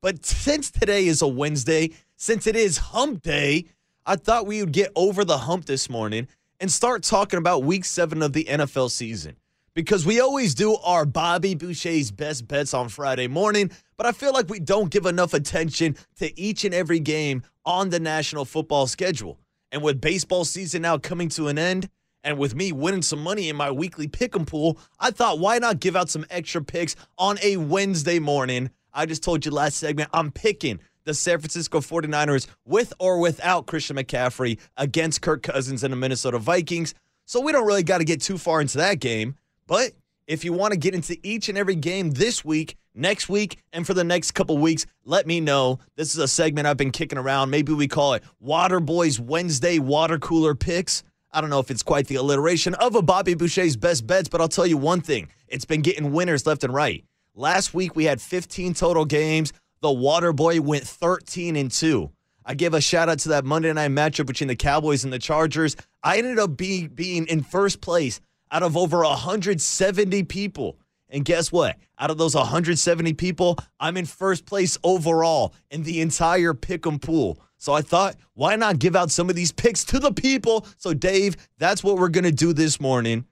But 0.00 0.26
since 0.26 0.72
today 0.72 1.06
is 1.06 1.22
a 1.22 1.28
Wednesday, 1.28 1.90
since 2.16 2.48
it 2.48 2.56
is 2.56 2.78
hump 2.78 3.22
day, 3.22 3.66
I 4.04 4.16
thought 4.16 4.46
we 4.46 4.60
would 4.60 4.72
get 4.72 4.90
over 4.96 5.24
the 5.24 5.38
hump 5.38 5.66
this 5.66 5.88
morning 5.88 6.26
and 6.60 6.70
start 6.70 7.02
talking 7.02 7.38
about 7.38 7.62
week 7.62 7.84
seven 7.84 8.22
of 8.22 8.32
the 8.32 8.44
NFL 8.44 8.90
season. 8.90 9.36
Because 9.74 10.04
we 10.04 10.20
always 10.20 10.54
do 10.54 10.74
our 10.76 11.06
Bobby 11.06 11.54
Boucher's 11.54 12.10
best 12.10 12.48
bets 12.48 12.74
on 12.74 12.88
Friday 12.88 13.28
morning, 13.28 13.70
but 13.96 14.06
I 14.06 14.12
feel 14.12 14.32
like 14.32 14.48
we 14.48 14.58
don't 14.58 14.90
give 14.90 15.06
enough 15.06 15.34
attention 15.34 15.96
to 16.16 16.38
each 16.40 16.64
and 16.64 16.74
every 16.74 16.98
game 16.98 17.42
on 17.64 17.90
the 17.90 18.00
national 18.00 18.44
football 18.44 18.86
schedule. 18.86 19.38
And 19.70 19.82
with 19.82 20.00
baseball 20.00 20.44
season 20.44 20.82
now 20.82 20.98
coming 20.98 21.28
to 21.30 21.48
an 21.48 21.58
end, 21.58 21.88
and 22.24 22.38
with 22.38 22.54
me 22.54 22.72
winning 22.72 23.02
some 23.02 23.22
money 23.22 23.48
in 23.48 23.54
my 23.56 23.70
weekly 23.70 24.08
pick 24.08 24.34
'em 24.34 24.44
pool, 24.44 24.78
I 24.98 25.12
thought 25.12 25.38
why 25.38 25.58
not 25.58 25.80
give 25.80 25.94
out 25.94 26.10
some 26.10 26.26
extra 26.30 26.62
picks 26.62 26.96
on 27.16 27.38
a 27.42 27.56
Wednesday 27.56 28.18
morning? 28.18 28.70
I 28.92 29.06
just 29.06 29.22
told 29.22 29.44
you 29.44 29.52
last 29.52 29.76
segment, 29.76 30.10
I'm 30.12 30.32
picking 30.32 30.80
the 31.08 31.14
San 31.14 31.38
Francisco 31.38 31.80
49ers 31.80 32.46
with 32.66 32.92
or 32.98 33.18
without 33.18 33.66
Christian 33.66 33.96
McCaffrey 33.96 34.58
against 34.76 35.22
Kirk 35.22 35.42
Cousins 35.42 35.82
and 35.82 35.90
the 35.90 35.96
Minnesota 35.96 36.38
Vikings. 36.38 36.94
So 37.24 37.40
we 37.40 37.50
don't 37.50 37.66
really 37.66 37.82
got 37.82 37.98
to 37.98 38.04
get 38.04 38.20
too 38.20 38.36
far 38.36 38.60
into 38.60 38.76
that 38.76 39.00
game. 39.00 39.34
But 39.66 39.92
if 40.26 40.44
you 40.44 40.52
want 40.52 40.74
to 40.74 40.78
get 40.78 40.94
into 40.94 41.16
each 41.22 41.48
and 41.48 41.56
every 41.56 41.76
game 41.76 42.10
this 42.10 42.44
week, 42.44 42.76
next 42.94 43.30
week, 43.30 43.56
and 43.72 43.86
for 43.86 43.94
the 43.94 44.04
next 44.04 44.32
couple 44.32 44.58
weeks, 44.58 44.84
let 45.04 45.26
me 45.26 45.40
know. 45.40 45.78
This 45.96 46.12
is 46.12 46.18
a 46.18 46.28
segment 46.28 46.66
I've 46.66 46.76
been 46.76 46.90
kicking 46.90 47.18
around. 47.18 47.48
Maybe 47.48 47.72
we 47.72 47.88
call 47.88 48.12
it 48.12 48.22
Water 48.38 48.78
Boys 48.78 49.18
Wednesday 49.18 49.78
Water 49.78 50.18
Cooler 50.18 50.54
Picks. 50.54 51.02
I 51.32 51.40
don't 51.40 51.48
know 51.48 51.60
if 51.60 51.70
it's 51.70 51.82
quite 51.82 52.06
the 52.08 52.16
alliteration 52.16 52.74
of 52.74 52.94
a 52.94 53.02
Bobby 53.02 53.34
Boucher's 53.34 53.76
best 53.78 54.06
bets, 54.06 54.28
but 54.28 54.42
I'll 54.42 54.48
tell 54.48 54.66
you 54.66 54.76
one 54.76 55.00
thing 55.00 55.28
it's 55.46 55.64
been 55.64 55.80
getting 55.80 56.12
winners 56.12 56.46
left 56.46 56.64
and 56.64 56.74
right. 56.74 57.02
Last 57.34 57.72
week 57.72 57.96
we 57.96 58.04
had 58.04 58.20
15 58.20 58.74
total 58.74 59.06
games 59.06 59.54
the 59.80 59.92
Water 59.92 60.32
Boy 60.32 60.60
went 60.60 60.84
13 60.84 61.56
and 61.56 61.70
2. 61.70 62.10
I 62.44 62.54
give 62.54 62.72
a 62.72 62.80
shout 62.80 63.08
out 63.08 63.18
to 63.20 63.28
that 63.30 63.44
Monday 63.44 63.72
night 63.72 63.90
matchup 63.90 64.26
between 64.26 64.48
the 64.48 64.56
Cowboys 64.56 65.04
and 65.04 65.12
the 65.12 65.18
Chargers. 65.18 65.76
I 66.02 66.18
ended 66.18 66.38
up 66.38 66.56
being 66.56 66.88
being 66.88 67.26
in 67.26 67.42
first 67.42 67.80
place 67.80 68.20
out 68.50 68.62
of 68.62 68.76
over 68.76 69.00
170 69.00 70.22
people. 70.24 70.78
And 71.10 71.24
guess 71.24 71.52
what? 71.52 71.76
Out 71.98 72.10
of 72.10 72.18
those 72.18 72.34
170 72.34 73.12
people, 73.14 73.58
I'm 73.80 73.96
in 73.96 74.06
first 74.06 74.46
place 74.46 74.78
overall 74.84 75.54
in 75.70 75.82
the 75.82 76.00
entire 76.00 76.54
pick'em 76.54 77.00
pool. 77.00 77.38
So 77.56 77.72
I 77.72 77.82
thought, 77.82 78.16
why 78.34 78.56
not 78.56 78.78
give 78.78 78.94
out 78.94 79.10
some 79.10 79.28
of 79.28 79.36
these 79.36 79.52
picks 79.52 79.84
to 79.84 79.98
the 79.98 80.12
people? 80.12 80.66
So 80.76 80.94
Dave, 80.94 81.36
that's 81.58 81.82
what 81.82 81.98
we're 81.98 82.08
going 82.08 82.24
to 82.24 82.32
do 82.32 82.52
this 82.52 82.80
morning. 82.80 83.24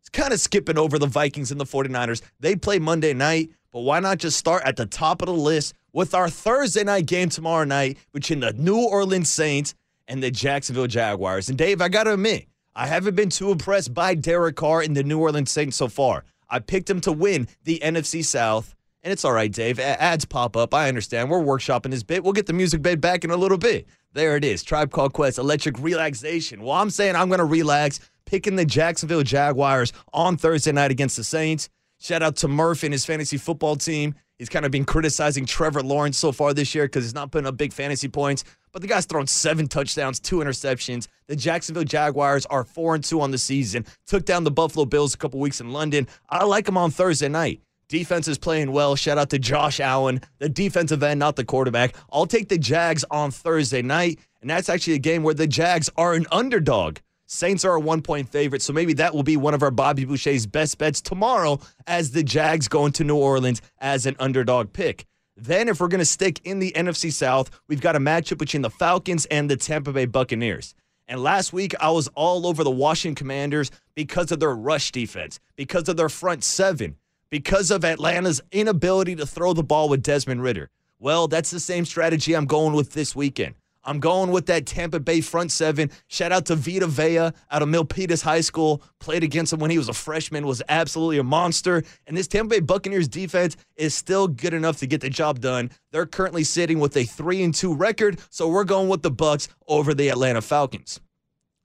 It's 0.00 0.08
kind 0.08 0.32
of 0.32 0.40
skipping 0.40 0.78
over 0.78 0.98
the 0.98 1.06
Vikings 1.06 1.50
and 1.50 1.60
the 1.60 1.64
49ers. 1.64 2.22
They 2.38 2.54
play 2.54 2.78
Monday 2.78 3.12
night. 3.12 3.50
But 3.76 3.82
why 3.82 4.00
not 4.00 4.16
just 4.16 4.38
start 4.38 4.62
at 4.64 4.76
the 4.76 4.86
top 4.86 5.20
of 5.20 5.26
the 5.26 5.34
list 5.34 5.74
with 5.92 6.14
our 6.14 6.30
Thursday 6.30 6.82
night 6.82 7.04
game 7.04 7.28
tomorrow 7.28 7.64
night 7.64 7.98
between 8.10 8.40
the 8.40 8.54
New 8.54 8.78
Orleans 8.78 9.30
Saints 9.30 9.74
and 10.08 10.22
the 10.22 10.30
Jacksonville 10.30 10.86
Jaguars? 10.86 11.50
And 11.50 11.58
Dave, 11.58 11.82
I 11.82 11.90
got 11.90 12.04
to 12.04 12.14
admit, 12.14 12.46
I 12.74 12.86
haven't 12.86 13.16
been 13.16 13.28
too 13.28 13.50
impressed 13.50 13.92
by 13.92 14.14
Derek 14.14 14.56
Carr 14.56 14.80
and 14.80 14.96
the 14.96 15.02
New 15.02 15.18
Orleans 15.18 15.50
Saints 15.50 15.76
so 15.76 15.88
far. 15.88 16.24
I 16.48 16.60
picked 16.60 16.88
him 16.88 17.02
to 17.02 17.12
win 17.12 17.48
the 17.64 17.78
NFC 17.84 18.24
South. 18.24 18.74
And 19.02 19.12
it's 19.12 19.26
all 19.26 19.32
right, 19.32 19.52
Dave. 19.52 19.78
Ads 19.78 20.24
pop 20.24 20.56
up. 20.56 20.72
I 20.72 20.88
understand. 20.88 21.28
We're 21.28 21.42
workshopping 21.42 21.90
this 21.90 22.02
bit. 22.02 22.24
We'll 22.24 22.32
get 22.32 22.46
the 22.46 22.54
music 22.54 22.80
bit 22.80 23.02
back 23.02 23.24
in 23.24 23.30
a 23.30 23.36
little 23.36 23.58
bit. 23.58 23.86
There 24.14 24.38
it 24.38 24.44
is. 24.46 24.62
Tribe 24.62 24.90
Called 24.90 25.12
Quest, 25.12 25.36
Electric 25.36 25.78
Relaxation. 25.80 26.62
Well, 26.62 26.76
I'm 26.76 26.88
saying 26.88 27.14
I'm 27.14 27.28
going 27.28 27.40
to 27.40 27.44
relax, 27.44 28.00
picking 28.24 28.56
the 28.56 28.64
Jacksonville 28.64 29.22
Jaguars 29.22 29.92
on 30.14 30.38
Thursday 30.38 30.72
night 30.72 30.90
against 30.90 31.18
the 31.18 31.24
Saints. 31.24 31.68
Shout 31.98 32.22
out 32.22 32.36
to 32.36 32.48
Murph 32.48 32.82
and 32.82 32.92
his 32.92 33.04
fantasy 33.04 33.36
football 33.36 33.76
team. 33.76 34.14
He's 34.38 34.48
kind 34.50 34.66
of 34.66 34.70
been 34.70 34.84
criticizing 34.84 35.46
Trevor 35.46 35.82
Lawrence 35.82 36.18
so 36.18 36.30
far 36.30 36.52
this 36.52 36.74
year 36.74 36.84
because 36.84 37.04
he's 37.04 37.14
not 37.14 37.30
putting 37.30 37.46
up 37.46 37.56
big 37.56 37.72
fantasy 37.72 38.08
points. 38.08 38.44
But 38.70 38.82
the 38.82 38.88
guy's 38.88 39.06
thrown 39.06 39.26
seven 39.26 39.66
touchdowns, 39.66 40.20
two 40.20 40.36
interceptions. 40.36 41.08
The 41.26 41.36
Jacksonville 41.36 41.84
Jaguars 41.84 42.44
are 42.46 42.64
four 42.64 42.94
and 42.94 43.02
two 43.02 43.22
on 43.22 43.30
the 43.30 43.38
season. 43.38 43.86
Took 44.06 44.26
down 44.26 44.44
the 44.44 44.50
Buffalo 44.50 44.84
Bills 44.84 45.14
a 45.14 45.16
couple 45.16 45.40
weeks 45.40 45.62
in 45.62 45.72
London. 45.72 46.06
I 46.28 46.44
like 46.44 46.66
them 46.66 46.76
on 46.76 46.90
Thursday 46.90 47.28
night. 47.28 47.62
Defense 47.88 48.28
is 48.28 48.36
playing 48.36 48.72
well. 48.72 48.96
Shout 48.96 49.16
out 49.16 49.30
to 49.30 49.38
Josh 49.38 49.80
Allen, 49.80 50.20
the 50.38 50.48
defensive 50.48 51.02
end, 51.02 51.20
not 51.20 51.36
the 51.36 51.44
quarterback. 51.44 51.94
I'll 52.12 52.26
take 52.26 52.48
the 52.48 52.58
Jags 52.58 53.04
on 53.10 53.30
Thursday 53.30 53.80
night. 53.80 54.18
And 54.42 54.50
that's 54.50 54.68
actually 54.68 54.94
a 54.94 54.98
game 54.98 55.22
where 55.22 55.34
the 55.34 55.46
Jags 55.46 55.88
are 55.96 56.12
an 56.12 56.26
underdog. 56.30 56.98
Saints 57.26 57.64
are 57.64 57.74
a 57.74 57.80
one 57.80 58.02
point 58.02 58.28
favorite, 58.28 58.62
so 58.62 58.72
maybe 58.72 58.92
that 58.94 59.12
will 59.12 59.24
be 59.24 59.36
one 59.36 59.52
of 59.52 59.62
our 59.62 59.72
Bobby 59.72 60.04
Boucher's 60.04 60.46
best 60.46 60.78
bets 60.78 61.00
tomorrow 61.00 61.58
as 61.86 62.12
the 62.12 62.22
Jags 62.22 62.68
go 62.68 62.86
into 62.86 63.02
New 63.02 63.16
Orleans 63.16 63.60
as 63.78 64.06
an 64.06 64.14
underdog 64.20 64.72
pick. 64.72 65.06
Then, 65.36 65.68
if 65.68 65.80
we're 65.80 65.88
going 65.88 65.98
to 65.98 66.06
stick 66.06 66.40
in 66.44 66.60
the 66.60 66.72
NFC 66.72 67.12
South, 67.12 67.50
we've 67.66 67.80
got 67.80 67.96
a 67.96 67.98
matchup 67.98 68.38
between 68.38 68.62
the 68.62 68.70
Falcons 68.70 69.26
and 69.26 69.50
the 69.50 69.56
Tampa 69.56 69.92
Bay 69.92 70.06
Buccaneers. 70.06 70.74
And 71.08 71.22
last 71.22 71.52
week, 71.52 71.74
I 71.80 71.90
was 71.90 72.08
all 72.14 72.46
over 72.46 72.64
the 72.64 72.70
Washington 72.70 73.16
Commanders 73.16 73.70
because 73.94 74.30
of 74.30 74.40
their 74.40 74.54
rush 74.54 74.92
defense, 74.92 75.40
because 75.56 75.88
of 75.88 75.96
their 75.96 76.08
front 76.08 76.42
seven, 76.44 76.96
because 77.28 77.70
of 77.72 77.84
Atlanta's 77.84 78.40
inability 78.52 79.16
to 79.16 79.26
throw 79.26 79.52
the 79.52 79.64
ball 79.64 79.88
with 79.88 80.02
Desmond 80.02 80.42
Ridder. 80.42 80.70
Well, 80.98 81.28
that's 81.28 81.50
the 81.50 81.60
same 81.60 81.84
strategy 81.84 82.34
I'm 82.34 82.46
going 82.46 82.74
with 82.74 82.92
this 82.92 83.14
weekend. 83.14 83.56
I'm 83.86 84.00
going 84.00 84.30
with 84.30 84.46
that 84.46 84.66
Tampa 84.66 84.98
Bay 84.98 85.20
front 85.20 85.52
seven. 85.52 85.90
Shout 86.08 86.32
out 86.32 86.46
to 86.46 86.56
Vita 86.56 86.88
Vea 86.88 87.18
out 87.18 87.62
of 87.62 87.68
Milpitas 87.68 88.22
High 88.22 88.40
School. 88.40 88.82
Played 88.98 89.22
against 89.22 89.52
him 89.52 89.60
when 89.60 89.70
he 89.70 89.78
was 89.78 89.88
a 89.88 89.94
freshman, 89.94 90.44
was 90.44 90.62
absolutely 90.68 91.18
a 91.18 91.24
monster. 91.24 91.84
And 92.06 92.16
this 92.16 92.26
Tampa 92.26 92.56
Bay 92.56 92.60
Buccaneers 92.60 93.06
defense 93.06 93.56
is 93.76 93.94
still 93.94 94.26
good 94.26 94.52
enough 94.52 94.78
to 94.78 94.86
get 94.86 95.00
the 95.00 95.08
job 95.08 95.40
done. 95.40 95.70
They're 95.92 96.04
currently 96.04 96.42
sitting 96.42 96.80
with 96.80 96.96
a 96.96 97.04
3 97.04 97.44
and 97.44 97.54
2 97.54 97.74
record, 97.74 98.18
so 98.28 98.48
we're 98.48 98.64
going 98.64 98.88
with 98.88 99.02
the 99.02 99.10
Bucks 99.10 99.48
over 99.68 99.94
the 99.94 100.08
Atlanta 100.08 100.42
Falcons. 100.42 101.00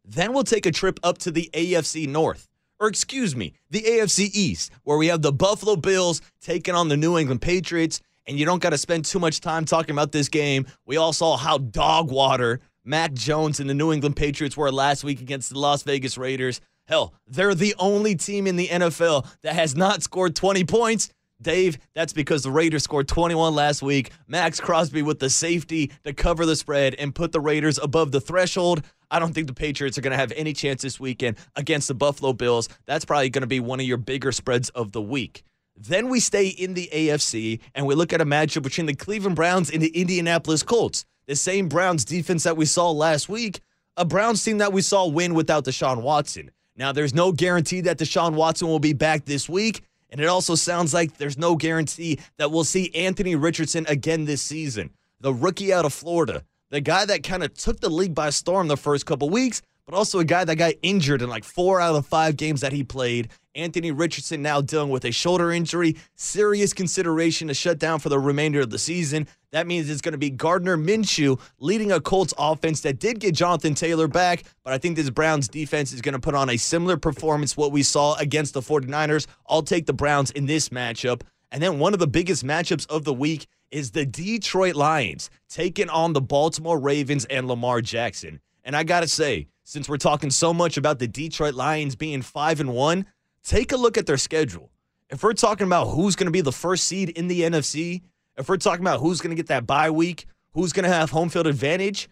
Then 0.06 0.34
we'll 0.34 0.44
take 0.44 0.68
a 0.68 0.72
trip 0.72 1.00
up 1.04 1.18
to 1.20 1.32
the 1.32 1.50
AFC 1.54 2.08
North. 2.08 2.48
Or 2.80 2.88
excuse 2.88 3.36
me, 3.36 3.54
the 3.70 3.82
AFC 3.82 4.32
East, 4.34 4.72
where 4.84 4.98
we 4.98 5.08
have 5.08 5.22
the 5.22 5.32
Buffalo 5.32 5.76
Bills 5.76 6.20
taking 6.42 6.74
on 6.74 6.88
the 6.88 6.98
New 6.98 7.16
England 7.18 7.42
Patriots 7.42 8.02
and 8.28 8.38
you 8.38 8.46
don't 8.46 8.62
got 8.62 8.72
to 8.72 8.78
spend 8.78 9.06
too 9.06 9.20
much 9.20 9.42
time 9.42 9.66
talking 9.66 9.92
about 9.92 10.12
this 10.12 10.30
game. 10.30 10.66
We 10.86 10.98
all 10.98 11.14
saw 11.14 11.38
how 11.38 11.58
dog 11.58 12.12
water 12.12 12.60
Mac 12.84 13.14
Jones 13.14 13.60
and 13.60 13.70
the 13.70 13.74
New 13.74 13.94
England 13.94 14.16
Patriots 14.16 14.58
were 14.58 14.72
last 14.72 15.04
week 15.04 15.22
against 15.22 15.52
the 15.52 15.60
Las 15.60 15.84
Vegas 15.84 16.18
Raiders. 16.18 16.62
Hell, 16.88 17.14
they're 17.28 17.56
the 17.56 17.76
only 17.78 18.16
team 18.16 18.48
in 18.48 18.56
the 18.56 18.68
NFL 18.68 19.28
that 19.44 19.54
has 19.54 19.76
not 19.76 20.04
scored 20.04 20.36
20 20.36 20.64
points. 20.66 21.10
Dave, 21.42 21.78
that's 21.96 22.14
because 22.14 22.44
the 22.44 22.52
Raiders 22.52 22.84
scored 22.84 23.08
21 23.08 23.56
last 23.56 23.82
week. 23.82 24.12
Maxx 24.28 24.60
Crosby 24.60 25.02
with 25.02 25.20
the 25.20 25.30
safety 25.30 25.92
to 26.04 26.14
cover 26.14 26.46
the 26.46 26.56
spread 26.56 26.96
and 26.96 27.16
put 27.16 27.32
the 27.32 27.40
Raiders 27.40 27.80
above 27.80 28.12
the 28.12 28.22
threshold. 28.22 28.84
I 29.10 29.20
don't 29.20 29.34
think 29.34 29.48
the 29.48 29.54
Patriots 29.54 29.98
are 29.98 30.02
going 30.02 30.12
to 30.12 30.18
have 30.18 30.32
any 30.36 30.54
chance 30.54 30.82
this 30.84 31.00
weekend 31.00 31.38
against 31.56 31.88
the 31.88 31.96
Buffalo 31.96 32.34
Bills. 32.34 32.70
That's 32.86 33.06
probably 33.06 33.30
going 33.30 33.42
to 33.42 33.48
be 33.48 33.60
one 33.60 33.80
of 33.80 33.86
your 33.86 33.98
bigger 33.98 34.32
spreads 34.32 34.70
of 34.70 34.92
the 34.92 35.02
week. 35.02 35.44
Then 35.88 36.10
we 36.10 36.20
stay 36.20 36.48
in 36.48 36.76
the 36.76 36.90
AFC 36.94 37.60
and 37.74 37.88
we 37.88 37.96
look 37.96 38.14
at 38.14 38.22
a 38.22 38.26
matchup 38.26 38.62
between 38.62 38.86
the 38.86 38.94
Cleveland 38.94 39.36
Browns 39.36 39.72
and 39.72 39.82
the 39.82 39.90
Indianapolis 39.90 40.62
Colts. 40.62 41.06
The 41.26 41.36
same 41.36 41.68
Browns 41.68 42.06
defense 42.06 42.44
that 42.44 42.56
we 42.56 42.66
saw 42.66 42.92
last 42.92 43.28
week, 43.28 43.62
a 43.98 44.06
Browns 44.06 44.44
team 44.44 44.60
that 44.60 44.74
we 44.74 44.84
saw 44.84 45.08
win 45.08 45.34
without 45.34 45.66
Deshaun 45.66 46.04
Watson. 46.04 46.52
Now, 46.76 46.92
there's 46.92 47.16
no 47.16 47.32
guarantee 47.32 47.82
that 47.82 47.98
Deshaun 47.98 48.36
Watson 48.36 48.68
will 48.68 48.80
be 48.80 48.94
back 48.94 49.26
this 49.26 49.50
week, 49.50 49.82
and 50.12 50.22
it 50.22 50.28
also 50.28 50.54
sounds 50.54 50.94
like 50.94 51.18
there's 51.18 51.38
no 51.38 51.56
guarantee 51.56 52.20
that 52.38 52.52
we'll 52.52 52.64
see 52.64 52.94
Anthony 52.94 53.36
Richardson 53.36 53.86
again 53.88 54.26
this 54.26 54.44
season. 54.44 54.92
The 55.20 55.34
rookie 55.34 55.74
out 55.74 55.86
of 55.86 55.94
Florida, 55.94 56.44
the 56.70 56.82
guy 56.82 57.06
that 57.06 57.24
kind 57.24 57.44
of 57.44 57.56
took 57.56 57.80
the 57.80 57.90
league 57.90 58.14
by 58.14 58.30
storm 58.30 58.68
the 58.68 58.78
first 58.78 59.08
couple 59.08 59.32
weeks, 59.32 59.64
but 59.92 59.98
also 59.98 60.20
a 60.20 60.24
guy 60.24 60.46
that 60.46 60.56
got 60.56 60.74
injured 60.82 61.22
in 61.22 61.28
like 61.28 61.44
four 61.44 61.82
out 61.82 61.90
of 61.90 61.96
the 61.96 62.10
five 62.10 62.38
games 62.38 62.62
that 62.62 62.72
he 62.72 62.82
played. 62.82 63.28
Anthony 63.56 63.92
Richardson 63.92 64.42
now 64.42 64.62
dealing 64.62 64.90
with 64.90 65.04
a 65.04 65.12
shoulder 65.12 65.52
injury, 65.52 65.98
serious 66.16 66.72
consideration 66.72 67.50
to 67.50 67.54
shut 67.54 67.78
down 67.78 68.00
for 68.00 68.08
the 68.08 68.18
remainder 68.18 68.62
of 68.62 68.70
the 68.70 68.80
season. 68.80 69.28
That 69.52 69.68
means 69.68 69.90
it's 69.90 70.00
going 70.00 70.14
to 70.14 70.18
be 70.18 70.30
Gardner 70.30 70.78
Minshew 70.78 71.42
leading 71.60 71.92
a 71.92 72.00
Colts 72.00 72.34
offense 72.38 72.80
that 72.82 73.00
did 73.00 73.20
get 73.20 73.36
Jonathan 73.36 73.76
Taylor 73.76 74.08
back, 74.08 74.46
but 74.64 74.72
I 74.72 74.78
think 74.78 74.96
this 74.96 75.10
Browns 75.10 75.50
defense 75.50 75.92
is 75.92 76.00
going 76.00 76.14
to 76.14 76.22
put 76.22 76.36
on 76.36 76.50
a 76.50 76.56
similar 76.56 76.96
performance 76.96 77.58
what 77.58 77.74
we 77.74 77.84
saw 77.84 78.16
against 78.16 78.54
the 78.54 78.62
49ers. 78.62 79.28
I'll 79.50 79.62
take 79.62 79.88
the 79.88 79.94
Browns 79.94 80.32
in 80.32 80.46
this 80.46 80.70
matchup. 80.70 81.24
And 81.52 81.62
then 81.62 81.80
one 81.80 81.94
of 81.94 82.00
the 82.00 82.08
biggest 82.08 82.46
matchups 82.46 82.90
of 82.90 83.04
the 83.04 83.14
week 83.14 83.46
is 83.72 83.92
the 83.92 84.06
Detroit 84.06 84.76
Lions 84.76 85.30
taking 85.50 85.90
on 85.90 86.14
the 86.14 86.22
Baltimore 86.22 86.80
Ravens 86.80 87.26
and 87.26 87.46
Lamar 87.46 87.82
Jackson. 87.82 88.40
And 88.64 88.74
I 88.76 88.84
got 88.84 89.02
to 89.02 89.08
say, 89.08 89.48
since 89.72 89.88
we're 89.88 89.96
talking 89.96 90.30
so 90.30 90.54
much 90.54 90.76
about 90.76 91.00
the 91.00 91.08
Detroit 91.08 91.54
Lions 91.54 91.96
being 91.96 92.22
5 92.22 92.60
and 92.60 92.74
1, 92.74 93.06
take 93.42 93.72
a 93.72 93.78
look 93.78 93.98
at 93.98 94.06
their 94.06 94.18
schedule. 94.18 94.70
If 95.10 95.24
we're 95.24 95.32
talking 95.32 95.66
about 95.66 95.86
who's 95.86 96.18
going 96.18 96.26
to 96.26 96.32
be 96.32 96.42
the 96.42 96.52
first 96.52 96.84
seed 96.84 97.08
in 97.12 97.30
the 97.30 97.44
NFC, 97.44 98.02
if 98.36 98.50
we're 98.50 98.58
talking 98.58 98.84
about 98.84 99.00
who's 99.00 99.22
going 99.22 99.30
to 99.30 99.42
get 99.42 99.48
that 99.48 99.66
bye 99.66 99.90
week, 99.90 100.26
who's 100.52 100.74
going 100.74 100.84
to 100.84 100.94
have 100.94 101.12
home 101.12 101.30
field 101.30 101.48
advantage, 101.48 102.10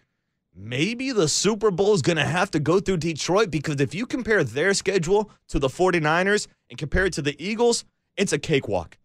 maybe 0.56 1.12
the 1.12 1.28
Super 1.28 1.70
Bowl 1.70 1.92
is 1.92 2.00
going 2.00 2.16
to 2.16 2.24
have 2.24 2.50
to 2.52 2.60
go 2.60 2.80
through 2.80 2.96
Detroit 2.96 3.50
because 3.50 3.78
if 3.78 3.94
you 3.94 4.06
compare 4.06 4.42
their 4.42 4.72
schedule 4.72 5.30
to 5.48 5.58
the 5.58 5.68
49ers 5.68 6.46
and 6.70 6.78
compare 6.78 7.04
it 7.04 7.12
to 7.12 7.22
the 7.22 7.36
Eagles, 7.38 7.84
it's 8.16 8.32
a 8.32 8.38
cakewalk. 8.38 8.96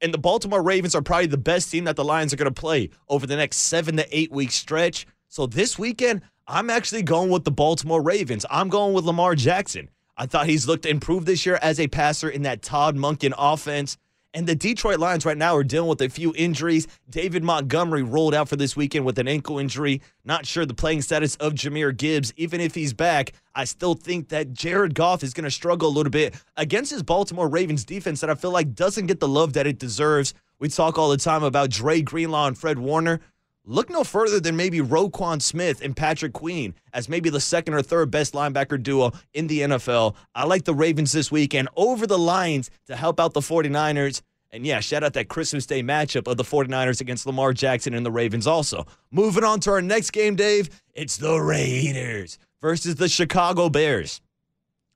And 0.00 0.14
the 0.14 0.18
Baltimore 0.18 0.62
Ravens 0.62 0.94
are 0.94 1.02
probably 1.02 1.26
the 1.26 1.36
best 1.36 1.68
team 1.68 1.82
that 1.84 1.96
the 1.96 2.04
Lions 2.04 2.32
are 2.32 2.36
going 2.36 2.54
to 2.54 2.60
play 2.60 2.90
over 3.08 3.26
the 3.26 3.34
next 3.34 3.56
seven 3.56 3.96
to 3.96 4.16
eight 4.16 4.30
week 4.30 4.52
stretch. 4.52 5.04
So 5.34 5.48
this 5.48 5.76
weekend, 5.76 6.22
I'm 6.46 6.70
actually 6.70 7.02
going 7.02 7.28
with 7.28 7.42
the 7.42 7.50
Baltimore 7.50 8.00
Ravens. 8.00 8.46
I'm 8.50 8.68
going 8.68 8.94
with 8.94 9.04
Lamar 9.04 9.34
Jackson. 9.34 9.90
I 10.16 10.26
thought 10.26 10.46
he's 10.46 10.68
looked 10.68 10.86
improved 10.86 11.26
this 11.26 11.44
year 11.44 11.58
as 11.60 11.80
a 11.80 11.88
passer 11.88 12.28
in 12.28 12.42
that 12.42 12.62
Todd 12.62 12.94
Monken 12.94 13.32
offense. 13.36 13.96
And 14.32 14.46
the 14.46 14.54
Detroit 14.54 15.00
Lions 15.00 15.26
right 15.26 15.36
now 15.36 15.56
are 15.56 15.64
dealing 15.64 15.88
with 15.88 16.00
a 16.02 16.08
few 16.08 16.32
injuries. 16.36 16.86
David 17.10 17.42
Montgomery 17.42 18.04
rolled 18.04 18.32
out 18.32 18.48
for 18.48 18.54
this 18.54 18.76
weekend 18.76 19.06
with 19.06 19.18
an 19.18 19.26
ankle 19.26 19.58
injury. 19.58 20.02
Not 20.24 20.46
sure 20.46 20.64
the 20.66 20.72
playing 20.72 21.02
status 21.02 21.34
of 21.36 21.54
Jahmyr 21.54 21.96
Gibbs. 21.96 22.32
Even 22.36 22.60
if 22.60 22.76
he's 22.76 22.92
back, 22.92 23.32
I 23.56 23.64
still 23.64 23.94
think 23.94 24.28
that 24.28 24.52
Jared 24.52 24.94
Goff 24.94 25.24
is 25.24 25.34
going 25.34 25.42
to 25.42 25.50
struggle 25.50 25.88
a 25.88 25.90
little 25.90 26.12
bit 26.12 26.36
against 26.56 26.92
his 26.92 27.02
Baltimore 27.02 27.48
Ravens 27.48 27.84
defense 27.84 28.20
that 28.20 28.30
I 28.30 28.36
feel 28.36 28.52
like 28.52 28.76
doesn't 28.76 29.06
get 29.06 29.18
the 29.18 29.26
love 29.26 29.54
that 29.54 29.66
it 29.66 29.80
deserves. 29.80 30.32
We 30.60 30.68
talk 30.68 30.96
all 30.96 31.10
the 31.10 31.16
time 31.16 31.42
about 31.42 31.70
Dre 31.70 32.02
Greenlaw 32.02 32.46
and 32.46 32.56
Fred 32.56 32.78
Warner. 32.78 33.18
Look 33.66 33.88
no 33.88 34.04
further 34.04 34.40
than 34.40 34.56
maybe 34.56 34.80
Roquan 34.80 35.40
Smith 35.40 35.80
and 35.82 35.96
Patrick 35.96 36.34
Queen 36.34 36.74
as 36.92 37.08
maybe 37.08 37.30
the 37.30 37.40
second 37.40 37.72
or 37.72 37.80
third 37.80 38.10
best 38.10 38.34
linebacker 38.34 38.82
duo 38.82 39.12
in 39.32 39.46
the 39.46 39.60
NFL. 39.60 40.14
I 40.34 40.44
like 40.44 40.64
the 40.64 40.74
Ravens 40.74 41.12
this 41.12 41.32
week 41.32 41.54
and 41.54 41.66
over 41.74 42.06
the 42.06 42.18
Lions 42.18 42.70
to 42.88 42.94
help 42.94 43.18
out 43.18 43.32
the 43.32 43.40
49ers. 43.40 44.20
And 44.50 44.66
yeah, 44.66 44.80
shout 44.80 45.02
out 45.02 45.14
that 45.14 45.28
Christmas 45.28 45.64
Day 45.64 45.82
matchup 45.82 46.30
of 46.30 46.36
the 46.36 46.44
49ers 46.44 47.00
against 47.00 47.24
Lamar 47.24 47.54
Jackson 47.54 47.94
and 47.94 48.04
the 48.04 48.12
Ravens 48.12 48.46
also. 48.46 48.86
Moving 49.10 49.44
on 49.44 49.60
to 49.60 49.70
our 49.70 49.82
next 49.82 50.10
game, 50.10 50.36
Dave, 50.36 50.68
it's 50.92 51.16
the 51.16 51.38
Raiders 51.38 52.38
versus 52.60 52.96
the 52.96 53.08
Chicago 53.08 53.70
Bears. 53.70 54.20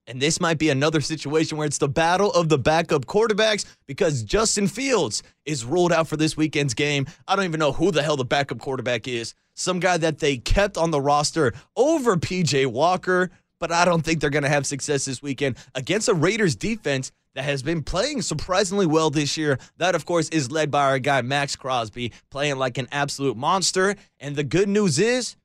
And 0.08 0.22
this 0.22 0.40
might 0.40 0.56
be 0.56 0.70
another 0.70 1.02
situation 1.02 1.58
where 1.58 1.66
it's 1.66 1.76
the 1.76 1.86
battle 1.86 2.32
of 2.32 2.48
the 2.48 2.56
backup 2.56 3.04
quarterbacks 3.04 3.66
because 3.86 4.22
Justin 4.22 4.66
Fields 4.66 5.22
is 5.44 5.66
ruled 5.66 5.92
out 5.92 6.08
for 6.08 6.16
this 6.16 6.34
weekend's 6.34 6.72
game. 6.72 7.06
I 7.28 7.36
don't 7.36 7.44
even 7.44 7.60
know 7.60 7.72
who 7.72 7.90
the 7.90 8.02
hell 8.02 8.16
the 8.16 8.24
backup 8.24 8.58
quarterback 8.58 9.06
is. 9.06 9.34
Some 9.52 9.80
guy 9.80 9.98
that 9.98 10.20
they 10.20 10.38
kept 10.38 10.78
on 10.78 10.92
the 10.92 11.00
roster 11.00 11.52
over 11.76 12.16
PJ 12.16 12.68
Walker, 12.68 13.30
but 13.60 13.70
I 13.70 13.84
don't 13.84 14.02
think 14.02 14.20
they're 14.20 14.30
going 14.30 14.44
to 14.44 14.48
have 14.48 14.66
success 14.66 15.04
this 15.04 15.20
weekend 15.20 15.58
against 15.74 16.08
a 16.08 16.14
Raiders 16.14 16.56
defense 16.56 17.12
that 17.34 17.44
has 17.44 17.62
been 17.62 17.82
playing 17.82 18.22
surprisingly 18.22 18.86
well 18.86 19.10
this 19.10 19.36
year. 19.36 19.58
That, 19.76 19.94
of 19.94 20.06
course, 20.06 20.30
is 20.30 20.50
led 20.50 20.70
by 20.70 20.84
our 20.84 20.98
guy 20.98 21.20
Maxx 21.20 21.54
Crosby, 21.54 22.12
playing 22.30 22.56
like 22.56 22.78
an 22.78 22.88
absolute 22.90 23.36
monster. 23.36 23.94
And 24.18 24.36
the 24.36 24.44
good 24.44 24.70
news 24.70 24.98
is, 24.98 25.36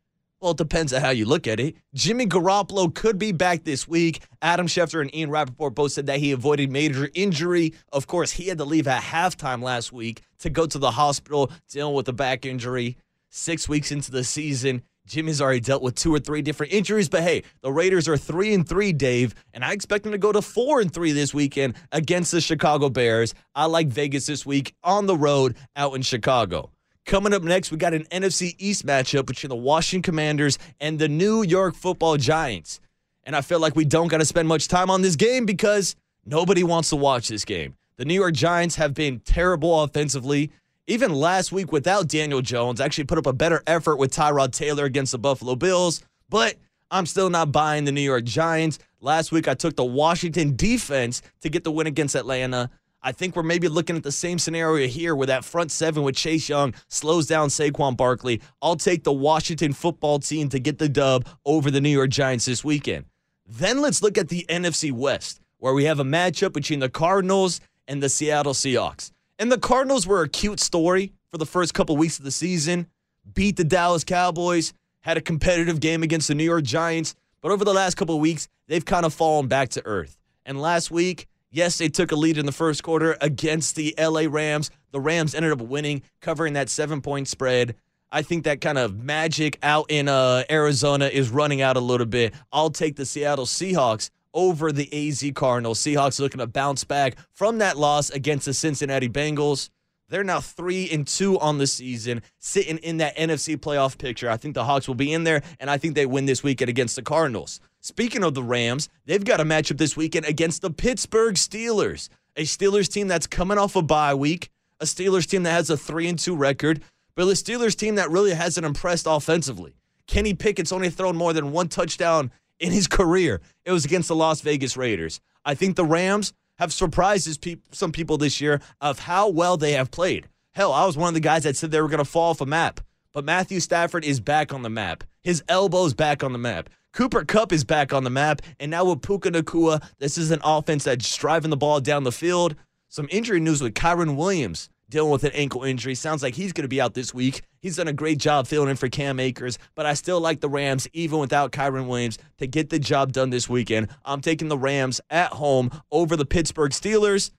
well, 0.43 0.51
it 0.51 0.57
depends 0.57 0.91
on 0.91 0.99
how 0.99 1.11
you 1.11 1.25
look 1.25 1.47
at 1.47 1.61
it. 1.61 1.77
Jimmy 1.93 2.25
Garoppolo 2.25 2.93
could 2.93 3.17
be 3.17 3.31
back 3.31 3.63
this 3.63 3.87
week. 3.87 4.21
Adam 4.41 4.67
Schefter 4.67 4.99
and 4.99 5.15
Ian 5.15 5.29
Rapoport 5.29 5.73
both 5.73 5.93
said 5.93 6.07
that 6.07 6.19
he 6.19 6.33
avoided 6.33 6.69
major 6.69 7.09
injury. 7.13 7.73
Of 7.93 8.07
course, 8.07 8.33
he 8.33 8.49
had 8.49 8.57
to 8.57 8.65
leave 8.65 8.85
at 8.85 9.01
halftime 9.01 9.63
last 9.63 9.93
week 9.93 10.21
to 10.39 10.49
go 10.49 10.65
to 10.65 10.77
the 10.77 10.91
hospital 10.91 11.49
dealing 11.69 11.95
with 11.95 12.09
a 12.09 12.13
back 12.13 12.45
injury. 12.45 12.97
Six 13.29 13.69
weeks 13.69 13.89
into 13.93 14.11
the 14.11 14.25
season, 14.25 14.83
Jimmy's 15.07 15.41
already 15.41 15.61
dealt 15.61 15.81
with 15.81 15.95
two 15.95 16.13
or 16.13 16.19
three 16.19 16.41
different 16.41 16.73
injuries, 16.73 17.07
but 17.07 17.23
hey, 17.23 17.43
the 17.61 17.71
Raiders 17.71 18.09
are 18.09 18.17
three 18.17 18.53
and 18.53 18.67
three, 18.67 18.91
Dave, 18.91 19.33
and 19.53 19.63
I 19.63 19.71
expect 19.71 20.03
them 20.03 20.11
to 20.11 20.17
go 20.17 20.33
to 20.33 20.41
four 20.41 20.81
and 20.81 20.93
three 20.93 21.13
this 21.13 21.33
weekend 21.33 21.75
against 21.93 22.33
the 22.33 22.41
Chicago 22.41 22.89
Bears. 22.89 23.33
I 23.55 23.67
like 23.67 23.87
Vegas 23.87 24.25
this 24.25 24.45
week 24.45 24.75
on 24.83 25.05
the 25.05 25.15
road 25.15 25.55
out 25.77 25.95
in 25.95 26.01
Chicago. 26.01 26.72
Coming 27.05 27.33
up 27.33 27.43
next, 27.43 27.69
we 27.69 27.77
got 27.77 27.93
an 27.93 28.05
NFC 28.05 28.55
East 28.57 28.85
matchup 28.85 29.25
between 29.25 29.49
the 29.49 29.57
Washington 29.57 30.01
Commanders 30.01 30.57
and 30.79 30.97
the 30.97 31.09
New 31.09 31.43
York 31.43 31.75
Football 31.75 32.15
Giants. 32.15 32.79
And 33.25 33.35
I 33.35 33.41
feel 33.41 33.59
like 33.59 33.75
we 33.75 33.83
don't 33.83 34.07
got 34.07 34.19
to 34.19 34.25
spend 34.25 34.47
much 34.47 34.69
time 34.69 34.89
on 34.89 35.01
this 35.01 35.17
game 35.17 35.45
because 35.45 35.95
nobody 36.25 36.63
wants 36.63 36.89
to 36.89 36.95
watch 36.95 37.27
this 37.27 37.43
game. 37.43 37.75
The 37.97 38.05
New 38.05 38.13
York 38.13 38.33
Giants 38.33 38.75
have 38.77 38.93
been 38.93 39.19
terrible 39.19 39.81
offensively. 39.83 40.51
Even 40.87 41.13
last 41.13 41.51
week 41.51 41.71
without 41.71 42.07
Daniel 42.07 42.41
Jones, 42.41 42.79
actually 42.79 43.05
put 43.05 43.17
up 43.17 43.25
a 43.25 43.33
better 43.33 43.61
effort 43.67 43.97
with 43.97 44.13
Tyrod 44.13 44.51
Taylor 44.51 44.85
against 44.85 45.11
the 45.11 45.19
Buffalo 45.19 45.55
Bills, 45.55 46.03
but 46.29 46.55
I'm 46.89 47.05
still 47.05 47.29
not 47.29 47.51
buying 47.51 47.83
the 47.83 47.91
New 47.91 48.01
York 48.01 48.23
Giants. 48.23 48.79
Last 48.99 49.31
week 49.31 49.47
I 49.47 49.53
took 49.53 49.75
the 49.75 49.85
Washington 49.85 50.55
defense 50.55 51.21
to 51.41 51.49
get 51.49 51.63
the 51.63 51.71
win 51.71 51.87
against 51.87 52.15
Atlanta. 52.15 52.69
I 53.05 53.11
think 53.11 53.35
we're 53.35 53.43
maybe 53.43 53.67
looking 53.67 53.97
at 53.97 54.03
the 54.03 54.13
same 54.13 54.39
scenario 54.39 54.87
here 54.87 55.13
where 55.13 55.27
that 55.27 55.43
front 55.43 55.71
seven 55.71 56.03
with 56.03 56.15
Chase 56.15 56.47
Young 56.47 56.73
slows 56.87 57.27
down 57.27 57.49
Saquon 57.49 57.97
Barkley. 57.97 58.41
I'll 58.61 58.77
take 58.77 59.03
the 59.03 59.11
Washington 59.11 59.73
football 59.73 60.19
team 60.19 60.47
to 60.49 60.59
get 60.59 60.77
the 60.79 60.87
dub 60.87 61.27
over 61.45 61.69
the 61.69 61.81
New 61.81 61.89
York 61.89 62.09
Giants 62.09 62.45
this 62.45 62.63
weekend. 62.63 63.05
Then 63.45 63.81
let's 63.81 64.01
look 64.01 64.17
at 64.17 64.29
the 64.29 64.45
NFC 64.47 64.91
West, 64.91 65.41
where 65.57 65.73
we 65.73 65.83
have 65.83 65.99
a 65.99 66.05
matchup 66.05 66.53
between 66.53 66.79
the 66.79 66.87
Cardinals 66.87 67.59
and 67.89 68.01
the 68.01 68.07
Seattle 68.07 68.53
Seahawks. 68.53 69.11
And 69.37 69.51
the 69.51 69.59
Cardinals 69.59 70.07
were 70.07 70.21
a 70.21 70.29
cute 70.29 70.61
story 70.61 71.11
for 71.27 71.37
the 71.37 71.45
first 71.45 71.73
couple 71.73 71.97
weeks 71.97 72.19
of 72.19 72.23
the 72.23 72.31
season, 72.31 72.87
beat 73.33 73.57
the 73.57 73.65
Dallas 73.65 74.05
Cowboys, 74.05 74.73
had 75.01 75.17
a 75.17 75.21
competitive 75.21 75.81
game 75.81 76.03
against 76.03 76.29
the 76.29 76.35
New 76.35 76.45
York 76.45 76.63
Giants, 76.63 77.15
but 77.41 77.51
over 77.51 77.65
the 77.65 77.73
last 77.73 77.95
couple 77.95 78.17
weeks, 78.21 78.47
they've 78.67 78.85
kind 78.85 79.05
of 79.05 79.13
fallen 79.13 79.47
back 79.47 79.67
to 79.69 79.85
earth. 79.85 80.17
And 80.45 80.61
last 80.61 80.89
week, 80.89 81.27
Yes, 81.55 81.77
they 81.77 81.87
took 81.87 82.11
a 82.11 82.15
lead 82.15 82.39
in 82.39 82.47
the 82.47 82.51
first 82.51 82.81
quarter 82.81 83.15
against 83.21 83.75
the 83.75 83.93
LA 83.95 84.23
Rams. 84.27 84.71
The 84.89 84.99
Rams 84.99 85.35
ended 85.35 85.51
up 85.51 85.61
winning, 85.61 86.01
covering 86.19 86.53
that 86.53 86.67
seven 86.67 86.99
point 86.99 87.27
spread. 87.27 87.75
I 88.11 88.23
think 88.23 88.45
that 88.45 88.59
kind 88.59 88.79
of 88.79 88.97
magic 88.97 89.59
out 89.61 89.85
in 89.89 90.07
uh, 90.07 90.45
Arizona 90.49 91.05
is 91.05 91.29
running 91.29 91.61
out 91.61 91.77
a 91.77 91.79
little 91.79 92.07
bit. 92.07 92.33
I'll 92.51 92.71
take 92.71 92.95
the 92.95 93.05
Seattle 93.05 93.45
Seahawks 93.45 94.09
over 94.33 94.71
the 94.71 94.89
AZ 94.91 95.23
Cardinals. 95.35 95.79
Seahawks 95.79 96.19
looking 96.19 96.39
to 96.39 96.47
bounce 96.47 96.83
back 96.83 97.17
from 97.33 97.59
that 97.59 97.77
loss 97.77 98.09
against 98.09 98.47
the 98.47 98.53
Cincinnati 98.55 99.07
Bengals. 99.07 99.69
They're 100.09 100.23
now 100.23 100.41
three 100.41 100.89
and 100.91 101.05
two 101.05 101.39
on 101.39 101.59
the 101.59 101.67
season, 101.67 102.23
sitting 102.39 102.79
in 102.79 102.97
that 102.97 103.15
NFC 103.15 103.57
playoff 103.57 103.99
picture. 103.99 104.27
I 104.27 104.37
think 104.37 104.55
the 104.55 104.63
Hawks 104.63 104.87
will 104.87 104.95
be 104.95 105.13
in 105.13 105.23
there, 105.23 105.43
and 105.59 105.69
I 105.69 105.77
think 105.77 105.93
they 105.93 106.07
win 106.07 106.25
this 106.25 106.41
weekend 106.41 106.69
against 106.69 106.95
the 106.95 107.03
Cardinals. 107.03 107.59
Speaking 107.85 108.23
of 108.23 108.33
the 108.33 108.41
Rams, 108.41 108.87
they've 109.05 109.25
got 109.25 109.41
a 109.41 109.43
matchup 109.43 109.77
this 109.77 109.97
weekend 109.97 110.25
against 110.25 110.61
the 110.61 110.69
Pittsburgh 110.69 111.35
Steelers, 111.35 112.07
a 112.37 112.43
Steelers 112.43 112.87
team 112.87 113.09
that's 113.09 113.27
coming 113.27 113.57
off 113.57 113.75
a 113.75 113.81
bye 113.81 114.13
week, 114.13 114.49
a 114.79 114.85
Steelers 114.85 115.27
team 115.27 115.43
that 115.43 115.51
has 115.51 115.69
a 115.69 115.75
3 115.75 116.07
and 116.07 116.17
2 116.17 116.33
record, 116.33 116.81
but 117.13 117.23
a 117.23 117.31
Steelers 117.31 117.75
team 117.75 117.95
that 117.95 118.09
really 118.09 118.33
hasn't 118.33 118.65
impressed 118.65 119.05
offensively. 119.05 119.75
Kenny 120.07 120.33
Pickett's 120.33 120.71
only 120.71 120.89
thrown 120.89 121.17
more 121.17 121.33
than 121.33 121.51
one 121.51 121.67
touchdown 121.67 122.31
in 122.57 122.71
his 122.71 122.87
career. 122.87 123.41
It 123.65 123.73
was 123.73 123.83
against 123.83 124.07
the 124.07 124.15
Las 124.15 124.39
Vegas 124.39 124.77
Raiders. 124.77 125.19
I 125.43 125.53
think 125.53 125.75
the 125.75 125.83
Rams 125.83 126.31
have 126.59 126.71
surprised 126.71 127.45
some 127.73 127.91
people 127.91 128.17
this 128.17 128.39
year 128.39 128.61
of 128.79 128.99
how 128.99 129.27
well 129.27 129.57
they 129.57 129.73
have 129.73 129.91
played. 129.91 130.29
Hell, 130.53 130.71
I 130.71 130.85
was 130.85 130.95
one 130.95 131.09
of 131.09 131.15
the 131.15 131.19
guys 131.19 131.43
that 131.43 131.57
said 131.57 131.71
they 131.71 131.81
were 131.81 131.89
going 131.89 131.97
to 131.97 132.05
fall 132.05 132.29
off 132.29 132.39
a 132.39 132.45
map, 132.45 132.79
but 133.11 133.25
Matthew 133.25 133.59
Stafford 133.59 134.05
is 134.05 134.21
back 134.21 134.53
on 134.53 134.61
the 134.61 134.69
map. 134.69 135.03
His 135.21 135.43
elbow's 135.49 135.93
back 135.93 136.23
on 136.23 136.31
the 136.31 136.39
map. 136.39 136.69
Cooper 136.93 137.25
Kupp 137.25 137.51
is 137.51 137.63
back 137.63 137.91
on 137.91 138.03
the 138.03 138.11
map. 138.11 138.43
And 138.59 138.69
now 138.69 138.85
with 138.85 139.01
Puka 139.01 139.31
Nacua, 139.31 139.83
this 139.97 140.15
is 140.15 140.29
an 140.29 140.41
offense 140.43 140.83
that's 140.83 141.17
driving 141.17 141.49
the 141.49 141.57
ball 141.57 141.81
down 141.81 142.03
the 142.03 142.11
field. 142.11 142.55
Some 142.87 143.07
injury 143.09 143.39
news 143.39 143.63
with 143.63 143.73
Kyren 143.73 144.15
Williams 144.15 144.69
dealing 144.89 145.09
with 145.09 145.23
an 145.23 145.31
ankle 145.31 145.63
injury. 145.63 145.95
Sounds 145.95 146.21
like 146.21 146.35
he's 146.35 146.53
going 146.53 146.65
to 146.65 146.69
be 146.69 146.79
out 146.79 146.93
this 146.93 147.11
week. 147.11 147.41
He's 147.61 147.77
done 147.77 147.87
a 147.87 147.93
great 147.93 148.19
job 148.19 148.45
filling 148.45 148.69
in 148.69 148.75
for 148.75 148.89
Cam 148.89 149.19
Akers, 149.19 149.57
but 149.73 149.87
I 149.87 149.95
still 149.95 150.21
like 150.21 150.39
the 150.39 150.49
Rams, 150.49 150.87
even 150.93 151.17
without 151.17 151.51
Kyren 151.51 151.87
Williams, 151.87 152.19
to 152.37 152.45
get 152.45 152.69
the 152.69 152.77
job 152.77 153.11
done 153.11 153.31
this 153.31 153.49
weekend. 153.49 153.87
I'm 154.05 154.21
taking 154.21 154.49
the 154.49 154.57
Rams 154.57 155.01
at 155.09 155.31
home 155.31 155.71
over 155.91 156.15
the 156.15 156.25
Pittsburgh 156.25 156.71
Steelers. 156.71 157.31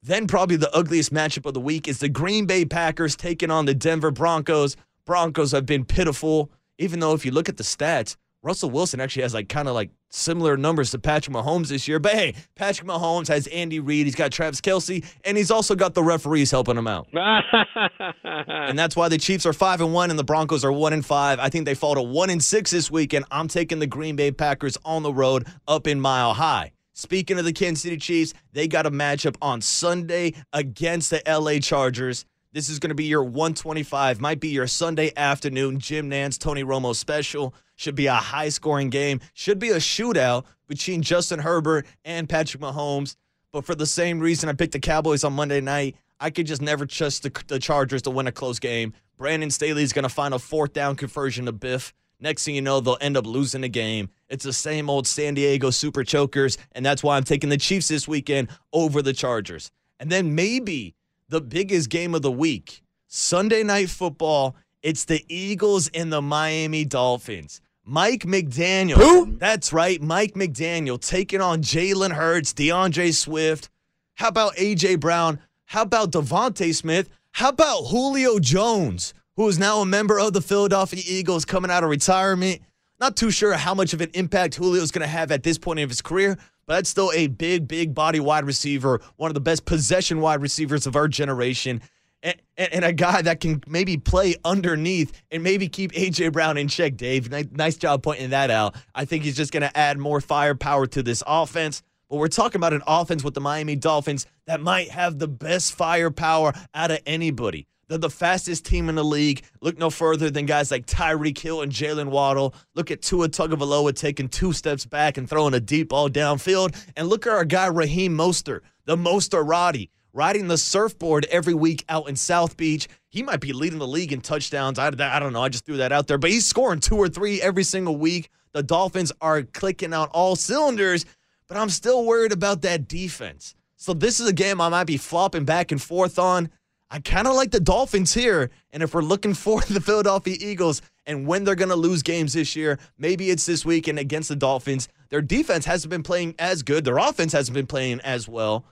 Then, 0.00 0.28
probably 0.28 0.56
the 0.56 0.72
ugliest 0.72 1.12
matchup 1.12 1.46
of 1.46 1.54
the 1.54 1.60
week 1.60 1.88
is 1.88 1.98
the 1.98 2.08
Green 2.08 2.46
Bay 2.46 2.64
Packers 2.64 3.16
taking 3.16 3.50
on 3.50 3.66
the 3.66 3.74
Denver 3.74 4.12
Broncos. 4.12 4.76
Broncos 5.04 5.50
have 5.50 5.66
been 5.66 5.84
pitiful, 5.84 6.52
even 6.78 7.00
though 7.00 7.14
if 7.14 7.24
you 7.24 7.32
look 7.32 7.48
at 7.48 7.56
the 7.56 7.64
stats, 7.64 8.16
Russell 8.42 8.70
Wilson 8.70 9.00
actually 9.00 9.22
has 9.22 9.34
like 9.34 9.48
kind 9.48 9.68
of 9.68 9.74
like 9.74 9.90
similar 10.10 10.56
numbers 10.56 10.90
to 10.90 10.98
Patrick 10.98 11.34
Mahomes 11.34 11.68
this 11.68 11.86
year. 11.86 12.00
But 12.00 12.12
hey, 12.12 12.34
Patrick 12.56 12.88
Mahomes 12.88 13.28
has 13.28 13.46
Andy 13.46 13.78
Reid, 13.78 14.06
he's 14.06 14.16
got 14.16 14.32
Travis 14.32 14.60
Kelce, 14.60 15.04
and 15.24 15.36
he's 15.36 15.50
also 15.50 15.76
got 15.76 15.94
the 15.94 16.02
referees 16.02 16.50
helping 16.50 16.76
him 16.76 16.88
out. 16.88 17.06
and 18.24 18.76
that's 18.78 18.96
why 18.96 19.08
the 19.08 19.18
Chiefs 19.18 19.46
are 19.46 19.52
five 19.52 19.80
and 19.80 19.94
one 19.94 20.10
and 20.10 20.18
the 20.18 20.24
Broncos 20.24 20.64
are 20.64 20.72
one 20.72 20.92
and 20.92 21.06
five. 21.06 21.38
I 21.38 21.48
think 21.50 21.66
they 21.66 21.74
fall 21.74 21.94
to 21.94 22.02
one 22.02 22.30
and 22.30 22.42
six 22.42 22.72
this 22.72 22.90
weekend. 22.90 23.26
I'm 23.30 23.46
taking 23.46 23.78
the 23.78 23.86
Green 23.86 24.16
Bay 24.16 24.32
Packers 24.32 24.76
on 24.84 25.04
the 25.04 25.12
road 25.12 25.46
up 25.68 25.86
in 25.86 26.00
Mile 26.00 26.34
High. 26.34 26.72
Speaking 26.94 27.38
of 27.38 27.44
the 27.44 27.52
Kansas 27.52 27.82
City 27.82 27.96
Chiefs, 27.96 28.34
they 28.52 28.68
got 28.68 28.86
a 28.86 28.90
matchup 28.90 29.36
on 29.40 29.60
Sunday 29.60 30.34
against 30.52 31.10
the 31.10 31.22
LA 31.26 31.58
Chargers. 31.58 32.26
This 32.52 32.68
is 32.68 32.78
going 32.78 32.90
to 32.90 32.94
be 32.94 33.04
your 33.04 33.24
125, 33.24 34.20
might 34.20 34.38
be 34.38 34.48
your 34.48 34.66
Sunday 34.66 35.10
afternoon 35.16 35.78
Jim 35.78 36.10
Nantz, 36.10 36.38
Tony 36.38 36.62
Romo 36.62 36.94
special. 36.94 37.54
Should 37.82 37.96
be 37.96 38.06
a 38.06 38.14
high 38.14 38.48
scoring 38.48 38.90
game. 38.90 39.18
Should 39.34 39.58
be 39.58 39.70
a 39.70 39.78
shootout 39.78 40.44
between 40.68 41.02
Justin 41.02 41.40
Herbert 41.40 41.84
and 42.04 42.28
Patrick 42.28 42.62
Mahomes. 42.62 43.16
But 43.50 43.64
for 43.64 43.74
the 43.74 43.86
same 43.86 44.20
reason 44.20 44.48
I 44.48 44.52
picked 44.52 44.74
the 44.74 44.78
Cowboys 44.78 45.24
on 45.24 45.32
Monday 45.32 45.60
night, 45.60 45.96
I 46.20 46.30
could 46.30 46.46
just 46.46 46.62
never 46.62 46.86
trust 46.86 47.24
the, 47.24 47.32
the 47.48 47.58
Chargers 47.58 48.02
to 48.02 48.10
win 48.10 48.28
a 48.28 48.32
close 48.32 48.60
game. 48.60 48.92
Brandon 49.18 49.50
Staley 49.50 49.82
is 49.82 49.92
going 49.92 50.04
to 50.04 50.08
find 50.08 50.32
a 50.32 50.38
fourth 50.38 50.72
down 50.72 50.94
conversion 50.94 51.46
to 51.46 51.52
Biff. 51.52 51.92
Next 52.20 52.44
thing 52.44 52.54
you 52.54 52.62
know, 52.62 52.78
they'll 52.78 52.98
end 53.00 53.16
up 53.16 53.26
losing 53.26 53.62
the 53.62 53.68
game. 53.68 54.10
It's 54.28 54.44
the 54.44 54.52
same 54.52 54.88
old 54.88 55.08
San 55.08 55.34
Diego 55.34 55.70
Super 55.70 56.04
Chokers, 56.04 56.58
and 56.70 56.86
that's 56.86 57.02
why 57.02 57.16
I'm 57.16 57.24
taking 57.24 57.50
the 57.50 57.56
Chiefs 57.56 57.88
this 57.88 58.06
weekend 58.06 58.46
over 58.72 59.02
the 59.02 59.12
Chargers. 59.12 59.72
And 59.98 60.08
then 60.08 60.36
maybe 60.36 60.94
the 61.28 61.40
biggest 61.40 61.90
game 61.90 62.14
of 62.14 62.22
the 62.22 62.30
week, 62.30 62.84
Sunday 63.08 63.64
Night 63.64 63.90
Football. 63.90 64.54
It's 64.84 65.04
the 65.04 65.24
Eagles 65.28 65.88
and 65.94 66.12
the 66.12 66.22
Miami 66.22 66.84
Dolphins. 66.84 67.60
Mike 67.84 68.22
McDaniel. 68.22 68.94
Who? 68.94 69.36
That's 69.38 69.72
right, 69.72 70.00
Mike 70.00 70.34
McDaniel 70.34 71.00
taking 71.00 71.40
on 71.40 71.62
Jalen 71.62 72.12
Hurts, 72.12 72.52
D'Andre 72.52 73.10
Swift. 73.10 73.70
How 74.14 74.28
about 74.28 74.54
AJ 74.54 75.00
Brown? 75.00 75.40
How 75.64 75.82
about 75.82 76.12
DeVonta 76.12 76.72
Smith? 76.74 77.08
How 77.32 77.48
about 77.48 77.86
Julio 77.86 78.38
Jones, 78.38 79.14
who 79.34 79.48
is 79.48 79.58
now 79.58 79.80
a 79.80 79.86
member 79.86 80.20
of 80.20 80.32
the 80.32 80.40
Philadelphia 80.40 81.02
Eagles 81.04 81.44
coming 81.44 81.72
out 81.72 81.82
of 81.82 81.90
retirement? 81.90 82.60
Not 83.00 83.16
too 83.16 83.32
sure 83.32 83.54
how 83.54 83.74
much 83.74 83.92
of 83.92 84.00
an 84.00 84.10
impact 84.14 84.54
Julio 84.54 84.80
is 84.80 84.92
going 84.92 85.02
to 85.02 85.08
have 85.08 85.32
at 85.32 85.42
this 85.42 85.58
point 85.58 85.80
of 85.80 85.88
his 85.88 86.02
career, 86.02 86.38
but 86.66 86.74
that's 86.74 86.90
still 86.90 87.10
a 87.12 87.26
big, 87.26 87.66
big 87.66 87.94
body 87.94 88.20
wide 88.20 88.44
receiver, 88.44 89.00
one 89.16 89.28
of 89.28 89.34
the 89.34 89.40
best 89.40 89.64
possession 89.64 90.20
wide 90.20 90.40
receivers 90.40 90.86
of 90.86 90.94
our 90.94 91.08
generation 91.08 91.82
and, 92.22 92.36
and, 92.56 92.84
a 92.84 92.92
guy 92.92 93.22
that 93.22 93.40
can 93.40 93.62
maybe 93.66 93.96
play 93.96 94.36
underneath 94.44 95.12
and 95.30 95.42
maybe 95.42 95.68
keep 95.68 95.92
AJ 95.92 96.32
Brown 96.32 96.56
in 96.56 96.68
check, 96.68 96.96
Dave. 96.96 97.30
Nice, 97.52 97.76
job 97.76 98.02
pointing 98.02 98.30
that 98.30 98.50
out. 98.50 98.76
I 98.94 99.04
think 99.04 99.24
he's 99.24 99.36
just 99.36 99.52
going 99.52 99.62
to 99.62 99.76
add 99.76 99.98
more 99.98 100.20
firepower 100.20 100.86
to 100.88 101.02
this 101.02 101.22
offense. 101.26 101.82
But 102.08 102.18
we're 102.18 102.28
talking 102.28 102.58
about 102.58 102.74
an 102.74 102.82
offense 102.86 103.24
with 103.24 103.34
the 103.34 103.40
Miami 103.40 103.74
Dolphins 103.74 104.26
that 104.46 104.60
might 104.60 104.90
have 104.90 105.18
the 105.18 105.28
best 105.28 105.74
firepower 105.74 106.52
out 106.74 106.90
of 106.90 107.00
anybody. 107.06 107.66
They're 107.88 107.98
the 107.98 108.10
fastest 108.10 108.64
team 108.64 108.88
in 108.88 108.94
the 108.94 109.04
league. 109.04 109.42
Look 109.60 109.78
no 109.78 109.90
further 109.90 110.30
than 110.30 110.46
guys 110.46 110.70
like 110.70 110.86
Tyreek 110.86 111.36
Hill 111.38 111.62
and 111.62 111.72
Jaylen 111.72 112.08
Waddle. 112.08 112.54
Look 112.74 112.90
at 112.90 113.02
Tua 113.02 113.28
Tagovailoa 113.28 113.94
taking 113.94 114.28
two 114.28 114.52
steps 114.52 114.86
back 114.86 115.18
and 115.18 115.28
throwing 115.28 115.54
a 115.54 115.60
deep 115.60 115.90
ball 115.90 116.08
downfield. 116.08 116.74
And 116.96 117.08
look 117.08 117.26
at 117.26 117.32
our 117.32 117.44
guy 117.44 117.66
Raheem 117.66 118.16
Mostert, 118.16 118.60
the 118.84 118.96
Mosterati 118.96 119.90
riding 120.12 120.48
the 120.48 120.58
surfboard 120.58 121.26
every 121.30 121.54
week 121.54 121.84
out 121.88 122.08
in 122.08 122.16
South 122.16 122.56
Beach. 122.56 122.88
He 123.08 123.22
might 123.22 123.40
be 123.40 123.52
leading 123.52 123.78
the 123.78 123.86
league 123.86 124.12
in 124.12 124.20
touchdowns. 124.20 124.78
I, 124.78 124.88
I 124.88 125.18
don't 125.18 125.32
know. 125.32 125.42
I 125.42 125.48
just 125.48 125.64
threw 125.64 125.78
that 125.78 125.92
out 125.92 126.06
there. 126.06 126.18
But 126.18 126.30
he's 126.30 126.46
scoring 126.46 126.80
two 126.80 126.96
or 126.96 127.08
three 127.08 127.40
every 127.40 127.64
single 127.64 127.96
week. 127.96 128.30
The 128.52 128.62
Dolphins 128.62 129.12
are 129.20 129.42
clicking 129.42 129.94
out 129.94 130.10
all 130.12 130.36
cylinders, 130.36 131.06
but 131.48 131.56
I'm 131.56 131.70
still 131.70 132.04
worried 132.04 132.32
about 132.32 132.62
that 132.62 132.86
defense. 132.86 133.54
So 133.76 133.94
this 133.94 134.20
is 134.20 134.28
a 134.28 134.32
game 134.32 134.60
I 134.60 134.68
might 134.68 134.84
be 134.84 134.98
flopping 134.98 135.44
back 135.44 135.72
and 135.72 135.80
forth 135.80 136.18
on. 136.18 136.50
I 136.90 137.00
kind 137.00 137.26
of 137.26 137.34
like 137.34 137.50
the 137.50 137.60
Dolphins 137.60 138.12
here. 138.12 138.50
And 138.70 138.82
if 138.82 138.94
we're 138.94 139.00
looking 139.00 139.32
for 139.32 139.60
the 139.68 139.80
Philadelphia 139.80 140.36
Eagles 140.38 140.82
and 141.06 141.26
when 141.26 141.44
they're 141.44 141.54
going 141.54 141.70
to 141.70 141.76
lose 141.76 142.02
games 142.02 142.34
this 142.34 142.54
year, 142.54 142.78
maybe 142.98 143.30
it's 143.30 143.46
this 143.46 143.64
week 143.64 143.88
and 143.88 143.98
against 143.98 144.28
the 144.28 144.36
Dolphins. 144.36 144.88
Their 145.08 145.22
defense 145.22 145.64
hasn't 145.64 145.90
been 145.90 146.02
playing 146.02 146.34
as 146.38 146.62
good, 146.62 146.84
their 146.84 146.98
offense 146.98 147.32
hasn't 147.32 147.54
been 147.54 147.66
playing 147.66 148.00
as 148.00 148.28
well 148.28 148.66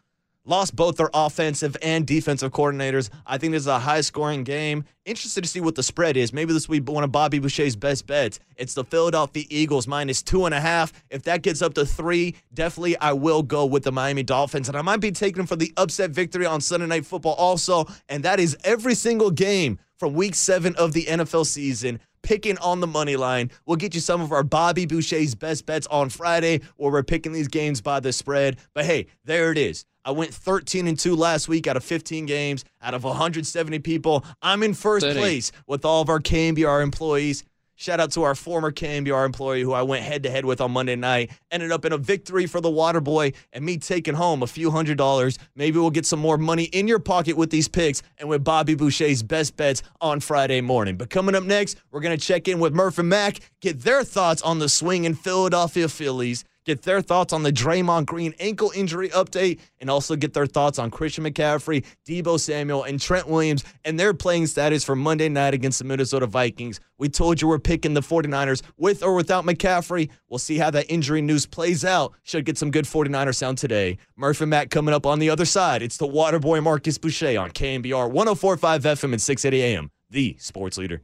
lost 0.50 0.74
both 0.74 0.96
their 0.96 1.08
offensive 1.14 1.76
and 1.80 2.06
defensive 2.06 2.50
coordinators. 2.52 3.08
I 3.24 3.38
think 3.38 3.52
this 3.52 3.62
is 3.62 3.68
a 3.68 3.78
high 3.78 4.00
scoring 4.00 4.42
game. 4.42 4.84
Interested 5.06 5.44
to 5.44 5.48
see 5.48 5.60
what 5.60 5.76
the 5.76 5.82
spread 5.82 6.16
is. 6.16 6.32
Maybe 6.32 6.52
this 6.52 6.68
will 6.68 6.80
be 6.80 6.92
one 6.92 7.04
of 7.04 7.12
Bobby 7.12 7.38
Boucher's 7.38 7.76
best 7.76 8.06
bets. 8.06 8.40
It's 8.56 8.74
the 8.74 8.84
Philadelphia 8.84 9.44
Eagles 9.48 9.86
minus 9.86 10.22
two 10.22 10.44
and 10.46 10.54
a 10.54 10.60
half. 10.60 10.92
If 11.08 11.22
that 11.22 11.42
gets 11.42 11.62
up 11.62 11.74
to 11.74 11.86
three, 11.86 12.34
definitely 12.52 12.98
I 12.98 13.12
will 13.12 13.42
go 13.42 13.64
with 13.64 13.84
the 13.84 13.92
Miami 13.92 14.24
Dolphins. 14.24 14.68
And 14.68 14.76
I 14.76 14.82
might 14.82 15.00
be 15.00 15.12
taking 15.12 15.38
them 15.38 15.46
for 15.46 15.56
the 15.56 15.72
upset 15.76 16.10
victory 16.10 16.44
on 16.44 16.60
Sunday 16.60 16.86
Night 16.86 17.06
Football 17.06 17.34
also. 17.34 17.86
And 18.08 18.24
that 18.24 18.40
is 18.40 18.56
every 18.64 18.96
single 18.96 19.30
game 19.30 19.78
from 19.98 20.14
week 20.14 20.34
seven 20.34 20.74
of 20.76 20.92
the 20.92 21.04
NFL 21.04 21.46
season 21.46 22.00
picking 22.22 22.58
on 22.58 22.80
the 22.80 22.86
money 22.86 23.16
line. 23.16 23.50
We'll 23.66 23.76
get 23.76 23.94
you 23.94 24.00
some 24.00 24.20
of 24.20 24.32
our 24.32 24.42
Bobby 24.42 24.86
Boucher's 24.86 25.34
best 25.34 25.64
bets 25.64 25.86
on 25.86 26.10
Friday, 26.10 26.60
where 26.76 26.92
we're 26.92 27.02
picking 27.02 27.32
these 27.32 27.48
games 27.48 27.80
by 27.80 28.00
the 28.00 28.12
spread. 28.12 28.58
But 28.74 28.84
hey, 28.84 29.06
there 29.24 29.52
it 29.52 29.58
is. 29.58 29.86
I 30.04 30.12
went 30.12 30.32
13 30.32 30.86
and 30.86 30.98
2 30.98 31.14
last 31.14 31.48
week 31.48 31.66
out 31.66 31.76
of 31.76 31.84
15 31.84 32.26
games, 32.26 32.64
out 32.80 32.94
of 32.94 33.04
170 33.04 33.78
people. 33.80 34.24
I'm 34.40 34.62
in 34.62 34.74
first 34.74 35.06
place 35.06 35.52
with 35.66 35.84
all 35.84 36.00
of 36.00 36.08
our 36.08 36.20
KNBR 36.20 36.82
employees. 36.82 37.44
Shout 37.80 37.98
out 37.98 38.12
to 38.12 38.24
our 38.24 38.34
former 38.34 38.70
KNBR 38.70 39.24
employee 39.24 39.62
who 39.62 39.72
I 39.72 39.80
went 39.80 40.04
head 40.04 40.22
to 40.24 40.30
head 40.30 40.44
with 40.44 40.60
on 40.60 40.70
Monday 40.70 40.96
night. 40.96 41.30
Ended 41.50 41.72
up 41.72 41.86
in 41.86 41.92
a 41.94 41.96
victory 41.96 42.44
for 42.44 42.60
the 42.60 42.68
Water 42.70 43.00
Boy 43.00 43.32
and 43.54 43.64
me 43.64 43.78
taking 43.78 44.12
home 44.12 44.42
a 44.42 44.46
few 44.46 44.70
hundred 44.70 44.98
dollars. 44.98 45.38
Maybe 45.54 45.78
we'll 45.78 45.88
get 45.88 46.04
some 46.04 46.18
more 46.18 46.36
money 46.36 46.64
in 46.64 46.86
your 46.86 46.98
pocket 46.98 47.38
with 47.38 47.48
these 47.48 47.68
picks 47.68 48.02
and 48.18 48.28
with 48.28 48.44
Bobby 48.44 48.74
Boucher's 48.74 49.22
best 49.22 49.56
bets 49.56 49.82
on 49.98 50.20
Friday 50.20 50.60
morning. 50.60 50.96
But 50.98 51.08
coming 51.08 51.34
up 51.34 51.44
next, 51.44 51.78
we're 51.90 52.00
going 52.00 52.18
to 52.18 52.22
check 52.22 52.48
in 52.48 52.60
with 52.60 52.74
Murph 52.74 52.98
and 52.98 53.08
Mac, 53.08 53.40
get 53.62 53.80
their 53.80 54.04
thoughts 54.04 54.42
on 54.42 54.58
the 54.58 54.68
swing 54.68 55.04
in 55.04 55.14
Philadelphia 55.14 55.88
Phillies 55.88 56.44
get 56.70 56.82
their 56.82 57.00
thoughts 57.00 57.32
on 57.32 57.42
the 57.42 57.52
Draymond 57.52 58.06
Green 58.06 58.32
ankle 58.38 58.70
injury 58.76 59.08
update, 59.08 59.58
and 59.80 59.90
also 59.90 60.14
get 60.14 60.34
their 60.34 60.46
thoughts 60.46 60.78
on 60.78 60.88
Christian 60.90 61.24
McCaffrey, 61.24 61.84
Deebo 62.06 62.38
Samuel, 62.38 62.84
and 62.84 63.00
Trent 63.00 63.26
Williams 63.26 63.64
and 63.84 63.98
their 63.98 64.14
playing 64.14 64.46
status 64.46 64.84
for 64.84 64.94
Monday 64.94 65.28
night 65.28 65.52
against 65.52 65.80
the 65.80 65.84
Minnesota 65.84 66.26
Vikings. 66.26 66.78
We 66.96 67.08
told 67.08 67.42
you 67.42 67.48
we're 67.48 67.58
picking 67.58 67.94
the 67.94 68.02
49ers 68.02 68.62
with 68.76 69.02
or 69.02 69.14
without 69.14 69.44
McCaffrey. 69.44 70.10
We'll 70.28 70.38
see 70.38 70.58
how 70.58 70.70
that 70.70 70.88
injury 70.88 71.22
news 71.22 71.44
plays 71.44 71.84
out. 71.84 72.12
Should 72.22 72.44
get 72.44 72.56
some 72.56 72.70
good 72.70 72.84
49er 72.84 73.34
sound 73.34 73.58
today. 73.58 73.98
Murph 74.16 74.40
and 74.40 74.50
Matt 74.50 74.70
coming 74.70 74.94
up 74.94 75.06
on 75.06 75.18
the 75.18 75.30
other 75.30 75.44
side. 75.44 75.82
It's 75.82 75.96
the 75.96 76.06
Waterboy 76.06 76.62
Markus 76.62 76.98
Boucher 76.98 77.40
on 77.40 77.50
KNBR 77.50 78.10
1045 78.12 78.82
FM 78.84 79.12
and 79.12 79.20
680 79.20 79.62
AM, 79.62 79.90
the 80.08 80.36
sports 80.38 80.78
leader. 80.78 81.02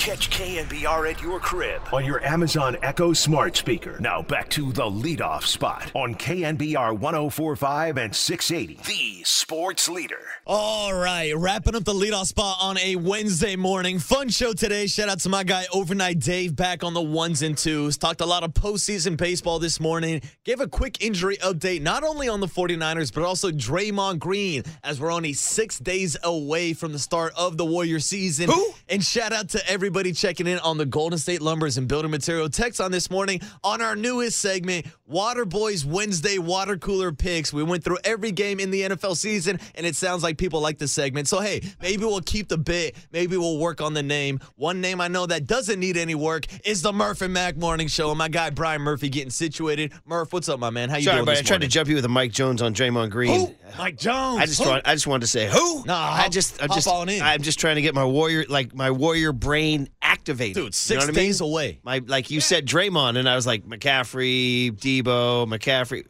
Catch 0.00 0.30
KNBR 0.30 1.10
at 1.10 1.20
your 1.20 1.38
crib 1.38 1.82
on 1.92 2.06
your 2.06 2.24
Amazon 2.24 2.74
Echo 2.80 3.12
smart 3.12 3.54
speaker. 3.54 3.98
Now 4.00 4.22
back 4.22 4.48
to 4.48 4.72
the 4.72 4.84
leadoff 4.84 5.42
spot 5.42 5.92
on 5.94 6.14
KNBR 6.14 6.98
1045 6.98 7.98
and 7.98 8.16
680, 8.16 8.80
the 8.86 9.22
sports 9.24 9.90
leader. 9.90 10.22
All 10.46 10.94
right, 10.94 11.36
wrapping 11.36 11.76
up 11.76 11.84
the 11.84 11.92
leadoff 11.92 12.28
spot 12.28 12.56
on 12.62 12.78
a 12.78 12.96
Wednesday 12.96 13.56
morning. 13.56 13.98
Fun 13.98 14.30
show 14.30 14.54
today. 14.54 14.86
Shout 14.86 15.10
out 15.10 15.20
to 15.20 15.28
my 15.28 15.44
guy 15.44 15.66
Overnight 15.70 16.18
Dave 16.18 16.56
back 16.56 16.82
on 16.82 16.94
the 16.94 17.02
ones 17.02 17.42
and 17.42 17.58
twos. 17.58 17.98
Talked 17.98 18.22
a 18.22 18.26
lot 18.26 18.42
of 18.42 18.54
postseason 18.54 19.18
baseball 19.18 19.58
this 19.58 19.80
morning. 19.80 20.22
Gave 20.44 20.60
a 20.60 20.66
quick 20.66 21.04
injury 21.04 21.36
update, 21.36 21.82
not 21.82 22.04
only 22.04 22.26
on 22.26 22.40
the 22.40 22.46
49ers, 22.46 23.12
but 23.12 23.22
also 23.22 23.50
Draymond 23.50 24.18
Green, 24.18 24.62
as 24.82 24.98
we're 24.98 25.12
only 25.12 25.34
six 25.34 25.78
days 25.78 26.16
away 26.22 26.72
from 26.72 26.92
the 26.92 26.98
start 26.98 27.34
of 27.36 27.58
the 27.58 27.66
Warrior 27.66 28.00
season. 28.00 28.48
Who? 28.48 28.72
And 28.88 29.04
shout 29.04 29.34
out 29.34 29.50
to 29.50 29.70
everybody 29.70 29.89
everybody 29.90 30.12
checking 30.12 30.46
in 30.46 30.60
on 30.60 30.78
the 30.78 30.86
Golden 30.86 31.18
State 31.18 31.40
Lumbers 31.40 31.76
and 31.76 31.88
Building 31.88 32.12
Material 32.12 32.48
text 32.48 32.80
on 32.80 32.92
this 32.92 33.10
morning 33.10 33.40
on 33.64 33.82
our 33.82 33.96
newest 33.96 34.38
segment, 34.38 34.86
Water 35.04 35.44
Boys 35.44 35.84
Wednesday 35.84 36.38
Water 36.38 36.76
Cooler 36.78 37.10
Picks. 37.10 37.52
We 37.52 37.64
went 37.64 37.82
through 37.82 37.98
every 38.04 38.30
game 38.30 38.60
in 38.60 38.70
the 38.70 38.82
NFL 38.82 39.16
season, 39.16 39.58
and 39.74 39.84
it 39.84 39.96
sounds 39.96 40.22
like 40.22 40.38
people 40.38 40.60
like 40.60 40.78
this 40.78 40.92
segment. 40.92 41.26
So, 41.26 41.40
hey, 41.40 41.62
maybe 41.82 42.04
we'll 42.04 42.20
keep 42.20 42.46
the 42.46 42.56
bit. 42.56 42.94
Maybe 43.10 43.36
we'll 43.36 43.58
work 43.58 43.80
on 43.80 43.92
the 43.92 44.02
name. 44.04 44.38
One 44.54 44.80
name 44.80 45.00
I 45.00 45.08
know 45.08 45.26
that 45.26 45.48
doesn't 45.48 45.80
need 45.80 45.96
any 45.96 46.14
work 46.14 46.46
is 46.64 46.82
the 46.82 46.92
Murph 46.92 47.20
and 47.20 47.34
Mac 47.34 47.56
Morning 47.56 47.88
Show. 47.88 48.10
And 48.10 48.18
my 48.18 48.28
guy 48.28 48.50
Brian 48.50 48.82
Murphy 48.82 49.08
getting 49.08 49.30
situated. 49.30 49.92
Murph, 50.06 50.32
what's 50.32 50.48
up, 50.48 50.60
my 50.60 50.70
man? 50.70 50.88
How 50.88 50.98
you 50.98 51.02
Sorry, 51.02 51.16
doing 51.16 51.26
but 51.26 51.32
this 51.32 51.40
I 51.40 51.42
tried 51.42 51.62
to 51.62 51.68
jump 51.68 51.88
you 51.88 51.96
with 51.96 52.04
a 52.04 52.08
Mike 52.08 52.30
Jones 52.30 52.62
on 52.62 52.74
Draymond 52.74 53.10
Green. 53.10 53.40
Who? 53.40 53.54
Mike 53.76 53.96
Jones. 53.96 54.38
I 54.38 54.46
just 54.46 54.60
want, 54.64 54.86
I 54.86 54.94
just 54.94 55.08
wanted 55.08 55.22
to 55.22 55.26
say 55.26 55.48
who? 55.48 55.84
Nah, 55.84 56.12
I 56.12 56.28
just 56.28 56.62
I'm 56.62 56.68
just. 56.68 56.86
I'm 56.86 57.42
just 57.42 57.58
trying 57.58 57.74
to 57.74 57.82
get 57.82 57.96
my 57.96 58.04
warrior 58.04 58.44
like 58.48 58.72
my 58.72 58.92
warrior 58.92 59.32
brain 59.32 59.79
activated. 60.10 60.54
Dude, 60.54 60.62
You 60.62 60.66
know 60.66 60.70
six 60.72 61.04
I 61.04 61.06
mean? 61.06 61.14
days 61.14 61.40
away. 61.40 61.80
My 61.82 62.02
like 62.06 62.30
you 62.30 62.40
said 62.40 62.66
Draymond 62.66 63.16
and 63.18 63.28
I 63.28 63.34
was 63.36 63.46
like 63.46 63.64
McCaffrey, 63.66 64.72
Deebo, 64.72 65.46
McCaffrey, 65.48 66.06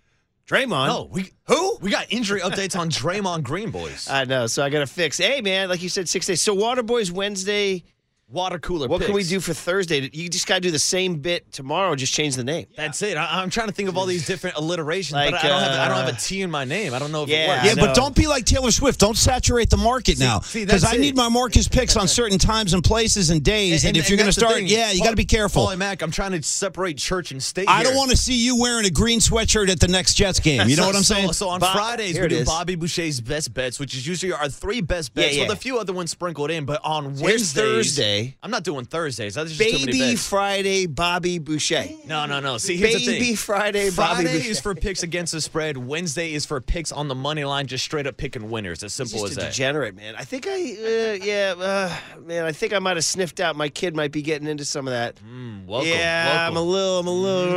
Draymond. 0.47 0.87
No, 0.87 1.09
we 1.11 1.31
who? 1.47 1.79
we 1.81 1.91
got 1.91 2.07
injury 2.11 2.41
updates 2.41 2.79
on 2.79 2.91
Draymond 2.91 3.43
Green, 3.43 3.71
boys. 3.71 4.09
I 4.11 4.25
know, 4.25 4.47
so 4.47 4.63
I 4.65 4.71
got 4.71 4.81
to 4.81 4.87
fix. 4.87 5.19
Hey 5.19 5.41
man, 5.41 5.69
like 5.69 5.83
you 5.83 5.89
said, 5.89 6.09
six 6.09 6.27
days. 6.27 6.41
So 6.43 6.57
Waterboys 6.57 7.11
Wednesday. 7.11 7.85
Water 8.31 8.59
cooler. 8.61 8.87
What 8.87 9.03
can 9.03 9.13
we 9.13 9.25
do 9.25 9.41
for 9.41 9.53
Thursday? 9.53 10.09
You 10.13 10.29
just 10.29 10.47
got 10.47 10.55
to 10.57 10.61
do 10.61 10.71
the 10.71 10.79
same 10.79 11.17
bit 11.17 11.51
tomorrow. 11.53 11.95
Just 11.97 12.13
change 12.15 12.37
the 12.37 12.45
name. 12.45 12.67
That's 12.77 13.03
it. 13.03 13.17
I, 13.17 13.43
I'm 13.43 13.51
trying 13.51 13.67
to 13.67 13.73
think 13.75 13.89
of 13.89 13.97
all 13.99 14.07
these 14.07 14.25
different 14.25 14.57
alliterations, 14.57 15.15
Like, 15.15 15.33
but 15.33 15.45
I 15.45 15.49
don't 15.49 15.61
have 15.61 15.73
I 15.73 15.89
don't 15.89 15.97
uh, 15.99 16.07
have 16.07 16.15
a 16.15 16.19
T 16.21 16.41
in 16.43 16.51
my 16.51 16.65
name. 16.65 16.95
I 16.95 17.01
don't 17.01 17.11
know 17.11 17.25
if 17.25 17.29
Yeah, 17.29 17.45
it 17.45 17.49
works. 17.49 17.77
Yeah, 17.77 17.87
but 17.87 17.95
don't 17.97 18.15
be 18.15 18.29
like 18.29 18.45
Taylor 18.45 18.71
Swift. 18.71 19.01
Don't 19.01 19.17
saturate 19.17 19.69
the 19.71 19.77
market 19.77 20.19
now. 20.21 20.41
Because 20.53 20.85
I 20.85 20.97
need 20.97 21.17
my 21.17 21.29
Markus 21.29 21.67
picks 21.67 21.97
on 21.97 22.07
certain 22.07 22.39
times 22.39 22.73
and 22.73 22.85
places 22.85 23.31
and 23.31 23.43
days. 23.43 23.85
And, 23.85 23.97
if 23.97 24.09
you're 24.09 24.17
going 24.17 24.29
to 24.29 24.33
start, 24.33 24.55
thing. 24.55 24.67
yeah, 24.69 24.93
you 24.93 25.03
got 25.03 25.11
to 25.11 25.17
be 25.17 25.25
careful. 25.25 25.67
Paulie 25.67 25.79
Mac, 25.79 26.01
I'm 26.03 26.11
trying 26.13 26.33
to 26.33 26.43
separate 26.43 26.99
church 26.99 27.33
and 27.33 27.43
state. 27.43 27.69
I 27.69 27.83
don't 27.83 27.97
want 27.97 28.11
to 28.13 28.17
see 28.17 28.35
you 28.35 28.57
wearing 28.61 28.87
a 28.87 28.91
green 28.91 29.19
sweatshirt 29.21 29.69
at 29.71 29.81
the 29.81 29.89
next 29.89 30.15
Jets 30.15 30.39
game. 30.39 30.69
You 30.69 30.77
know 30.77 30.83
So- 30.83 30.87
what 30.89 30.97
I'm 30.97 31.03
saying? 31.03 31.33
So, 31.33 31.49
on 31.49 31.59
Bob- 31.61 31.75
Fridays 31.75 32.13
here 32.13 32.23
we 32.23 32.27
it 32.27 32.29
do 32.31 32.37
is. 32.37 32.47
Bobby 32.47 32.77
Boucher's 32.77 33.21
best 33.21 33.53
bets, 33.55 33.81
which 33.81 33.95
is 33.95 34.07
usually 34.07 34.33
our 34.33 34.49
three 34.49 34.81
best 34.81 35.15
bets 35.15 35.35
Yeah, 35.37 35.43
with 35.49 35.53
a 35.53 35.61
few 35.61 35.79
other 35.79 35.93
ones 35.93 36.11
sprinkled 36.13 36.51
in. 36.51 36.65
But 36.65 36.81
on 36.85 37.05
Here's 37.07 37.23
Wednesdays, 37.23 37.55
Thursday. 37.55 38.20
I'm 38.43 38.51
not 38.51 38.65
doing 38.65 38.85
Thursdays. 38.85 39.35
That's 39.35 39.53
just 39.53 39.61
too 39.71 39.87
many 39.87 39.99
Baby. 39.99 40.17
Friday, 40.17 40.87
Bobby 40.87 41.39
Boucher. 41.39 41.85
No, 42.07 42.27
no, 42.27 42.41
no. 42.41 42.59
See, 42.59 42.77
here's 42.77 42.95
the 42.95 42.99
thing. 43.01 43.21
Baby 43.21 43.35
Friday, 43.37 43.91
Bobby 43.91 44.23
Friday 44.25 44.39
Boucher. 44.39 44.51
is 44.51 44.61
for 44.61 44.75
picks 44.75 45.03
against 45.03 45.33
the 45.33 45.41
spread. 45.41 45.77
Wednesday 45.77 46.33
is 46.33 46.47
for 46.47 46.61
picks 46.61 46.93
on 46.93 47.09
the 47.09 47.15
money 47.15 47.45
line, 47.45 47.67
just 47.67 47.85
straight 47.85 48.07
up 48.07 48.17
picking 48.17 48.51
winners. 48.51 48.83
As 48.83 48.93
simple 48.93 49.21
Just 49.21 49.33
as 49.33 49.37
a 49.37 49.41
that. 49.41 49.53
degenerate, 49.53 49.95
man. 49.97 50.15
I 50.17 50.25
think 50.25 50.47
I, 50.47 50.51
uh, 50.53 51.25
yeah, 51.25 51.55
uh, 51.59 51.95
man. 52.27 52.45
I 52.45 52.53
think 52.53 52.73
I 52.73 52.79
might 52.79 52.97
have 52.97 53.05
sniffed 53.05 53.41
out. 53.41 53.57
My 53.57 53.69
kid 53.69 53.95
might 53.97 54.13
be 54.13 54.23
getting 54.23 54.49
into 54.49 54.65
some 54.65 54.87
of 54.87 54.93
that. 54.93 55.17
Mm, 55.17 55.67
welcome. 55.67 55.89
yeah, 55.91 56.27
welcome. 56.39 56.57
I'm 56.57 56.57
a 56.57 56.67
little, 56.67 56.99
I'm 57.01 57.07
a 57.07 57.11
little. 57.11 57.55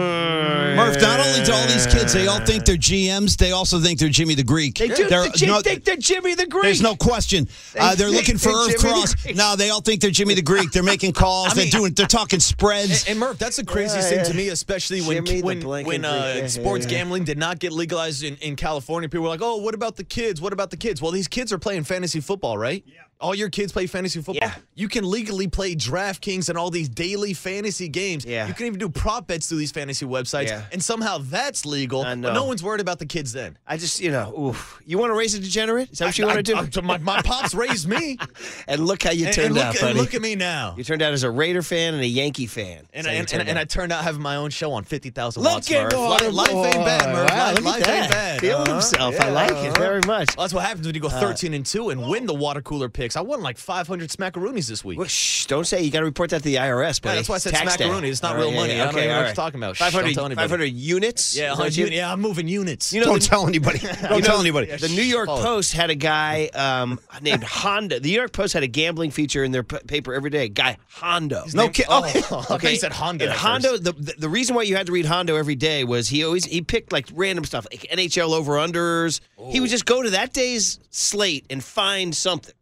Murph, 0.76 1.02
not 1.02 1.20
only 1.20 1.44
do 1.44 1.52
all 1.54 1.68
these 1.68 1.88
kids, 1.88 2.14
they 2.14 2.28
all 2.28 2.40
think 2.46 2.66
they're 2.66 2.76
GMs, 2.76 3.38
they 3.38 3.52
also 3.52 3.80
think 3.80 4.00
they're 4.00 4.10
Jimmy 4.10 4.36
the 4.36 4.44
Greek. 4.44 4.76
They 4.78 4.88
do. 4.88 5.08
They're- 5.08 5.30
They 5.30 5.48
no- 5.48 5.62
think 5.62 5.84
they're 5.84 5.96
Jimmy 5.98 6.36
the 6.36 6.46
Greek. 6.48 6.64
There's 6.64 6.82
no 6.82 6.96
question. 6.96 7.48
Uh, 7.78 7.96
they're 7.96 8.10
looking 8.10 8.38
for 8.38 8.50
they're 8.50 8.58
Irv 8.58 8.68
Jimmy 8.68 8.78
the 8.78 8.88
Cross. 8.88 9.16
Greek. 9.16 9.36
No, 9.36 9.56
they 9.56 9.70
all 9.70 9.82
think 9.82 10.02
they're 10.02 10.12
Jimmy 10.12 10.34
the 10.36 10.42
Greek. 10.42 10.53
They're 10.72 10.84
making 10.84 11.14
calls. 11.14 11.54
I 11.54 11.56
mean- 11.56 11.70
they're 11.70 11.80
doing. 11.80 11.94
They're 11.94 12.06
talking 12.08 12.40
spreads. 12.40 13.04
And, 13.04 13.12
and 13.12 13.20
Murph, 13.20 13.38
that's 13.40 13.58
the 13.58 13.66
craziest 13.66 14.12
Yeah, 14.12 14.24
thing 14.24 14.32
to 14.32 14.38
me, 14.38 14.50
especially 14.50 15.02
when 15.02 15.26
Jimmy 15.26 15.42
when 15.42 15.62
when 15.64 16.06
uh, 16.06 16.34
Yeah, 16.38 16.48
sports 16.48 16.86
yeah, 16.86 16.92
yeah. 16.92 16.98
gambling 17.00 17.24
did 17.24 17.38
not 17.38 17.60
get 17.60 17.72
legalized 17.72 18.24
in, 18.24 18.36
in 18.38 18.56
California. 18.56 19.10
People 19.10 19.24
were 19.24 19.30
like, 19.30 19.42
"Oh, 19.42 19.58
what 19.58 19.74
about 19.74 19.96
the 19.96 20.04
kids? 20.04 20.40
What 20.42 20.54
about 20.54 20.70
the 20.72 20.78
kids?" 20.78 21.02
Well, 21.02 21.12
these 21.12 21.28
kids 21.28 21.52
are 21.54 21.58
playing 21.60 21.84
fantasy 21.84 22.20
football, 22.20 22.58
right? 22.58 22.84
Yeah. 22.86 22.94
All 23.22 23.34
your 23.34 23.50
kids 23.50 23.72
play 23.72 23.88
fantasy 23.88 24.20
football. 24.20 24.36
Yeah. 24.50 24.54
You 24.76 24.90
can 24.90 25.10
legally 25.10 25.48
play 25.48 25.76
DraftKings 25.76 26.50
and 26.50 26.58
all 26.58 26.70
these 26.70 26.90
daily 26.90 27.34
fantasy 27.34 27.88
games. 27.88 28.26
Yeah. 28.26 28.48
You 28.48 28.54
can 28.54 28.66
even 28.66 28.80
do 28.80 28.90
prop 28.90 29.28
bets 29.28 29.48
through 29.48 29.60
these 29.60 29.72
fantasy 29.72 30.06
websites, 30.06 30.48
Yeah. 30.48 30.64
and 30.74 30.84
somehow 30.84 31.20
that's 31.20 31.66
legal. 31.66 32.02
I 32.02 32.16
But 32.16 32.20
know. 32.20 32.34
no 32.34 32.44
one's 32.46 32.62
worried 32.62 32.82
about 32.82 33.00
the 33.00 33.06
kids 33.06 33.32
then. 33.32 33.58
I 33.66 33.78
just, 33.78 34.02
you 34.02 34.12
know, 34.12 34.34
oof. 34.38 34.82
you 34.86 34.98
want 34.98 35.12
to 35.12 35.16
raise 35.16 35.36
a 35.36 35.40
degenerate? 35.40 35.92
Is 35.92 36.00
that 36.00 36.08
what 36.08 36.18
you 36.18 36.26
want 36.26 36.38
to 36.38 36.44
do? 36.44 36.56
I- 36.58 36.82
my, 36.82 36.98
my 36.98 37.22
pops 37.22 37.54
raised 37.56 37.88
me, 37.88 38.18
and 38.68 38.86
look 38.86 39.04
how 39.04 39.12
you 39.12 39.26
turned 39.32 39.46
and 39.48 39.56
look, 39.56 39.64
out, 39.64 39.76
and 39.76 39.82
buddy. 39.82 40.00
look 40.00 40.14
at 40.16 40.22
me 40.22 40.36
now. 40.36 40.43
You 40.78 40.84
turned 40.84 41.02
out 41.02 41.14
as 41.14 41.24
a 41.24 41.30
Raider 41.32 41.62
fan 41.62 41.94
and 41.94 42.04
a 42.04 42.08
Yankee 42.08 42.48
fan. 42.48 42.88
And, 42.94 43.08
I, 43.08 43.14
and, 43.14 43.28
turned 43.28 43.42
and, 43.42 43.50
and 43.50 43.58
I 43.60 43.64
out. 43.64 43.70
turned 43.70 43.92
out 43.92 44.04
having 44.04 44.22
my 44.22 44.36
own 44.36 44.50
show 44.50 44.74
on 44.74 44.84
50,000 44.84 45.42
Look 45.44 45.52
watts, 45.52 45.72
at 45.72 45.84
Murph. 45.84 45.94
Water 45.96 46.32
Life, 46.32 46.54
life 46.54 46.76
ain't 46.76 46.86
bad, 46.86 47.14
Murph. 47.14 47.30
Wow, 47.30 47.52
life 47.54 47.64
life 47.64 47.88
ain't 47.88 48.12
bad. 48.12 48.40
Feeling 48.42 48.62
Uh-huh. 48.64 48.74
himself. 48.74 49.20
I 49.20 49.30
like 49.30 49.52
it 49.52 49.56
uh-huh. 49.56 49.72
very 49.80 50.02
much. 50.06 50.36
Well, 50.36 50.44
that's 50.46 50.54
what 50.54 50.64
happens 50.66 50.86
when 50.86 50.96
you 50.96 51.02
go 51.02 51.10
13 51.10 51.54
and 51.54 51.66
2 51.66 51.90
and 51.90 52.10
win 52.10 52.26
the 52.26 52.34
water 52.34 52.62
cooler 52.62 52.90
picks. 52.90 53.16
I 53.16 53.22
won 53.22 53.42
like 53.42 53.58
500 53.58 54.10
smackaroonies 54.10 54.68
this 54.68 54.84
week. 54.84 54.98
Well, 55.00 55.08
shh, 55.08 55.46
don't 55.48 55.66
say. 55.66 55.82
You 55.84 55.92
got 55.92 56.00
to 56.00 56.06
report 56.06 56.30
that 56.32 56.40
to 56.40 56.44
the 56.44 56.56
IRS, 56.56 57.02
buddy. 57.02 57.14
Yeah, 57.14 57.16
that's 57.20 57.30
why 57.30 57.36
I 57.36 57.38
said 57.40 57.54
Tax 57.54 57.78
day. 57.78 57.90
It's 57.90 58.22
not 58.22 58.34
All 58.36 58.38
real 58.42 58.50
right, 58.50 58.56
money. 58.56 58.76
yeah, 58.76 58.82
I 58.84 58.86
don't 58.86 58.96
okay, 58.96 59.08
know 59.08 59.14
what 59.14 59.20
right. 59.22 59.26
you're 59.28 59.36
talking 59.36 59.60
about. 59.60 59.78
500, 59.78 60.14
tell 60.14 60.30
500 60.30 60.66
units? 60.66 61.36
Yeah, 61.36 61.52
Is 61.52 61.58
that 61.58 61.64
what 61.64 61.78
you, 61.78 61.86
you- 61.86 61.92
yeah, 61.92 62.12
I'm 62.12 62.22
moving 62.22 62.48
units. 62.48 62.92
You 62.94 63.00
know, 63.02 63.06
Don't 63.08 63.22
tell 63.22 63.48
anybody. 63.48 63.80
Don't 64.10 64.24
tell 64.24 64.40
anybody. 64.40 64.68
The 64.68 64.90
New 64.90 65.04
York 65.04 65.28
Post 65.28 65.74
had 65.74 65.90
a 65.90 65.96
guy 65.96 66.48
um, 66.54 67.00
named 67.22 67.44
Honda. 67.44 68.00
The 68.00 68.10
New 68.10 68.16
York 68.16 68.32
Post 68.34 68.54
had 68.54 68.64
a 68.64 68.68
gambling 68.68 69.12
feature 69.12 69.44
in 69.44 69.52
their 69.52 69.64
paper 69.64 70.14
every 70.14 70.30
day. 70.34 70.50
Guy 70.50 70.78
Hondo. 70.90 71.46
No 71.54 71.70
kid. 71.70 71.86
Oh, 71.88 72.02
thought 72.12 72.62
you 72.64 72.76
said 72.76 72.92
Honda. 72.92 73.26
And 73.26 73.34
Hondo, 73.34 73.78
the, 73.78 73.94
the 73.94 74.14
the 74.20 74.30
reason 74.30 74.56
why 74.56 74.64
you 74.64 74.76
had 74.76 74.88
to 74.88 74.92
read 74.92 75.06
Hondo 75.06 75.36
every 75.38 75.56
day 75.56 75.86
was 75.86 76.10
he 76.10 76.26
always 76.26 76.44
he 76.44 76.62
picked 76.62 76.92
like 76.92 77.08
random 77.14 77.46
stuff, 77.46 77.66
like 77.72 77.88
NHL 77.92 78.34
over 78.34 78.54
unders. 78.54 79.22
He 79.50 79.60
would 79.62 79.70
just 79.70 79.86
go 79.86 80.04
to 80.04 80.10
that 80.12 80.34
day's 80.34 80.80
slate 80.90 81.46
and 81.50 81.64
find 81.64 82.14
something. 82.16 82.54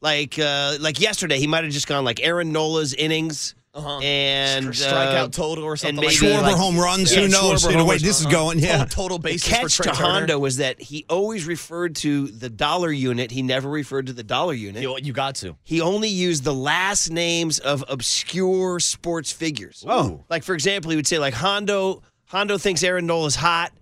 Like 0.00 0.38
uh, 0.38 0.76
like 0.80 1.00
yesterday, 1.00 1.38
he 1.38 1.46
might 1.46 1.64
have 1.64 1.72
just 1.72 1.86
gone 1.86 2.04
like 2.04 2.20
Aaron 2.22 2.52
Nola's 2.52 2.94
innings. 2.94 3.54
Uh-huh. 3.76 3.98
And 4.00 4.66
Stri- 4.68 4.90
strikeout 4.90 5.24
uh, 5.24 5.28
total 5.28 5.64
or 5.64 5.76
something 5.76 5.98
and 5.98 6.06
like 6.06 6.14
maybe 6.20 6.32
that. 6.32 6.40
Schwarber 6.40 6.42
like- 6.42 6.56
home 6.56 6.78
runs. 6.78 7.14
Yeah, 7.14 7.20
Who 7.22 7.28
knows? 7.28 7.62
Schwarber 7.64 7.72
The 7.72 7.78
home 7.78 7.86
way 7.88 7.94
runs. 7.94 8.02
this 8.02 8.20
is 8.20 8.26
Uh-huh. 8.26 8.32
going. 8.34 8.58
Yeah. 8.58 8.78
Total, 8.78 8.86
total 8.88 9.18
The 9.18 9.22
basis 9.28 9.48
catch 9.48 9.62
for 9.62 9.68
to 9.68 9.82
Trea 9.90 9.92
Turner. 9.94 10.08
Hondo 10.08 10.38
was 10.38 10.56
that 10.56 10.80
he 10.80 11.04
always 11.10 11.44
referred 11.46 11.96
to 11.96 12.28
the 12.28 12.48
dollar 12.48 12.90
unit. 12.90 13.30
He 13.30 13.42
never 13.42 13.68
referred 13.68 14.06
to 14.06 14.12
the 14.12 14.22
dollar 14.22 14.54
unit. 14.54 14.82
You, 14.82 14.96
you 15.02 15.12
got 15.12 15.34
to. 15.36 15.56
He 15.62 15.80
only 15.80 16.08
used 16.08 16.44
the 16.44 16.54
last 16.54 17.10
names 17.10 17.58
of 17.58 17.84
obscure 17.88 18.80
sports 18.80 19.30
figures. 19.32 19.84
Oh. 19.86 20.24
like 20.30 20.42
for 20.42 20.54
example, 20.54 20.90
he 20.90 20.96
would 20.96 21.06
say 21.06 21.18
like 21.18 21.34
Hondo. 21.34 22.02
Hondo 22.26 22.58
thinks 22.58 22.82
Aaron 22.82 23.06
Nola's 23.06 23.36
hot. 23.36 23.72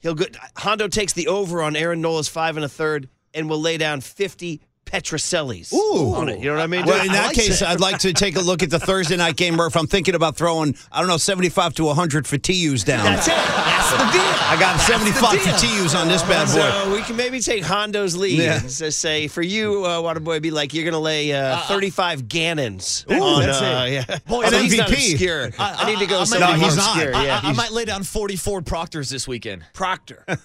He'll 0.00 0.14
go. 0.14 0.26
Hondo 0.56 0.88
takes 0.88 1.12
the 1.14 1.28
over 1.28 1.62
on 1.62 1.76
Aaron 1.76 2.00
Nola's 2.00 2.28
five 2.28 2.56
and 2.56 2.64
a 2.64 2.68
third, 2.68 3.08
and 3.32 3.48
will 3.48 3.60
lay 3.60 3.76
down 3.78 4.00
fifty 4.00 4.60
Petrocellis 4.86 5.72
Ooh. 5.74 6.14
on 6.14 6.28
it. 6.28 6.38
You 6.38 6.46
know 6.46 6.54
what 6.54 6.62
I 6.62 6.66
mean? 6.66 6.86
Well, 6.86 7.02
in 7.04 7.10
I 7.10 7.14
that 7.14 7.26
like 7.26 7.36
case, 7.36 7.60
I'd 7.60 7.80
like 7.80 7.98
to 7.98 8.12
take 8.12 8.36
a 8.36 8.40
look 8.40 8.62
at 8.62 8.70
the 8.70 8.78
Thursday 8.78 9.16
night 9.16 9.36
game, 9.36 9.56
Murph. 9.56 9.76
I'm 9.76 9.86
thinking 9.86 10.14
about 10.14 10.36
throwing, 10.36 10.74
I 10.90 11.00
don't 11.00 11.08
know, 11.08 11.16
75 11.16 11.74
to 11.74 11.84
100 11.84 12.26
for 12.26 12.38
TUs 12.38 12.84
down. 12.84 13.04
That's 13.04 13.26
it. 13.28 13.34
That's 13.34 13.90
the 13.90 13.98
deal. 13.98 14.22
I 14.48 14.56
got 14.58 14.80
75 14.80 15.40
for 15.40 15.58
TUs 15.66 15.94
on 15.94 16.08
this 16.08 16.22
bad 16.22 16.46
boy. 16.46 16.84
So 16.86 16.92
we 16.94 17.02
can 17.02 17.16
maybe 17.16 17.40
take 17.40 17.64
Hondo's 17.64 18.16
lead 18.16 18.38
Yeah. 18.38 18.60
and 18.60 18.70
say 18.70 19.28
for 19.28 19.42
you, 19.42 19.84
uh, 19.84 20.00
Waterboy, 20.00 20.40
be 20.40 20.50
like 20.50 20.72
you're 20.72 20.84
going 20.84 20.92
to 20.94 20.98
lay 20.98 21.32
uh, 21.32 21.58
35 21.62 22.28
Gannons. 22.28 23.04
Ooh, 23.10 23.14
on, 23.14 23.42
that's 23.42 23.60
uh, 23.60 23.84
it. 23.88 23.92
Yeah. 24.08 24.18
Boy, 24.28 24.42
And 24.44 24.52
so 24.54 24.58
he's 24.62 24.76
not 24.76 24.88
MVP. 24.88 25.12
obscure. 25.12 25.50
I, 25.58 25.86
need 25.90 25.98
to 25.98 26.06
go 26.06 26.18
I- 26.18 26.20
I 26.20 26.24
somebody 26.24 26.52
No, 26.52 26.58
he's 26.66 26.76
more 26.76 26.84
not. 26.84 26.96
obscure. 26.96 27.14
I, 27.16 27.24
yeah. 27.26 27.40
I, 27.42 27.48
I 27.50 27.52
might 27.52 27.72
lay 27.72 27.84
down 27.84 28.04
44 28.04 28.62
Proctors 28.62 29.10
this 29.10 29.26
weekend. 29.26 29.64
Proctor. 29.74 30.24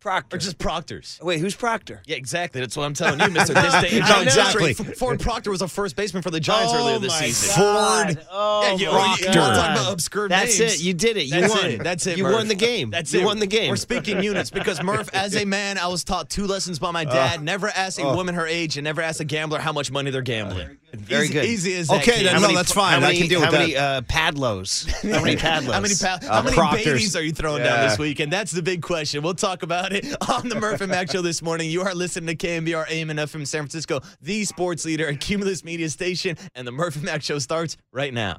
Proctor. 0.00 0.36
Or 0.36 0.38
just 0.38 0.58
Proctors. 0.58 1.18
Wait, 1.22 1.40
who's 1.40 1.56
Proctor? 1.56 2.00
Yeah, 2.06 2.16
exactly. 2.16 2.60
That's 2.60 2.76
what 2.76 2.84
I'm 2.84 2.94
telling 2.94 3.18
you, 3.18 3.26
Mr. 3.26 3.48
This 3.54 3.90
day. 3.90 3.98
No, 3.98 4.20
exactly. 4.22 4.72
Ford 4.72 5.18
Proctor 5.18 5.50
was 5.50 5.60
a 5.60 5.66
first 5.68 5.96
baseman 5.96 6.22
for 6.22 6.30
the 6.30 6.38
Giants 6.38 6.72
Oh 6.72 6.78
earlier 6.78 6.98
this 7.00 7.10
my 7.20 7.26
season. 7.26 7.56
God. 7.56 8.06
Ford 8.14 8.26
Oh, 8.30 8.62
Yeah, 8.62 8.72
you- 8.74 8.78
you- 8.86 8.92
my 8.92 9.16
you 9.20 9.26
wanna 9.40 9.52
about 9.72 9.92
obscure 9.92 10.28
That's 10.28 10.58
names? 10.58 10.74
it. 10.74 10.80
You 10.82 10.94
did 10.94 11.16
it. 11.16 11.24
You 11.24 11.40
That's 11.40 11.54
won. 11.54 11.66
it. 11.66 11.82
That's 11.82 12.06
it. 12.06 12.16
You 12.16 12.22
Murph. 12.24 12.34
won 12.34 12.48
the 12.48 12.54
game. 12.54 12.90
That's 12.90 13.12
you 13.12 13.20
it. 13.20 13.24
won 13.24 13.40
the 13.40 13.46
game. 13.46 13.70
We're 13.70 13.76
speaking 13.76 14.22
units 14.22 14.50
because 14.50 14.80
Murph, 14.82 15.10
as 15.14 15.34
a 15.34 15.44
man, 15.44 15.78
I 15.78 15.88
was 15.88 16.04
taught 16.04 16.30
two 16.30 16.46
lessons 16.46 16.78
by 16.78 16.90
my 16.92 17.04
dad: 17.04 17.42
never 17.42 17.68
ask 17.68 18.00
a 18.00 18.14
woman 18.14 18.36
her 18.36 18.46
age, 18.46 18.76
and 18.76 18.84
never 18.84 19.02
ask 19.02 19.20
a 19.20 19.24
gambler 19.24 19.58
how 19.58 19.72
much 19.72 19.90
money 19.90 20.10
they're 20.12 20.22
gambling. 20.22 20.78
Very 20.94 21.24
easy, 21.24 21.32
good. 21.34 21.44
Easy 21.44 21.74
as 21.76 21.88
that. 21.88 22.00
Okay, 22.02 22.24
then, 22.24 22.34
no, 22.34 22.40
many- 22.40 22.54
that's 22.54 22.72
fine. 22.72 22.92
How 22.92 22.96
I 22.96 23.00
many, 23.00 23.18
can 23.18 23.28
deal 23.28 23.40
how 23.40 23.50
with 23.50 23.60
many 23.60 23.74
that. 23.74 23.96
uh, 23.98 24.00
padlos? 24.02 24.88
How 25.12 25.22
many 25.22 25.36
padlos? 25.40 25.72
How 25.72 25.80
many, 25.80 25.94
pa- 25.94 26.18
Uh, 26.26 26.34
how 26.36 26.42
many 26.42 26.56
Proctors. 26.56 26.84
babies 26.84 27.16
are 27.16 27.22
you 27.22 27.32
throwing 27.32 27.62
down 27.62 27.86
this 27.88 27.98
weekend? 27.98 28.32
That's 28.32 28.52
the 28.52 28.62
big 28.62 28.80
question. 28.82 29.22
We'll 29.22 29.34
talk 29.34 29.62
about 29.62 29.92
it 29.92 30.06
on 30.30 30.48
the 30.48 30.54
Murph 30.54 30.80
and 30.80 30.90
Mac 30.90 31.10
Show 31.10 31.20
this 31.22 31.42
morning. 31.42 31.70
You 31.70 31.82
are 31.82 31.94
listening 31.94 32.34
to 32.36 32.46
KNBR 32.46 32.88
AM 32.90 33.10
and 33.10 33.18
FM 33.18 33.46
San 33.46 33.62
Francisco, 33.62 34.00
the 34.22 34.44
sports 34.44 34.84
leader 34.84 35.06
and 35.06 35.20
Cumulus 35.20 35.62
Media 35.62 35.90
Station, 35.90 36.36
and 36.54 36.66
the 36.66 36.72
Murph 36.72 36.96
and 36.96 37.04
Mac 37.04 37.22
Show 37.22 37.38
starts 37.38 37.76
right 37.92 38.14
now. 38.14 38.38